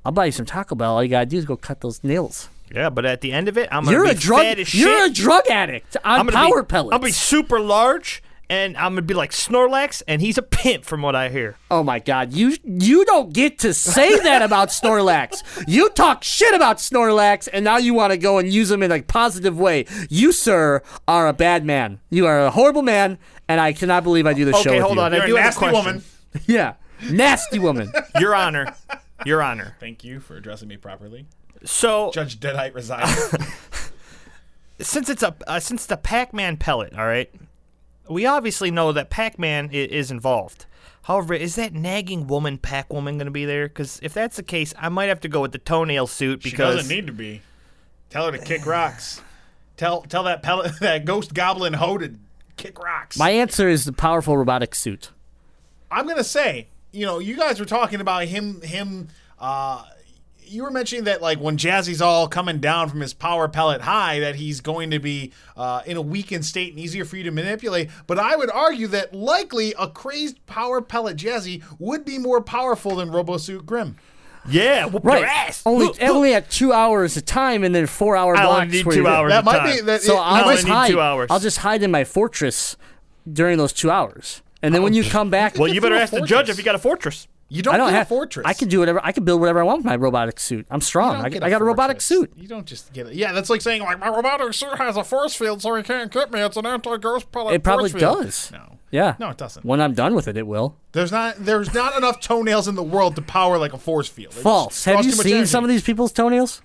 [0.03, 0.93] I'll buy you some Taco Bell.
[0.95, 2.49] All you gotta do is go cut those nails.
[2.73, 4.41] yeah, but at the end of it, I'm gonna You're be a drug.
[4.41, 6.93] fat as You're a drug addict on I'm power be, pellets.
[6.93, 11.01] I'll be super large, and I'm gonna be like Snorlax, and he's a pimp from
[11.01, 11.55] what I hear.
[11.71, 15.41] Oh my god, you you don't get to say that about Snorlax.
[15.67, 18.91] You talk shit about Snorlax and now you want to go and use him in
[18.91, 19.85] a positive way.
[20.09, 22.01] You sir are a bad man.
[22.09, 23.17] You are a horrible man
[23.47, 25.01] and I cannot believe I do this show Okay, hold you.
[25.01, 25.13] on.
[25.13, 25.85] You're I a do have a nasty question.
[25.85, 26.03] woman.
[26.45, 26.73] Yeah.
[27.09, 27.91] Nasty woman.
[28.19, 28.75] Your Honor,
[29.25, 29.75] Your Honor.
[29.79, 31.25] Thank you for addressing me properly,
[31.63, 33.33] So Judge Deadite resides.
[34.79, 37.29] since it's a uh, since it's a Pac-Man pellet, all right,
[38.11, 40.65] we obviously know that Pac-Man is involved.
[41.03, 43.67] However, is that nagging woman Pac-Woman going to be there?
[43.67, 46.51] Because if that's the case, I might have to go with the toenail suit she
[46.51, 47.41] because doesn't need to be.
[48.09, 49.21] Tell her to kick rocks.
[49.77, 52.13] Tell tell that pellet that ghost goblin hoe to
[52.55, 53.17] kick rocks.
[53.17, 55.09] My answer is the powerful robotic suit.
[55.89, 59.07] I'm gonna say, you know, you guys were talking about him him
[59.39, 59.83] uh
[60.51, 64.19] you were mentioning that like when Jazzy's all coming down from his power pellet high,
[64.19, 67.31] that he's going to be uh, in a weakened state and easier for you to
[67.31, 67.89] manipulate.
[68.07, 72.95] But I would argue that likely a crazed power pellet Jazzy would be more powerful
[72.95, 73.97] than Robosuit Grim.
[74.49, 75.19] yeah, whoop Right.
[75.19, 75.61] your ass.
[75.65, 76.09] Only Look, look.
[76.09, 78.61] only at two hours of time and then four hour I blocks.
[78.63, 79.31] only need two hours.
[79.31, 79.75] That might time.
[79.75, 80.01] be that.
[80.01, 80.89] So it- I'll only just hide.
[80.89, 81.27] two hours.
[81.29, 82.75] I'll just hide in my fortress
[83.31, 86.01] during those two hours, and then when you come back, Well, you better through a
[86.01, 87.27] ask the judge if you got a fortress.
[87.53, 88.45] You don't, I don't get have a fortress.
[88.47, 89.01] I can do whatever.
[89.03, 90.65] I can build whatever I want with my robotic suit.
[90.71, 91.17] I'm strong.
[91.17, 92.31] I, I got a robotic suit.
[92.37, 93.13] You don't just get it.
[93.13, 96.09] Yeah, that's like saying like my robotic suit has a force field, so he can't
[96.11, 96.39] get me.
[96.39, 97.53] It's an anti-ghost pellet.
[97.53, 98.21] It probably force field.
[98.23, 98.51] does.
[98.53, 99.15] No, Yeah.
[99.19, 99.65] no, it doesn't.
[99.65, 100.77] When I'm done with it, it will.
[100.93, 104.33] There's not there's not enough toenails in the world to power like a force field.
[104.33, 104.85] It False.
[104.85, 105.47] Have you seen energy.
[105.47, 106.61] some of these people's toenails?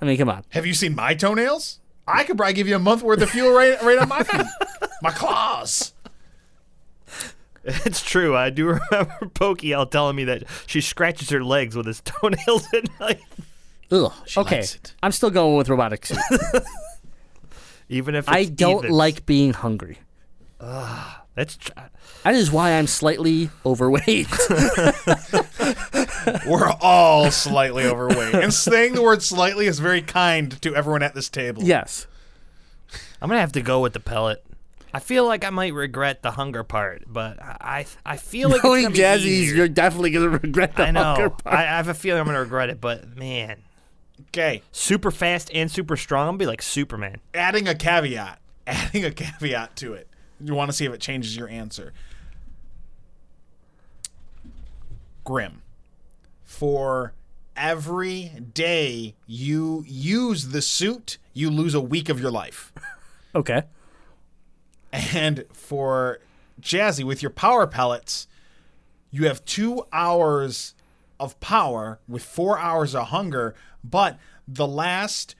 [0.00, 0.44] I mean, come on.
[0.50, 1.80] Have you seen my toenails?
[2.06, 4.46] I could probably give you a month worth of fuel right right on my feet.
[5.02, 5.92] my claws.
[7.84, 8.36] It's true.
[8.36, 12.88] I do remember Pokey telling me that she scratches her legs with his toenails at
[13.00, 13.20] night.
[13.90, 14.12] Ugh.
[14.36, 14.56] okay.
[14.58, 14.94] likes it.
[15.02, 16.18] I'm still going with robotic suit.
[17.88, 18.94] Even if it's I don't even.
[18.96, 19.98] like being hungry.
[20.60, 21.72] Ah, that's tr-
[22.24, 24.28] That is why I'm slightly overweight.
[26.46, 28.34] We're all slightly overweight.
[28.34, 31.62] And saying the word slightly is very kind to everyone at this table.
[31.62, 32.06] yes.
[33.20, 34.44] I'm gonna have to go with the pellet.
[34.94, 38.86] I feel like I might regret the hunger part, but I I feel like Knowing
[38.86, 39.56] it's gonna Jazzy's, easier.
[39.56, 41.02] you're definitely going to regret the I know.
[41.04, 41.54] hunger part.
[41.54, 43.62] I, I have a feeling I'm gonna regret it, but man,
[44.28, 44.62] Okay.
[44.72, 46.26] super fast and super strong.
[46.26, 47.20] I'll be like Superman.
[47.34, 48.40] Adding a caveat.
[48.66, 50.08] Adding a caveat to it.
[50.40, 51.92] You want to see if it changes your answer.
[55.24, 55.62] Grim.
[56.44, 57.12] For
[57.56, 62.72] every day you use the suit, you lose a week of your life.
[63.34, 63.62] Okay.
[64.92, 66.20] And for
[66.60, 68.26] Jazzy, with your power pellets,
[69.10, 70.74] you have two hours
[71.20, 75.34] of power with four hours of hunger, but the last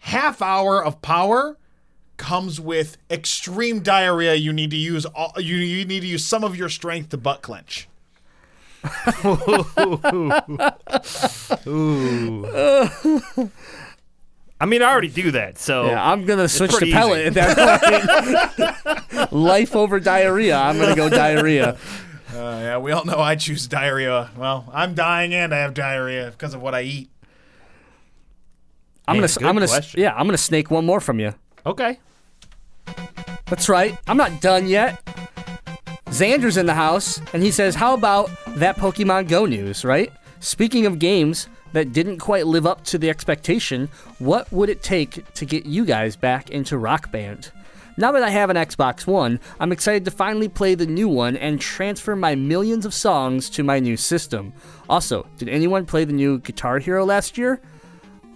[0.00, 1.58] half hour of power
[2.16, 4.34] comes with extreme diarrhea.
[4.34, 7.16] You need to use all, you, you need to use some of your strength to
[7.16, 7.88] butt clench.
[14.62, 17.26] I mean, I already do that, so Yeah, I'm going to switch to pretty pellet
[17.26, 19.32] at that point.
[19.32, 20.56] Life over diarrhea.
[20.56, 21.76] I'm going to go diarrhea.
[22.32, 24.30] Uh, yeah, we all know I choose diarrhea.
[24.36, 27.10] Well, I'm dying and I have diarrhea because of what I eat.
[29.08, 30.00] I'm Hey, going to good I'm going to question.
[30.00, 31.34] yeah, I'm going to snake one more from you.
[31.66, 31.98] okay.
[33.46, 33.98] That's right.
[34.06, 35.04] I'm not done yet.
[36.06, 40.12] Xander's in the house, and he says, How about that Pokemon Go news, right?
[40.40, 43.88] Speaking of games that didn't quite live up to the expectation,
[44.18, 47.50] what would it take to get you guys back into Rock Band?
[47.98, 51.36] Now that I have an Xbox One, I'm excited to finally play the new one
[51.36, 54.54] and transfer my millions of songs to my new system.
[54.88, 57.60] Also, did anyone play the new Guitar Hero last year?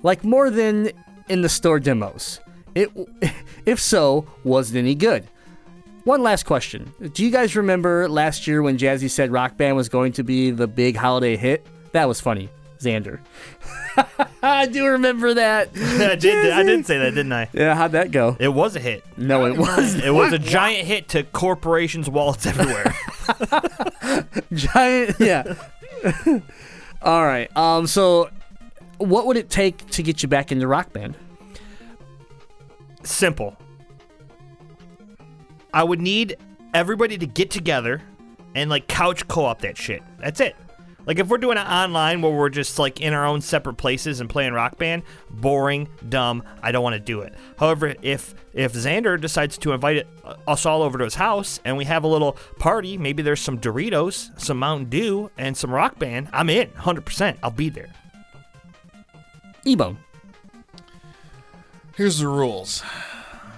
[0.03, 0.91] Like more than
[1.29, 2.41] in the store demos.
[2.75, 2.91] It,
[3.67, 5.27] if so, was it any good?
[6.05, 6.93] One last question.
[7.15, 10.51] Do you guys remember last year when Jazzy said Rock Band was going to be
[10.51, 11.67] the big holiday hit?
[11.93, 12.51] That was funny.
[12.79, 13.21] Xander.
[14.43, 15.71] I do remember that.
[15.77, 16.53] I did.
[16.53, 17.49] I did say that, didn't I?
[17.53, 18.37] Yeah, how'd that go?
[18.39, 19.05] It was a hit.
[19.17, 22.95] No, it was It was a giant hit to corporations' wallets everywhere.
[24.53, 25.17] giant.
[25.19, 25.55] Yeah.
[27.03, 27.55] All right.
[27.57, 27.87] Um.
[27.87, 28.31] So,
[28.99, 31.17] what would it take to get you back into Rock Band?
[33.03, 33.57] Simple.
[35.73, 36.37] I would need
[36.75, 38.03] everybody to get together
[38.55, 40.03] and like couch co-op that shit.
[40.19, 40.57] That's it.
[41.07, 44.21] Like if we're doing it online where we're just like in our own separate places
[44.21, 46.43] and playing Rock Band, boring, dumb.
[46.63, 47.33] I don't want to do it.
[47.59, 51.61] However, if if Xander decides to invite it, uh, us all over to his house
[51.65, 55.71] and we have a little party, maybe there's some Doritos, some Mountain Dew, and some
[55.71, 56.29] Rock Band.
[56.33, 57.37] I'm in, 100%.
[57.43, 57.91] I'll be there.
[59.65, 59.99] Ebone.
[61.97, 62.83] Here's the rules.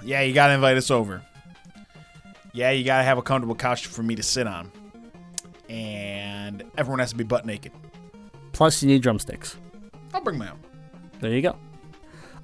[0.05, 1.23] Yeah, you gotta invite us over.
[2.53, 4.71] Yeah, you gotta have a comfortable couch for me to sit on.
[5.69, 7.73] And everyone has to be butt naked.
[8.53, 9.57] Plus, you need drumsticks.
[10.15, 10.59] I'll bring my own.
[11.21, 11.57] There you go.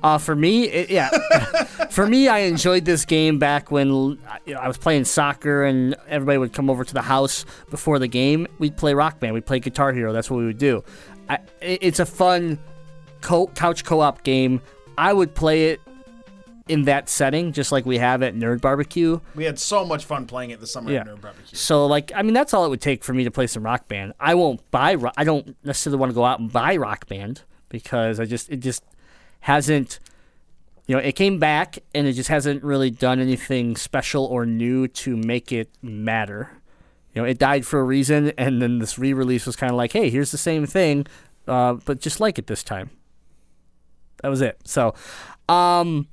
[0.03, 1.09] Uh, for me, it, yeah.
[1.91, 4.19] for me, I enjoyed this game back when you
[4.55, 8.09] know, I was playing soccer and everybody would come over to the house before the
[8.09, 8.47] game.
[8.59, 9.33] We'd play Rock Band.
[9.33, 10.13] We'd play Guitar Hero.
[10.13, 10.85] That's what we would do.
[11.31, 12.59] I, it- it's a fun
[13.23, 14.61] co- couch co-op game.
[14.99, 15.81] I would play it
[16.69, 19.21] in that setting, just like we have at Nerd Barbecue.
[19.35, 21.01] We had so much fun playing it this summer Yeah.
[21.01, 21.57] at Nerd Barbecue.
[21.57, 23.87] So like, I mean, that's all it would take for me to play some Rock
[23.89, 24.15] Band.
[24.19, 24.95] I won't buy.
[24.95, 28.49] Ro- I don't necessarily want to go out and buy Rock Band because I just
[28.51, 28.83] it just
[29.41, 29.99] hasn't.
[30.87, 34.87] You know, it came back and it just hasn't really done anything special or new
[34.89, 36.51] to make it matter.
[37.15, 39.93] You know, it died for a reason, and then this re-release was kind of like,
[39.93, 41.07] hey, here's the same thing,
[41.47, 42.91] uh, but just like it this time.
[44.23, 44.59] That was it.
[44.65, 44.95] So,
[45.49, 46.09] um,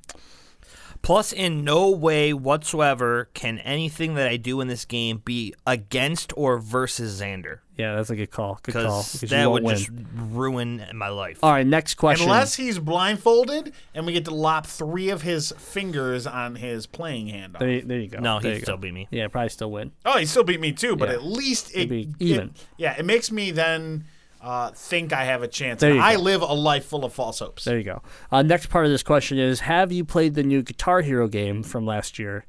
[1.04, 6.32] Plus, in no way whatsoever can anything that I do in this game be against
[6.38, 7.60] or versus Xander.
[7.76, 8.60] yeah, that's a good call.
[8.62, 8.84] Good call.
[8.84, 9.76] Because because that would win.
[9.78, 11.40] just ruin my life.
[11.42, 12.28] All right, next question.
[12.28, 17.30] Unless he's blindfolded and we get to lop three of his fingers on his playing
[17.30, 18.20] hand there, you- there you go.
[18.20, 18.82] no, There he'd you still go.
[18.82, 19.08] beat me.
[19.10, 19.92] Yeah, probably still win.
[20.06, 21.16] Oh, he still beat me too, but Yeah.
[21.16, 22.50] at least it, It'd be even.
[22.50, 24.04] it- yeah, it makes me then
[24.42, 25.84] uh, think I have a chance.
[25.84, 26.22] I go.
[26.22, 27.64] live a life full of false hopes.
[27.64, 28.02] There you go.
[28.32, 31.62] Uh, next part of this question is Have you played the new Guitar Hero game
[31.64, 32.46] from last year?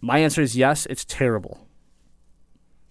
[0.00, 0.86] My answer is yes.
[0.86, 1.68] It's terrible.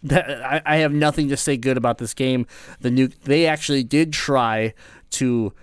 [0.02, 2.46] That, I, I have nothing to say good about this game.
[2.80, 4.74] The new they actually did try
[5.12, 5.54] to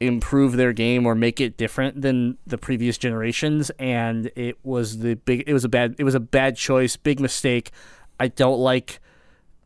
[0.00, 5.14] improve their game or make it different than the previous generations, and it was the
[5.14, 5.44] big.
[5.46, 5.96] It was a bad.
[5.98, 6.96] It was a bad choice.
[6.96, 7.70] Big mistake.
[8.18, 9.00] I don't like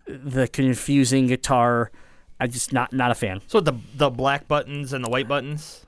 [0.08, 1.90] the confusing guitar.
[2.40, 3.40] I just not not a fan.
[3.46, 5.84] So the the black buttons and the white buttons,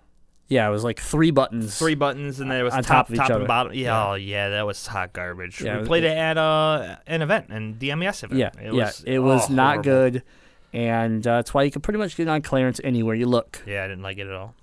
[0.48, 1.78] Yeah, it was like three buttons.
[1.78, 3.38] three buttons, and then it was On top, top of each top, other.
[3.40, 3.72] and bottom.
[3.74, 4.08] Yeah, Yeah.
[4.08, 5.60] oh yeah, that was hot garbage.
[5.62, 8.38] Yeah, we was- played it at uh, an event, an DMES event.
[8.40, 9.82] Yeah, it yeah, was, it was oh, not horrible.
[9.84, 10.22] good,
[10.72, 13.62] and uh, that's why you can pretty much get on clearance anywhere you look.
[13.66, 14.54] Yeah, I didn't like it at all.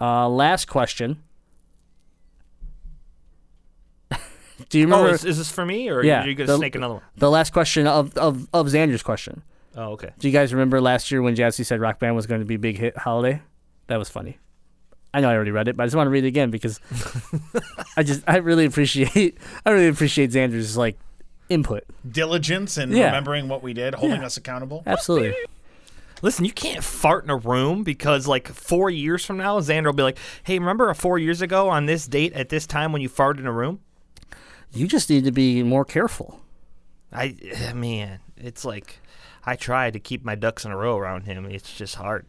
[0.00, 1.22] Uh, last question.
[4.68, 6.74] Do you Oh, remember is, is this for me, or Yeah, are you gonna snake
[6.74, 7.02] another one?
[7.16, 9.42] the last question of, of, of Xander's question?
[9.76, 10.10] Oh, okay.
[10.18, 12.56] Do you guys remember last year when Jazzy said Rock Band was going to be
[12.56, 13.40] a big hit holiday?
[13.86, 14.38] That was funny.
[15.14, 16.80] I know I already read it, but I just want to read it again because
[17.96, 20.98] I just I really appreciate I really appreciate Xander's like
[21.48, 21.84] input.
[22.10, 23.06] Diligence and Yeah.
[23.06, 24.26] remembering what we did, holding Yeah.
[24.26, 24.82] us accountable.
[24.86, 25.34] Absolutely.
[26.20, 29.92] Listen, you can't fart in a room because, like, four years from now, Xander will
[29.92, 33.08] be like, "Hey, remember four years ago on this date at this time when you
[33.08, 33.78] farted in a room?"
[34.72, 36.40] You just need to be more careful.
[37.12, 39.00] I, eh, man, it's like
[39.44, 41.46] I try to keep my ducks in a row around him.
[41.46, 42.26] It's just hard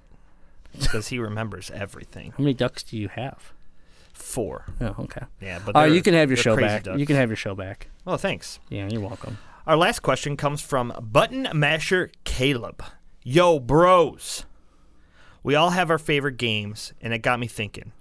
[0.80, 2.32] because he remembers everything.
[2.38, 3.54] How many ducks do you have?
[4.14, 5.22] Four, Oh, okay.
[5.42, 6.84] yeah, but they're- you can have your show back.
[6.84, 7.00] ducks.
[7.00, 7.88] You can have your show back.
[8.06, 8.60] Oh, thanks.
[8.70, 9.38] Yeah, you're welcome.
[9.66, 12.84] Our last question comes from Button Masher Caleb.
[13.24, 14.46] Yo, bros.
[15.42, 17.92] We all have our favorite games, and it got me thinking.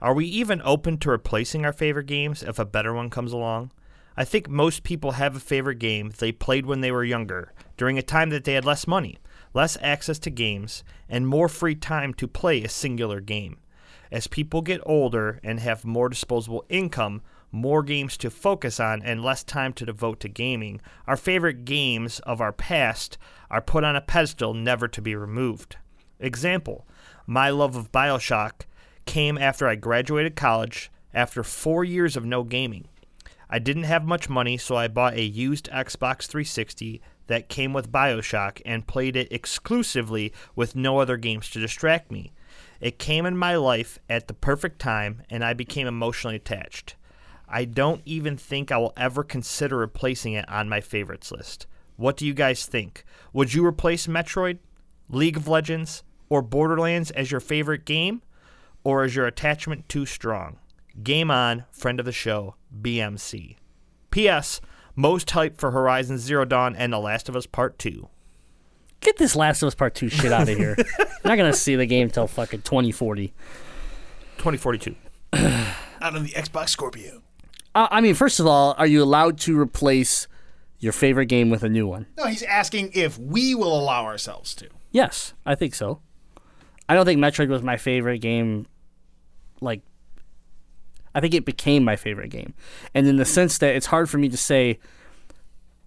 [0.00, 3.70] Are we even open to replacing our favorite games if a better one comes along?
[4.18, 7.98] I think most people have a favorite game they played when they were younger, during
[7.98, 9.18] a time that they had less money,
[9.52, 13.58] less access to games, and more free time to play a singular game.
[14.10, 17.20] As people get older and have more disposable income,
[17.52, 22.20] more games to focus on, and less time to devote to gaming, our favorite games
[22.20, 23.18] of our past
[23.50, 25.76] are put on a pedestal never to be removed.
[26.20, 26.86] Example
[27.26, 28.62] My love of Bioshock
[29.04, 32.88] came after I graduated college after four years of no gaming.
[33.48, 37.92] I didn't have much money, so I bought a used Xbox 360 that came with
[37.92, 42.32] Bioshock and played it exclusively with no other games to distract me.
[42.80, 46.96] It came in my life at the perfect time, and I became emotionally attached.
[47.48, 51.66] I don't even think I will ever consider replacing it on my favorites list.
[51.96, 53.04] What do you guys think?
[53.32, 54.58] Would you replace Metroid,
[55.08, 58.22] League of Legends, or Borderlands as your favorite game?
[58.84, 60.58] Or is your attachment too strong?
[61.02, 63.56] Game on, friend of the show, BMC.
[64.10, 64.60] P.S.
[64.94, 68.08] Most hype for Horizon Zero Dawn and The Last of Us Part 2.
[69.00, 70.74] Get this Last of Us Part 2 shit out of here.
[70.78, 73.28] You're not going to see the game till fucking 2040.
[74.38, 74.94] 2042.
[75.34, 77.22] Out on the Xbox Scorpio.
[77.74, 80.28] Uh, I mean, first of all, are you allowed to replace
[80.78, 82.06] your favorite game with a new one?
[82.16, 84.68] No, he's asking if we will allow ourselves to.
[84.92, 86.00] Yes, I think so.
[86.88, 88.66] I don't think Metroid was my favorite game.
[89.60, 89.82] Like,
[91.16, 92.52] I think it became my favorite game.
[92.92, 94.78] And in the sense that it's hard for me to say,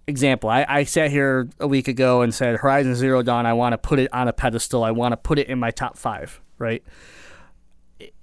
[0.08, 3.72] example, I, I sat here a week ago and said Horizon Zero Dawn, I want
[3.74, 4.82] to put it on a pedestal.
[4.82, 6.82] I want to put it in my top five, right?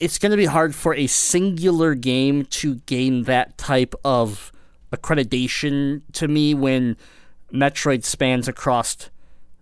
[0.02, 4.52] It's going to be hard for a singular game to gain that type of
[4.92, 6.98] accreditation to me when
[7.54, 9.10] Metroid spans across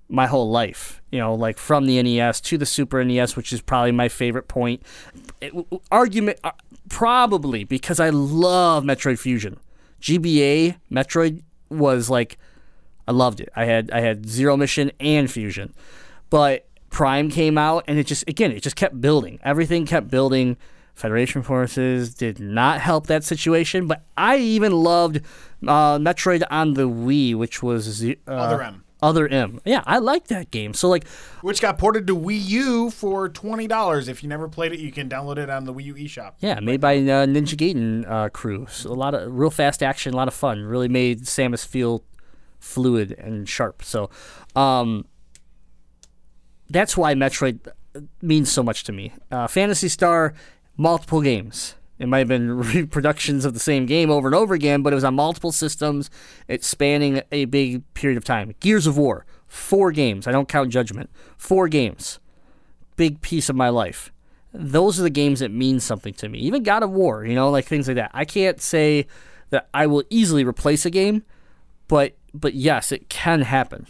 [0.10, 1.02] my whole life.
[1.12, 4.48] You know, like from the NES to the Super NES, which is probably my favorite
[4.48, 4.84] point.
[5.42, 5.54] It-
[5.92, 6.52] argument, uh,
[6.90, 9.58] probably because I love Metroid Fusion.
[10.02, 12.38] GBA Metroid was like,
[13.08, 13.50] I loved it.
[13.56, 15.74] I had I had Zero Mission and Fusion,
[16.30, 19.40] but Prime came out and it just again it just kept building.
[19.44, 20.58] Everything kept building.
[20.96, 25.18] Federation Forces did not help that situation, but I even loved
[25.68, 28.85] uh, Metroid on the Wii, which was uh, Other M.
[29.06, 29.60] Other M.
[29.66, 30.74] Yeah, I like that game.
[30.74, 31.08] So like,
[31.42, 34.08] Which got ported to Wii U for twenty dollars.
[34.08, 36.34] If you never played it, you can download it on the Wii U eShop.
[36.40, 38.66] yeah, made by uh, Ninja Gaiden uh, crew.
[38.68, 40.64] So a lot of real fast action, a lot of fun.
[40.64, 42.04] Really made Samus feel
[42.58, 43.84] fluid and sharp.
[43.84, 44.10] So,
[44.56, 45.06] um,
[46.68, 47.60] that's why Metroid
[48.24, 49.14] means so much to me.
[49.32, 50.34] Uh, Phantasy Star,
[50.78, 51.76] multiple games.
[51.98, 54.96] It might have been reproductions of the same game over and over again, but it
[54.96, 56.10] was on multiple systems.
[56.48, 58.54] It's spanning a big period of time.
[58.60, 60.28] Gears of War, four games.
[60.28, 61.10] I don't count Judgment.
[61.38, 62.20] Four games.
[62.98, 64.12] Big piece of my life.
[64.54, 66.40] Those are the games that mean something to me.
[66.40, 68.12] Even God of War, you know, like things like that.
[68.14, 69.08] I can't say
[69.50, 71.24] that I will easily replace a game,
[71.88, 73.88] but but yes, it can happen.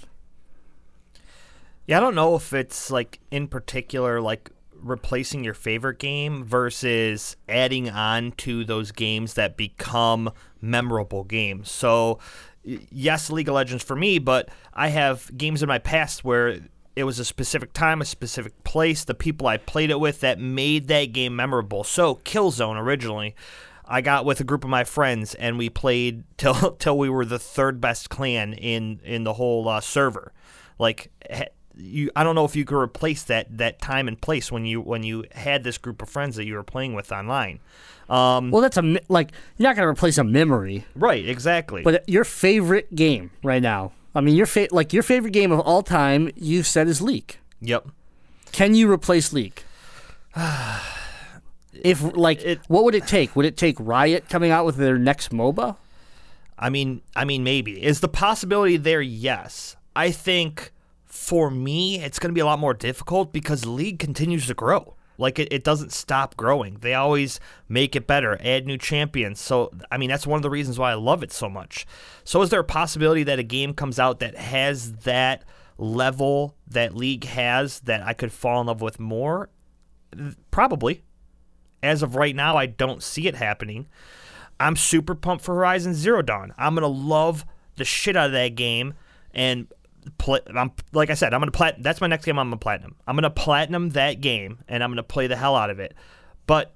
[1.87, 4.49] Yeah, I don't know if it's like in particular like
[4.85, 10.31] replacing your favorite game versus adding on to those games that become
[10.61, 11.71] memorable games.
[11.71, 12.19] So,
[12.63, 16.59] yes, League of Legends for me, but I have games in my past where
[16.95, 20.39] it was a specific time, a specific place, the people I played it with that
[20.39, 21.83] made that game memorable.
[21.83, 23.35] So, Killzone originally,
[23.87, 27.25] I got with a group of my friends and we played till till we were
[27.25, 30.31] the third best clan in in the whole uh, server.
[30.77, 31.11] Like
[31.77, 34.81] you, I don't know if you could replace that that time and place when you
[34.81, 37.59] when you had this group of friends that you were playing with online.
[38.09, 41.81] Um, Well, that's a like you're not gonna replace a memory, right, exactly.
[41.81, 43.91] but your favorite game right now.
[44.13, 46.29] I mean, your fa- like your favorite game of all time.
[46.35, 47.37] You've said is League.
[47.61, 47.87] yep.
[48.51, 49.63] Can you replace League?
[51.73, 53.35] if like, It- what would it take?
[53.35, 55.75] Would it take Riot coming out with their next MOBA?
[56.57, 59.01] I mean, I mean, maybe is the possibility there?
[59.01, 60.71] Yes, I think
[61.15, 64.95] for me, it's going to be a lot more difficult because League continues to grow.
[65.17, 66.77] Like it, it doesn't stop growing.
[66.81, 67.39] They always
[67.69, 69.39] make it better, add new champions.
[69.39, 71.87] So I mean, that's one of the reasons why I love it so much.
[72.25, 75.45] So is there a possibility that a game comes out that has that
[75.77, 79.49] level that League has that I could fall in love with more?
[80.51, 81.03] Probably.
[81.81, 83.87] As of right now, I don't see it happening.
[84.59, 86.53] I'm super pumped for Horizon Zero Dawn.
[86.57, 87.45] I'm gonna love
[87.77, 88.95] the shit out of that game,
[89.33, 89.67] and
[90.17, 90.39] play.
[90.53, 91.81] I'm like I said, I'm gonna plat.
[91.81, 92.39] That's my next game.
[92.39, 92.95] I'm gonna platinum.
[93.07, 95.93] I'm gonna platinum that game, and I'm gonna play the hell out of it.
[96.47, 96.73] But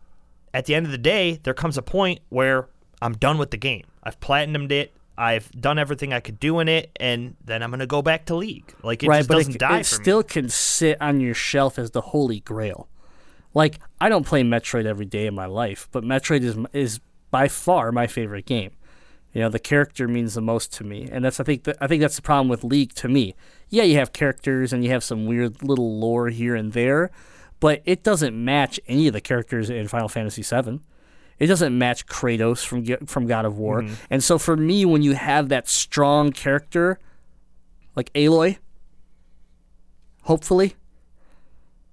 [0.54, 2.70] at the end of the day, there comes a point where
[3.02, 3.86] I'm done with the game.
[4.04, 4.94] I've platinumed it.
[5.18, 8.36] I've done everything I could do in it, and then I'm gonna go back to
[8.36, 8.74] League.
[8.84, 10.04] Like it right, just doesn't it, die it for me.
[10.04, 12.88] still can sit on your shelf as the holy grail.
[13.54, 17.00] Like I don't play Metroid every day of my life, but Metroid is is
[17.32, 18.72] by far my favorite game.
[19.34, 21.88] You know, the character means the most to me, and that's I think the, I
[21.88, 23.36] think that's the problem with League to me.
[23.70, 27.12] Yeah, you have characters and you have some weird little lore here and there,
[27.60, 30.80] but it doesn't match any of the characters in Final Fantasy VII.
[31.38, 33.82] It doesn't match Kratos from from God of War.
[33.82, 33.94] Mm-hmm.
[34.10, 37.00] And so for me, when you have that strong character
[37.96, 38.58] like Aloy,
[40.24, 40.76] hopefully,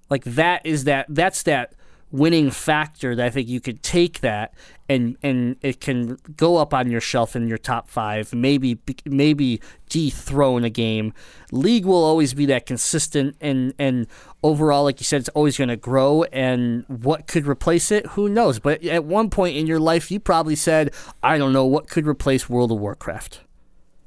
[0.09, 1.73] like that is that that's that
[2.11, 4.53] winning factor that I think you could take that
[4.89, 9.61] and and it can go up on your shelf in your top five, maybe maybe
[9.89, 11.13] dethrone a game.
[11.51, 14.07] League will always be that consistent and and
[14.43, 16.23] overall, like you said, it's always going to grow.
[16.31, 18.05] And what could replace it?
[18.07, 18.59] Who knows?
[18.59, 22.07] But at one point in your life, you probably said, "I don't know what could
[22.07, 23.41] replace World of Warcraft."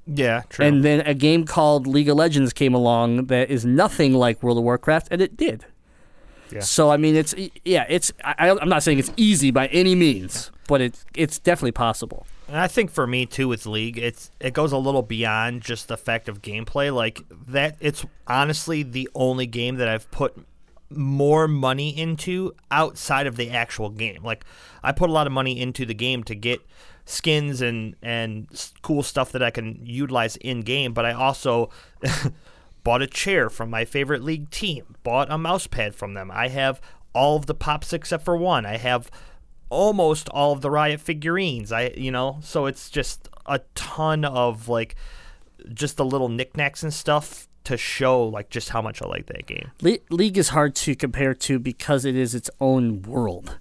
[0.06, 0.64] Yeah, true.
[0.64, 4.58] And then a game called League of Legends came along that is nothing like World
[4.58, 5.66] of Warcraft, and it did.
[6.52, 6.60] Yeah.
[6.60, 10.50] So I mean, it's yeah, it's I, I'm not saying it's easy by any means,
[10.68, 12.26] but it's it's definitely possible.
[12.48, 15.88] And I think for me too with League, it's it goes a little beyond just
[15.88, 16.92] the fact of gameplay.
[16.94, 20.36] Like that, it's honestly the only game that I've put
[20.90, 24.22] more money into outside of the actual game.
[24.24, 24.44] Like
[24.82, 26.60] I put a lot of money into the game to get
[27.04, 28.48] skins and and
[28.82, 31.70] cool stuff that I can utilize in game, but I also
[32.82, 36.30] bought a chair from my favorite league team, bought a mouse pad from them.
[36.32, 36.80] I have
[37.14, 38.64] all of the pops except for one.
[38.66, 39.10] I have
[39.68, 41.72] almost all of the riot figurines.
[41.72, 44.96] I you know, so it's just a ton of like
[45.72, 49.46] just the little knickknacks and stuff to show like just how much I like that
[49.46, 49.70] game.
[49.82, 53.58] Le- League is hard to compare to because it is its own world.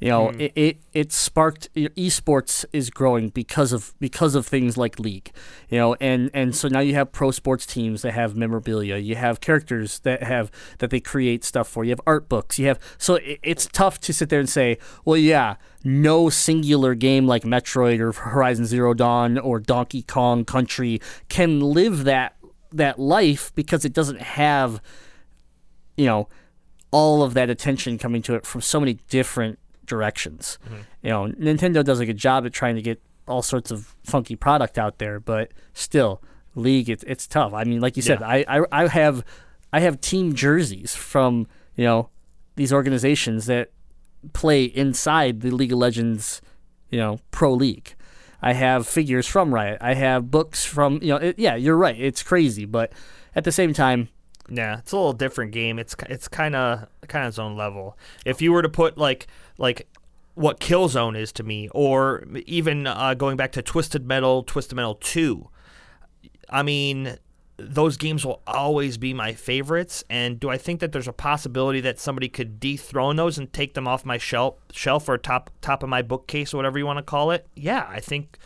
[0.00, 0.40] You know, hmm.
[0.40, 5.32] it, it it sparked esports is growing because of because of things like League.
[5.68, 8.96] You know, and and so now you have pro sports teams that have memorabilia.
[8.98, 11.82] You have characters that have that they create stuff for.
[11.82, 12.60] You have art books.
[12.60, 16.94] You have so it, it's tough to sit there and say, well, yeah, no singular
[16.94, 22.36] game like Metroid or Horizon Zero Dawn or Donkey Kong Country can live that
[22.72, 24.80] that life because it doesn't have
[25.96, 26.28] you know
[26.90, 29.58] all of that attention coming to it from so many different
[29.88, 30.58] directions.
[30.64, 30.80] Mm-hmm.
[31.02, 34.36] You know, Nintendo does a good job at trying to get all sorts of funky
[34.36, 36.22] product out there, but still,
[36.54, 37.52] League it's it's tough.
[37.54, 39.24] I mean, like you said, I, I I have
[39.72, 41.46] I have team jerseys from
[41.76, 42.10] you know
[42.56, 43.70] these organizations that
[44.32, 46.40] play inside the League of Legends,
[46.90, 47.94] you know, pro league.
[48.40, 49.78] I have figures from Riot.
[49.80, 51.16] I have books from you know.
[51.16, 51.98] It, yeah, you're right.
[51.98, 52.92] It's crazy, but
[53.34, 54.08] at the same time,
[54.50, 55.78] Yeah, it's a little different game.
[55.78, 57.98] It's it's kind of kind of its own level.
[58.24, 59.26] If you were to put like
[59.58, 59.86] like
[60.34, 64.94] what Killzone is to me, or even uh, going back to Twisted Metal, Twisted Metal
[64.94, 65.48] Two,
[66.48, 67.18] I mean,
[67.58, 70.04] those games will always be my favorites.
[70.08, 73.74] And do I think that there's a possibility that somebody could dethrone those and take
[73.74, 76.98] them off my shelf shelf or top top of my bookcase or whatever you want
[76.98, 77.46] to call it?
[77.54, 78.38] Yeah, I think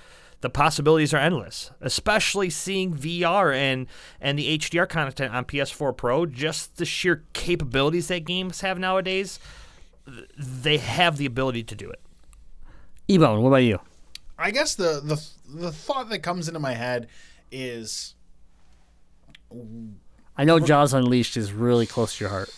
[0.43, 1.71] the possibilities are endless.
[1.81, 3.87] Especially seeing VR and
[4.21, 9.39] and the HDR content on PS4 Pro, just the sheer capabilities that games have nowadays.
[10.39, 12.01] They have the ability to do it.
[13.09, 13.81] Ebone, what about you?
[14.39, 17.09] I guess the the the thought that comes into my head
[17.51, 18.15] is
[20.37, 22.51] I know Jaws Unleashed is really close to your heart.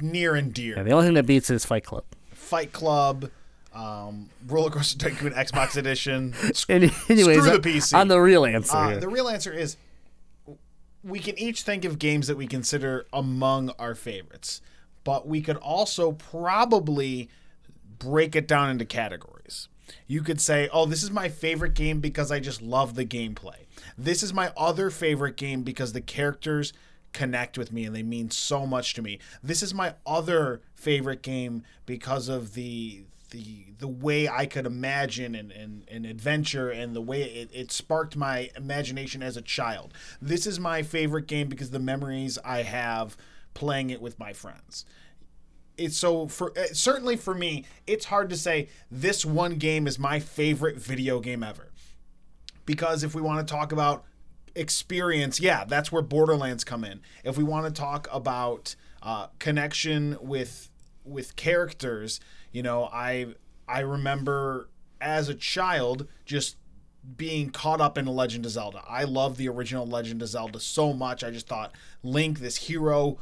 [0.00, 0.76] near and dear.
[0.76, 2.04] Yeah, the only thing that beats it is Fight Club.
[2.32, 3.30] Fight Club,
[3.74, 6.34] um, Roller Coaster Tycoon Xbox Edition.
[6.68, 7.94] Any, anyways, Screw on- the PC.
[7.98, 9.76] on the real answer, Uh, the real answer is
[11.04, 14.60] we can each think of games that we consider among our favorites,
[15.04, 17.28] but we could also probably
[17.98, 19.68] break it down into categories.
[20.06, 23.66] You could say, oh, this is my favorite game because I just love the gameplay.
[23.98, 26.72] This is my other favorite game because the characters
[27.12, 29.18] connect with me and they mean so much to me.
[29.42, 35.34] This is my other favorite game because of the the the way I could imagine
[35.34, 39.92] and, and, and adventure and the way it, it sparked my imagination as a child.
[40.20, 43.16] This is my favorite game because the memories I have
[43.54, 44.84] playing it with my friends.
[45.76, 49.98] It's so for uh, certainly for me it's hard to say this one game is
[49.98, 51.72] my favorite video game ever.
[52.64, 54.04] Because if we want to talk about
[54.54, 57.00] experience yeah that's where borderlands come in.
[57.24, 60.68] If we want to talk about uh, connection with
[61.04, 62.20] with characters
[62.52, 63.26] you know i
[63.68, 64.68] i remember
[65.00, 66.56] as a child just
[67.16, 68.82] being caught up in Legend of Zelda.
[68.86, 71.24] I love the original Legend of Zelda so much.
[71.24, 71.72] I just thought
[72.04, 73.18] Link, this hero,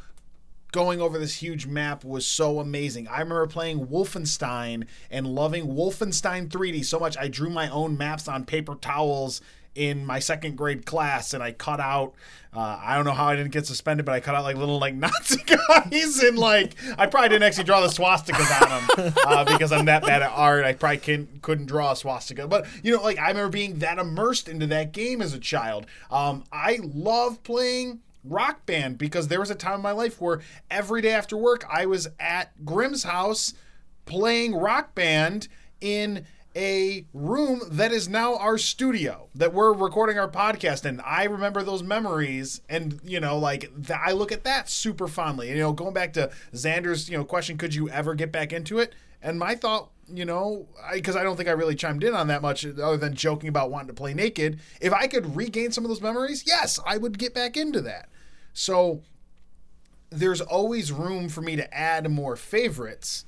[0.72, 3.08] going over this huge map was so amazing.
[3.08, 8.28] I remember playing Wolfenstein and loving Wolfenstein 3D so much I drew my own maps
[8.28, 9.40] on paper towels
[9.74, 12.14] in my second grade class and I cut out
[12.52, 14.78] uh, I don't know how I didn't get suspended but I cut out like little
[14.78, 19.44] like Nazi guys and like I probably didn't actually draw the swastikas on them uh,
[19.44, 20.64] because I'm that bad at art.
[20.64, 22.48] I probably can, couldn't draw a swastika.
[22.48, 25.86] But you know like I remember being that immersed into that game as a child.
[26.10, 30.40] Um, I love playing rock band because there was a time in my life where
[30.70, 33.54] every day after work I was at Grimm's house
[34.04, 35.48] playing rock band
[35.80, 36.26] in
[36.60, 41.00] a room that is now our studio that we're recording our podcast in.
[41.00, 45.48] I remember those memories, and you know, like I look at that super fondly.
[45.48, 48.52] And, you know, going back to Xander's, you know, question: Could you ever get back
[48.52, 48.94] into it?
[49.22, 52.26] And my thought, you know, because I, I don't think I really chimed in on
[52.28, 54.60] that much, other than joking about wanting to play naked.
[54.82, 58.10] If I could regain some of those memories, yes, I would get back into that.
[58.52, 59.00] So
[60.10, 63.24] there's always room for me to add more favorites.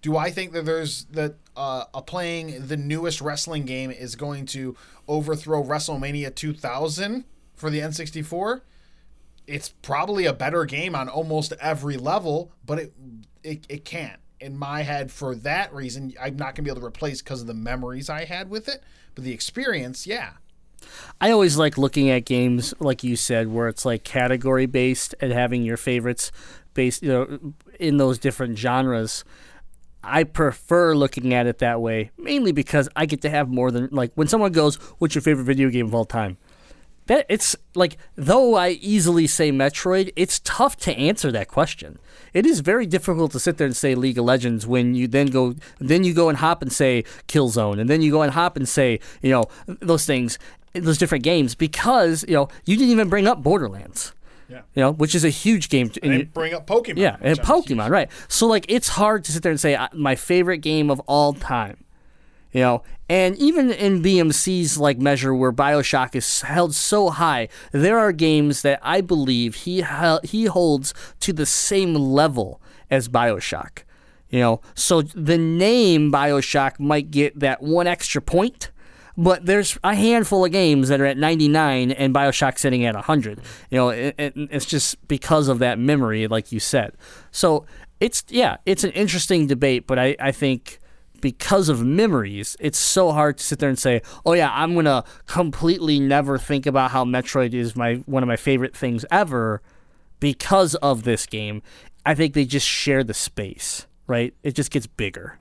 [0.00, 4.46] Do I think that there's that uh, a playing the newest wrestling game is going
[4.46, 4.76] to
[5.08, 7.24] overthrow WrestleMania 2000
[7.56, 8.60] for the N64?
[9.46, 12.92] It's probably a better game on almost every level, but it
[13.42, 14.20] it, it can't.
[14.40, 17.48] In my head, for that reason, I'm not gonna be able to replace because of
[17.48, 18.84] the memories I had with it.
[19.16, 20.34] But the experience, yeah,
[21.20, 25.32] I always like looking at games like you said, where it's like category based and
[25.32, 26.30] having your favorites
[26.74, 29.24] based, you know, in those different genres.
[30.08, 33.88] I prefer looking at it that way, mainly because I get to have more than
[33.92, 36.36] like when someone goes, "What's your favorite video game of all time?"
[37.06, 41.98] That it's like though I easily say Metroid, it's tough to answer that question.
[42.34, 45.28] It is very difficult to sit there and say League of Legends when you then
[45.28, 48.56] go then you go and hop and say Killzone and then you go and hop
[48.56, 50.38] and say, you know, those things,
[50.74, 54.12] those different games because, you know, you didn't even bring up Borderlands.
[54.48, 54.60] Yeah.
[54.74, 55.90] You know, which is a huge game.
[55.90, 56.96] to- and bring up Pokemon.
[56.98, 58.10] yeah, and which I'm huge Pokemon, right?
[58.28, 61.84] So like, it's hard to sit there and say my favorite game of all time.
[62.50, 67.98] You know, and even in BMC's like measure where BioShock is held so high, there
[67.98, 69.84] are games that I believe he
[70.24, 73.80] he holds to the same level as BioShock.
[74.30, 78.70] You know, so the name BioShock might get that one extra point,
[79.18, 83.40] but there's a handful of games that are at 99 and BioShock sitting at 100.
[83.68, 86.92] You know, it, it, it's just because of that memory, like you said.
[87.32, 87.66] So
[87.98, 90.78] it's, yeah, it's an interesting debate, but I, I think
[91.20, 95.02] because of memories, it's so hard to sit there and say, "Oh yeah, I'm gonna
[95.26, 99.60] completely never think about how Metroid is my one of my favorite things ever,"
[100.20, 101.60] because of this game.
[102.06, 104.32] I think they just share the space, right?
[104.44, 105.40] It just gets bigger.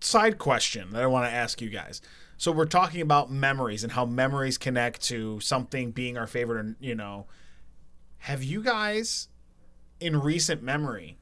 [0.00, 2.00] Side question that I want to ask you guys.
[2.36, 6.76] So we're talking about memories and how memories connect to something being our favorite and
[6.80, 7.26] you know.
[8.22, 9.28] Have you guys
[10.00, 11.18] in recent memory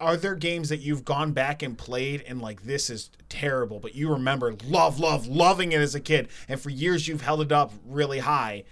[0.00, 3.94] are there games that you've gone back and played and like this is terrible but
[3.94, 7.52] you remember love love loving it as a kid and for years you've held it
[7.52, 8.64] up really high?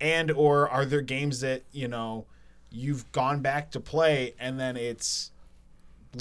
[0.00, 2.26] And or are there games that you know
[2.70, 5.30] you've gone back to play and then it's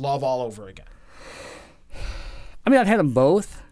[0.01, 0.85] love all over again
[2.69, 3.63] I mean, I've had them both.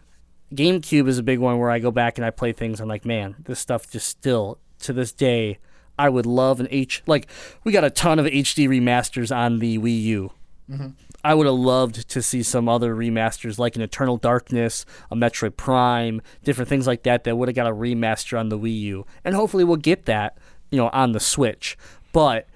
[0.52, 2.80] GameCube is a big one where I go back and I play things.
[2.80, 5.58] I'm like, man, this stuff just still to this day.
[5.96, 7.04] I would love an H.
[7.06, 7.30] Like,
[7.62, 10.32] we got a ton of HD remasters on the Wii U.
[10.68, 10.88] Mm-hmm.
[11.22, 15.56] I would have loved to see some other remasters, like an Eternal Darkness, a Metroid
[15.56, 17.22] Prime, different things like that.
[17.22, 20.38] That would have got a remaster on the Wii U, and hopefully we'll get that,
[20.72, 21.78] you know, on the Switch.
[22.12, 22.48] But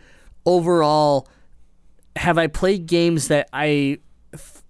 [0.44, 1.28] overall,
[2.16, 3.98] have I played games that I,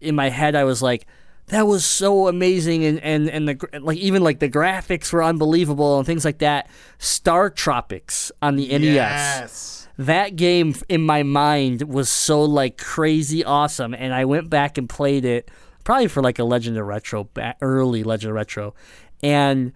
[0.02, 1.06] in my head, I was like,
[1.52, 5.98] that was so amazing, and and and the like even like the graphics were unbelievable
[5.98, 6.68] and things like that.
[6.98, 13.44] Star Tropics on the NES yes that game in my mind was so like crazy
[13.44, 15.50] awesome and i went back and played it
[15.84, 17.28] probably for like a legend of retro
[17.60, 18.74] early legend of retro
[19.22, 19.72] and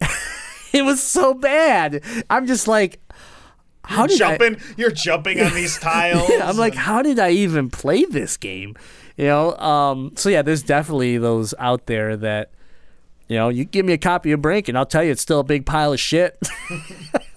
[0.74, 3.00] it was so bad i'm just like
[3.84, 7.70] how did I, jumping you're jumping on these tiles I'm like, how did I even
[7.70, 8.76] play this game?
[9.20, 12.52] You know, um, so yeah, there's definitely those out there that,
[13.28, 15.40] you know, you give me a copy of Brink and I'll tell you it's still
[15.40, 16.38] a big pile of shit.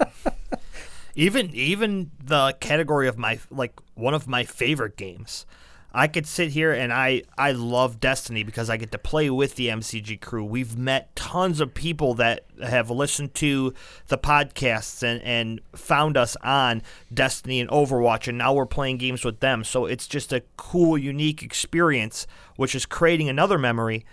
[1.16, 5.46] Even even the category of my like one of my favorite games.
[5.94, 9.56] I could sit here and I I love Destiny because I get to play with
[9.56, 10.44] the MCG crew.
[10.44, 13.74] We've met tons of people that have listened to
[14.08, 16.82] the podcasts and and found us on
[17.14, 19.64] Destiny and Overwatch and now we're playing games with them.
[19.64, 22.26] So it's just a cool unique experience
[22.56, 24.06] which is creating another memory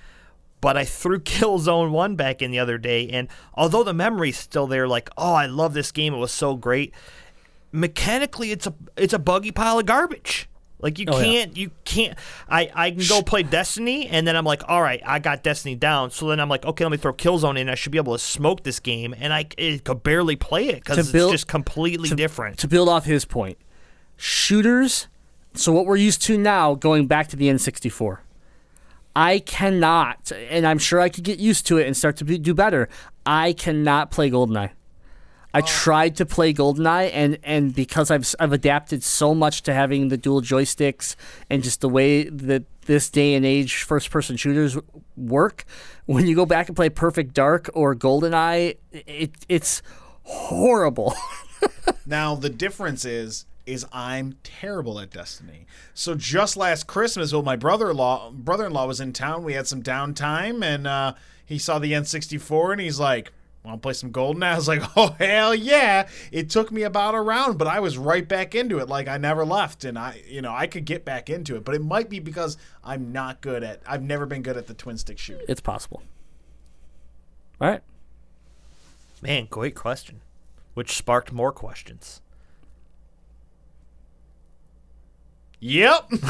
[0.61, 4.67] but I threw Killzone 1 back in the other day, and although the memory's still
[4.67, 6.93] there, like, oh, I love this game, it was so great,
[7.73, 10.50] mechanically it's a it's a buggy pile of garbage.
[10.83, 14.45] Like you Oh, can't you can't I, I can go play Destiny and then I'm
[14.45, 16.11] like, all right, I got Destiny down.
[16.11, 17.69] So then I'm like, okay, let me throw Killzone in.
[17.69, 20.77] I should be able to smoke this game, and I it could barely play it
[20.77, 22.59] because it's build- just completely different.
[22.59, 23.59] to build off his point,
[24.17, 25.09] shooters.
[25.55, 28.19] So what we're used to now, going back to the N64,
[29.17, 32.39] I cannot, and I'm sure I could get used to it and start to be,
[32.39, 32.89] do better.
[33.27, 34.71] I cannot play GoldenEye.
[35.53, 40.09] I tried to play GoldenEye, and and because I've I've adapted so much to having
[40.09, 41.17] the dual joysticks
[41.49, 44.79] and just the way that this day and age first person shooters
[45.17, 45.65] work.
[46.07, 49.83] When you go back and play Perfect Dark or GoldenEye, it, it's
[50.23, 51.15] horrible.
[52.07, 55.67] Now the difference is is I'm terrible at Destiny.
[55.95, 60.65] So just last Christmas, when my brother-in-law brother-in-law was in town, we had some downtime,
[60.65, 61.15] and uh,
[61.45, 63.33] he saw the N64, and he's like,
[63.65, 67.15] "Want to play some Golden?" I was like, "Oh hell yeah!" It took me about
[67.15, 70.23] a round, but I was right back into it, like I never left, and I,
[70.27, 71.65] you know, I could get back into it.
[71.65, 73.83] But it might be because I'm not good at.
[73.87, 75.47] I've never been good at the twin stick shooting.
[75.49, 76.03] it's possible.
[77.61, 77.83] All right.
[79.23, 80.23] Man, great question.
[80.75, 82.23] Which sparked more questions.
[85.61, 86.09] Yep.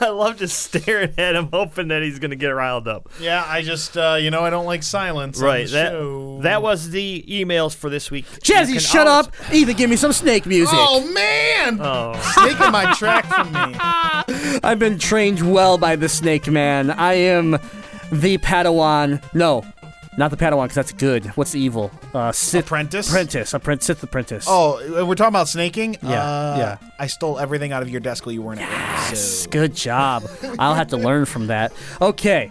[0.00, 3.08] I love just staring at him, hoping that he's going to get riled up.
[3.20, 5.38] yeah, I just, uh, you know, I don't like silence.
[5.40, 5.66] on Right.
[5.66, 6.40] the That show.
[6.42, 8.26] that was the emails for this week.
[8.32, 9.34] You Jazzy, shut always- up.
[9.52, 10.74] Either give me some snake music.
[10.78, 11.78] Oh man!
[11.80, 12.14] Oh.
[12.44, 13.76] Taking my track from me.
[14.62, 16.90] I've been trained well by the Snake Man.
[16.90, 17.52] I am
[18.10, 19.22] the Padawan.
[19.34, 19.64] No,
[20.18, 21.24] not the Padawan, because that's good.
[21.36, 21.90] What's the evil?
[22.12, 23.08] Uh, Sith Apprentice?
[23.08, 23.54] Apprentice.
[23.54, 23.86] Apprentice.
[23.86, 24.44] Sith apprentice.
[24.48, 25.96] Oh, we're talking about snaking.
[26.02, 26.88] Yeah, Uh, yeah.
[26.98, 29.14] I stole everything out of your desk while you weren't at.
[29.14, 29.48] So.
[29.50, 30.28] Good job.
[30.58, 31.72] I'll have to learn from that.
[32.02, 32.50] Okay.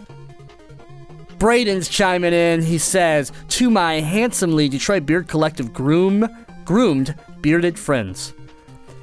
[1.37, 2.61] Braden's chiming in.
[2.63, 6.27] He says, "To my handsomely Detroit Beard Collective groom,
[6.65, 8.33] groomed bearded friends,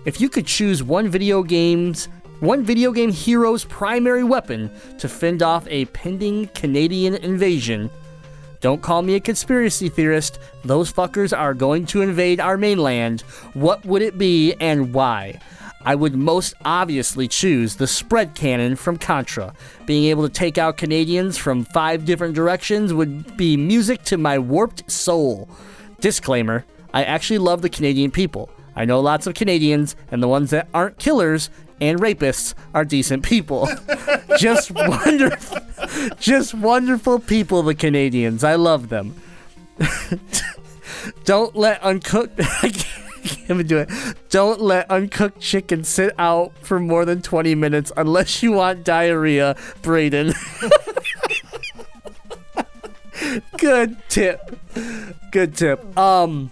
[0.05, 2.09] if you could choose one video game's
[2.41, 4.69] one video game hero's primary weapon
[4.99, 7.89] to fend off a pending Canadian invasion."
[8.65, 10.39] Don't call me a conspiracy theorist.
[10.65, 13.21] Those fuckers are going to invade our mainland.
[13.53, 15.39] What would it be and why?
[15.83, 19.53] I would most obviously choose the spread cannon from Contra.
[19.85, 24.39] Being able to take out Canadians from five different directions would be music to my
[24.39, 25.47] warped soul.
[26.01, 26.65] Disclaimer
[26.95, 28.49] I actually love the Canadian people.
[28.75, 31.51] I know lots of Canadians, and the ones that aren't killers
[31.81, 33.69] and rapists are decent people.
[34.39, 35.59] just wonderful,
[36.19, 38.45] just wonderful people, the Canadians.
[38.45, 39.21] I love them.
[41.25, 42.39] Don't let uncooked.
[43.25, 43.91] Can't even do it.
[44.29, 49.57] Don't let uncooked chicken sit out for more than 20 minutes unless you want diarrhea,
[49.83, 50.35] Braden.
[53.59, 54.59] Good tip.
[55.31, 55.97] Good tip.
[55.99, 56.51] Um,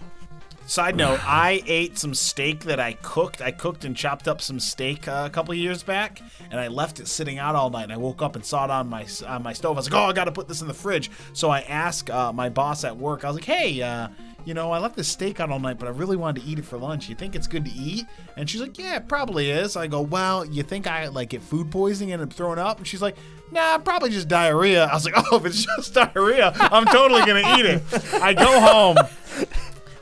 [0.65, 3.41] Side note: I ate some steak that I cooked.
[3.41, 6.99] I cooked and chopped up some steak uh, a couple years back, and I left
[6.99, 7.83] it sitting out all night.
[7.83, 9.75] And I woke up and saw it on my on my stove.
[9.75, 12.09] I was like, "Oh, I got to put this in the fridge." So I asked
[12.09, 13.25] uh, my boss at work.
[13.25, 14.07] I was like, "Hey, uh,
[14.45, 16.59] you know, I left this steak out all night, but I really wanted to eat
[16.59, 17.09] it for lunch.
[17.09, 18.05] You think it's good to eat?"
[18.37, 21.41] And she's like, "Yeah, it probably is." I go, "Well, you think I like get
[21.41, 23.17] food poisoning and I'm throwing up?" And she's like.
[23.51, 24.85] Nah, probably just diarrhea.
[24.85, 27.83] I was like, oh, if it's just diarrhea, I'm totally gonna eat it.
[28.15, 28.97] I go home,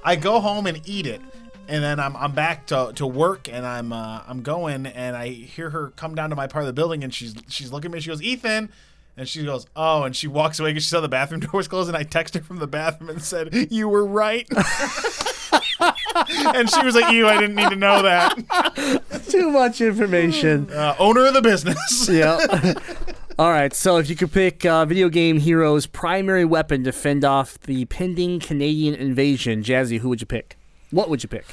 [0.03, 1.22] I go home and eat it,
[1.68, 5.30] and then I'm, I'm back to, to work, and I'm uh, I'm going, and I
[5.30, 7.95] hear her come down to my part of the building, and she's she's looking at
[7.95, 7.99] me.
[8.02, 8.69] She goes, Ethan,
[9.18, 11.68] and she goes, oh, and she walks away because she saw the bathroom door was
[11.68, 14.48] closed, and I text her from the bathroom and said, you were right.
[16.56, 20.69] and she was like, "You, I didn't need to know that." too much information.
[20.72, 22.10] Uh, owner of the business.
[22.11, 22.73] yeah.
[23.41, 23.73] All right.
[23.73, 27.85] So, if you could pick uh, video game hero's primary weapon to fend off the
[27.85, 30.59] pending Canadian invasion, Jazzy, who would you pick?
[30.91, 31.45] What would you pick?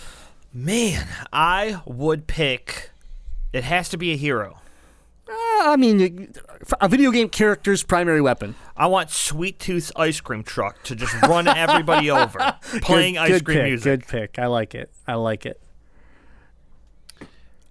[0.52, 2.90] Man, I would pick.
[3.55, 4.60] It has to be a hero.
[5.27, 6.35] Uh, I mean,
[6.78, 8.55] a video game character's primary weapon.
[8.77, 13.31] I want Sweet Tooth's ice cream truck to just run everybody over, playing good, ice
[13.31, 13.85] good cream pick, music.
[13.85, 14.39] Good pick.
[14.39, 14.90] I like it.
[15.06, 15.59] I like it.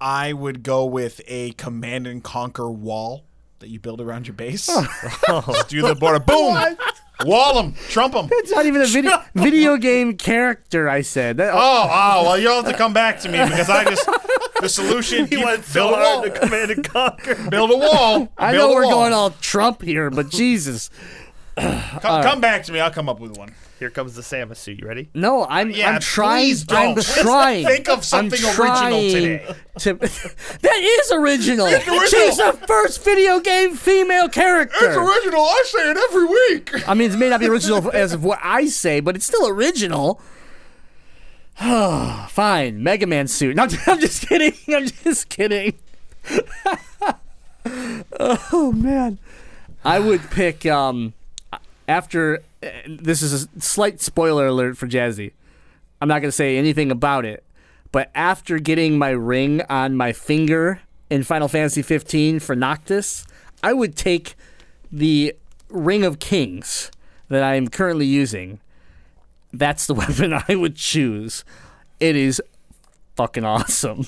[0.01, 3.26] I would go with a command and conquer wall
[3.59, 4.67] that you build around your base.
[4.69, 4.87] Oh.
[5.47, 6.19] Just do the border.
[6.25, 6.77] Boom!
[7.25, 7.73] Wall them.
[7.89, 8.29] Trump them.
[8.31, 10.87] It's not even a video video game character.
[10.87, 11.37] I said.
[11.37, 11.57] That, oh.
[11.57, 14.07] oh, oh, well, you'll have to come back to me because I just
[14.61, 15.27] the solution.
[15.27, 16.21] He went so build a wall.
[16.23, 17.49] to command and conquer.
[17.49, 18.31] Build a wall.
[18.37, 18.91] I Build know we're wall.
[18.91, 20.89] going all Trump here, but Jesus.
[21.57, 22.79] Come, come back to me.
[22.79, 23.51] I'll come up with one.
[23.79, 24.79] Here comes the Samus suit.
[24.79, 25.09] You ready?
[25.15, 26.45] No, I'm Yeah, I'm trying.
[26.45, 27.03] please I'm don't.
[27.23, 27.65] trying.
[27.65, 29.55] Think of something I'm original trying today.
[29.79, 29.93] To,
[30.61, 31.65] that is original.
[31.67, 31.99] original.
[32.05, 34.75] She's the first video game female character.
[34.79, 35.41] It's original.
[35.41, 36.87] I say it every week.
[36.89, 39.47] I mean, it may not be original as of what I say, but it's still
[39.47, 40.21] original.
[41.57, 43.55] Fine, Mega Man suit.
[43.55, 44.53] No, I'm, I'm just kidding.
[44.75, 45.73] I'm just kidding.
[48.19, 49.17] oh man,
[49.83, 51.13] I would pick um
[51.87, 52.39] after.
[52.63, 55.33] uh, This is a slight spoiler alert for Jazzy.
[56.01, 57.43] I'm not gonna say anything about it,
[57.91, 63.25] but after getting my ring on my finger in Final Fantasy 15 for Noctis,
[63.63, 64.35] I would take
[64.91, 65.35] the
[65.69, 66.91] Ring of Kings
[67.29, 68.59] that I am currently using.
[69.51, 71.43] That's the weapon I would choose.
[71.99, 72.41] It is
[73.15, 74.05] fucking awesome.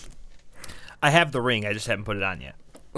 [1.01, 1.65] I have the ring.
[1.65, 2.55] I just haven't put it on yet.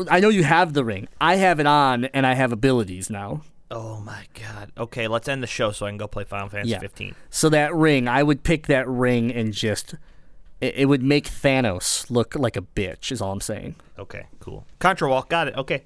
[0.09, 1.07] I know you have the ring.
[1.21, 3.41] I have it on, and I have abilities now.
[3.73, 4.72] Oh my god.
[4.77, 6.80] Okay, let's end the show so I can go play Final Fantasy Yeah.
[6.80, 7.15] 15.
[7.30, 9.95] So that ring, I would pick that ring and just.
[10.60, 13.11] It, it would make Thanos look like a bitch.
[13.11, 13.76] Is all I'm saying.
[13.98, 14.65] Okay, cool.
[14.80, 15.56] Contra Wall, got it.
[15.56, 15.85] Okay.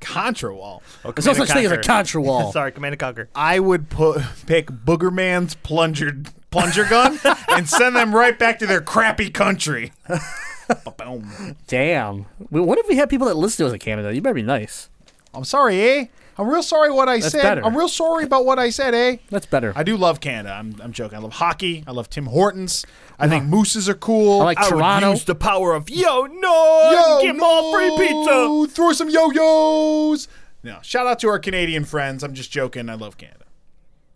[0.00, 0.82] Contra Wall.
[1.04, 2.52] Oh, There's no Command such thing as a Contra Wall.
[2.54, 3.28] Sorry, Command and Conquer.
[3.34, 7.18] I would put pick Boogerman's plunger plunger gun
[7.50, 9.92] and send them right back to their crappy country.
[10.68, 11.56] Ba-boom.
[11.66, 12.26] Damn.
[12.48, 14.14] What if we had people that listen to us in Canada?
[14.14, 14.88] You better be nice.
[15.34, 16.04] I'm sorry, eh?
[16.38, 17.42] I'm real sorry what I That's said.
[17.42, 17.64] better.
[17.64, 19.16] I'm real sorry about what I said, eh?
[19.28, 19.72] That's better.
[19.76, 20.54] I do love Canada.
[20.54, 21.18] I'm, I'm joking.
[21.18, 21.84] I love hockey.
[21.86, 22.86] I love Tim Hortons.
[23.18, 24.40] I think mooses are cool.
[24.40, 25.08] I like I Toronto.
[25.08, 28.14] would use the power of yo no, Yo, get more free pizza.
[28.30, 30.28] no, Throw some yo-yos.
[30.62, 32.22] No, shout out to our Canadian friends.
[32.24, 32.88] I'm just joking.
[32.88, 33.44] I love Canada.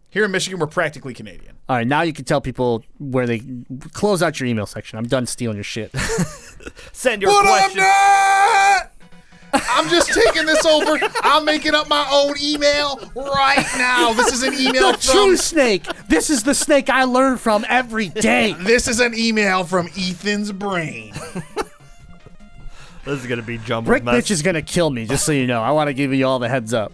[0.08, 1.56] Here in Michigan, we're practically Canadian.
[1.68, 3.42] All right, now you can tell people where they
[3.92, 4.98] close out your email section.
[4.98, 5.92] I'm done stealing your shit.
[6.92, 7.74] Send your questions.
[9.70, 10.98] I'm just taking this over.
[11.22, 14.12] I'm making up my own email right now.
[14.12, 15.12] This is an email the from.
[15.12, 15.86] true snake.
[16.08, 18.54] This is the snake I learn from every day.
[18.60, 21.12] This is an email from Ethan's brain.
[23.04, 24.14] This is gonna be jumbled Brick mess.
[24.24, 25.06] bitch is gonna kill me.
[25.06, 26.90] Just so you know, I want to give you all the heads up.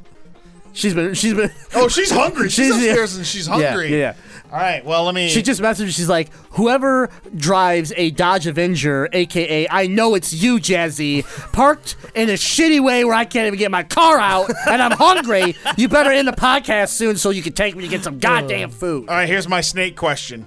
[0.72, 1.14] She's been.
[1.14, 1.50] She's been.
[1.74, 2.48] Oh, she's hungry.
[2.48, 3.64] She's, She's- upstairs and she's hungry.
[3.66, 3.98] Yeah, hungry.
[4.00, 4.14] yeah.
[4.52, 4.84] All right.
[4.84, 5.28] Well, let me.
[5.28, 5.86] She just messaged.
[5.86, 11.96] Me, She's like, whoever drives a Dodge Avenger, aka I know it's you, Jazzy, parked
[12.14, 15.54] in a shitty way where I can't even get my car out, and I'm hungry.
[15.76, 18.70] You better end the podcast soon so you can take me to get some goddamn
[18.70, 19.08] food.
[19.08, 19.28] All right.
[19.28, 20.46] Here's my snake question.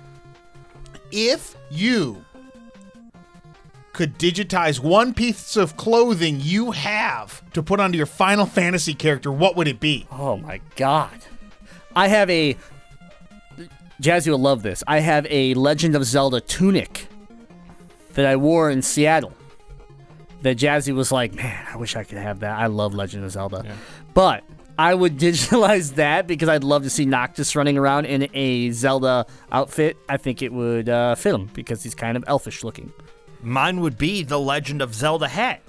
[1.12, 2.26] If you
[3.94, 9.32] could digitize one piece of clothing you have to put onto your Final Fantasy character,
[9.32, 10.08] what would it be?
[10.12, 11.12] Oh my god.
[11.96, 12.58] I have a
[14.02, 14.84] Jazzy will love this.
[14.88, 17.08] I have a Legend of Zelda tunic
[18.14, 19.34] that I wore in Seattle.
[20.42, 22.58] That Jazzy was like, man, I wish I could have that.
[22.58, 23.66] I love Legend of Zelda.
[24.14, 24.44] But
[24.78, 29.26] I would digitalize that because I'd love to see Noctis running around in a Zelda
[29.52, 29.98] outfit.
[30.10, 32.92] I think it would uh, fit him because he's kind of elfish looking.
[33.42, 35.62] Mine would be the Legend of Zelda hat.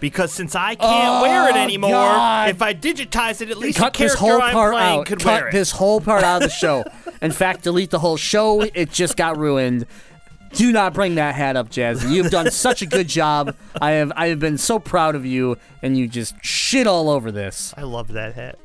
[0.00, 2.48] Because since I can't wear it oh, anymore, Oh, God.
[2.50, 5.06] if I digitize it, at least Cut the this character whole I'm part playing out.
[5.06, 5.52] could Cut wear it.
[5.52, 6.84] this whole part out of the show.
[7.20, 8.62] In fact, delete the whole show.
[8.62, 9.86] It just got ruined.
[10.52, 12.10] Do not bring that hat up, Jazzy.
[12.10, 13.54] You've done such a good job.
[13.80, 17.30] I have I have been so proud of you, and you just shit all over
[17.30, 17.72] this.
[17.76, 18.58] I love that hat.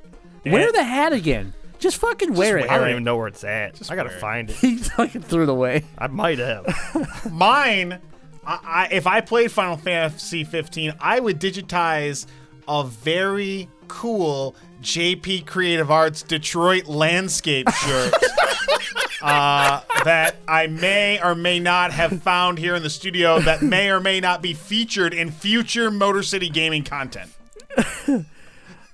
[0.45, 1.53] Wear the hat again.
[1.77, 2.69] Just fucking wear it.
[2.71, 3.79] I don't even know where it's at.
[3.91, 4.21] I gotta wear it.
[4.21, 4.55] find it.
[4.61, 5.83] He fucking threw it away.
[5.97, 6.65] I might have.
[7.31, 7.99] Mine,
[8.45, 12.25] I, I, if I played Final Fantasy 15, I would digitize
[12.67, 18.13] a very cool JP Creative Arts Detroit landscape shirt
[19.21, 23.89] uh, that I may or may not have found here in the studio that may
[23.89, 27.31] or may not be featured in future Motor City gaming content.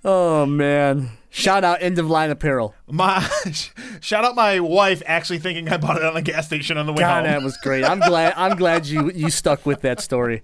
[0.03, 1.11] Oh man.
[1.33, 2.75] Shout out end of line apparel.
[2.87, 3.21] My
[4.01, 6.91] shout out my wife actually thinking I bought it on the gas station on the
[6.91, 7.31] way God, home.
[7.31, 7.85] that was great.
[7.85, 8.33] I'm glad.
[8.35, 10.43] I'm glad you you stuck with that story.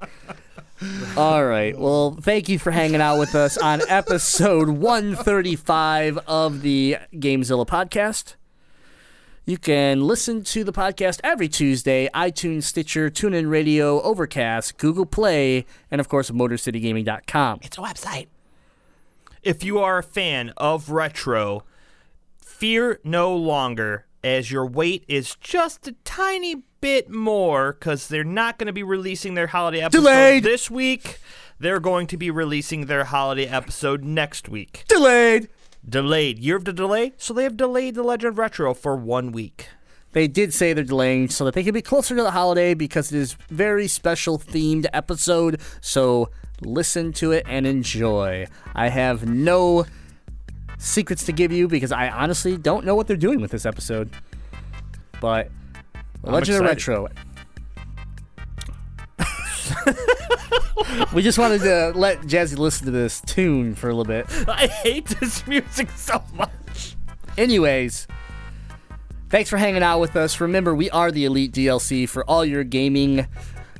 [1.17, 1.77] All right.
[1.77, 8.35] Well, thank you for hanging out with us on episode 135 of the Gamezilla podcast.
[9.45, 15.65] You can listen to the podcast every Tuesday, iTunes, Stitcher, TuneIn Radio, Overcast, Google Play,
[15.89, 17.59] and of course, MotorCityGaming.com.
[17.63, 18.27] it's a website.
[19.47, 21.63] If you are a fan of retro,
[22.41, 28.59] fear no longer, as your wait is just a tiny bit more because they're not
[28.59, 30.43] going to be releasing their holiday episode Delayed.
[30.43, 31.19] this week.
[31.59, 34.83] They're going to be releasing their holiday episode next week.
[34.89, 35.47] Delayed.
[35.87, 36.39] Delayed.
[36.39, 39.69] Year of the delay, so they have delayed the Legend of Retro for one week.
[40.11, 43.13] They did say they're delaying so that they can be closer to the holiday because
[43.13, 45.61] it is very special themed episode.
[45.79, 48.47] So listen to it and enjoy.
[48.73, 49.85] I have no
[50.77, 54.09] secrets to give you because I honestly don't know what they're doing with this episode.
[55.19, 55.49] But
[56.23, 56.65] Legend of.
[56.65, 57.07] Retro.
[61.13, 64.25] we just wanted to let Jazzy listen to this tune for a little bit.
[64.47, 66.95] I hate this music so much.
[67.37, 68.07] Anyways,
[69.29, 70.39] thanks for hanging out with us.
[70.39, 73.27] Remember, we are the Elite DLC for all your gaming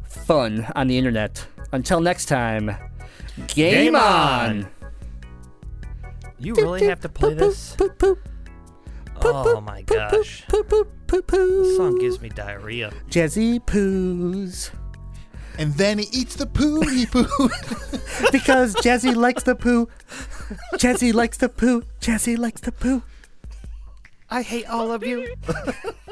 [0.03, 1.45] fun on the internet.
[1.71, 2.67] Until next time,
[3.47, 4.01] game, Game on.
[4.01, 4.67] on.
[6.39, 7.75] You really have to play this?
[7.75, 8.19] Poop, poop,
[9.21, 10.45] Oh my gosh.
[10.47, 11.63] poop, poop, poop, poop.
[11.63, 12.93] This song gives me diarrhea.
[13.09, 14.69] Jazzy poos.
[15.57, 17.25] And then he eats the poo he poo.
[18.31, 19.89] Because Jazzy likes the poo.
[20.75, 21.83] Jazzy likes the poo.
[21.99, 23.01] Jazzy likes the poo.
[24.29, 25.33] I hate all of you.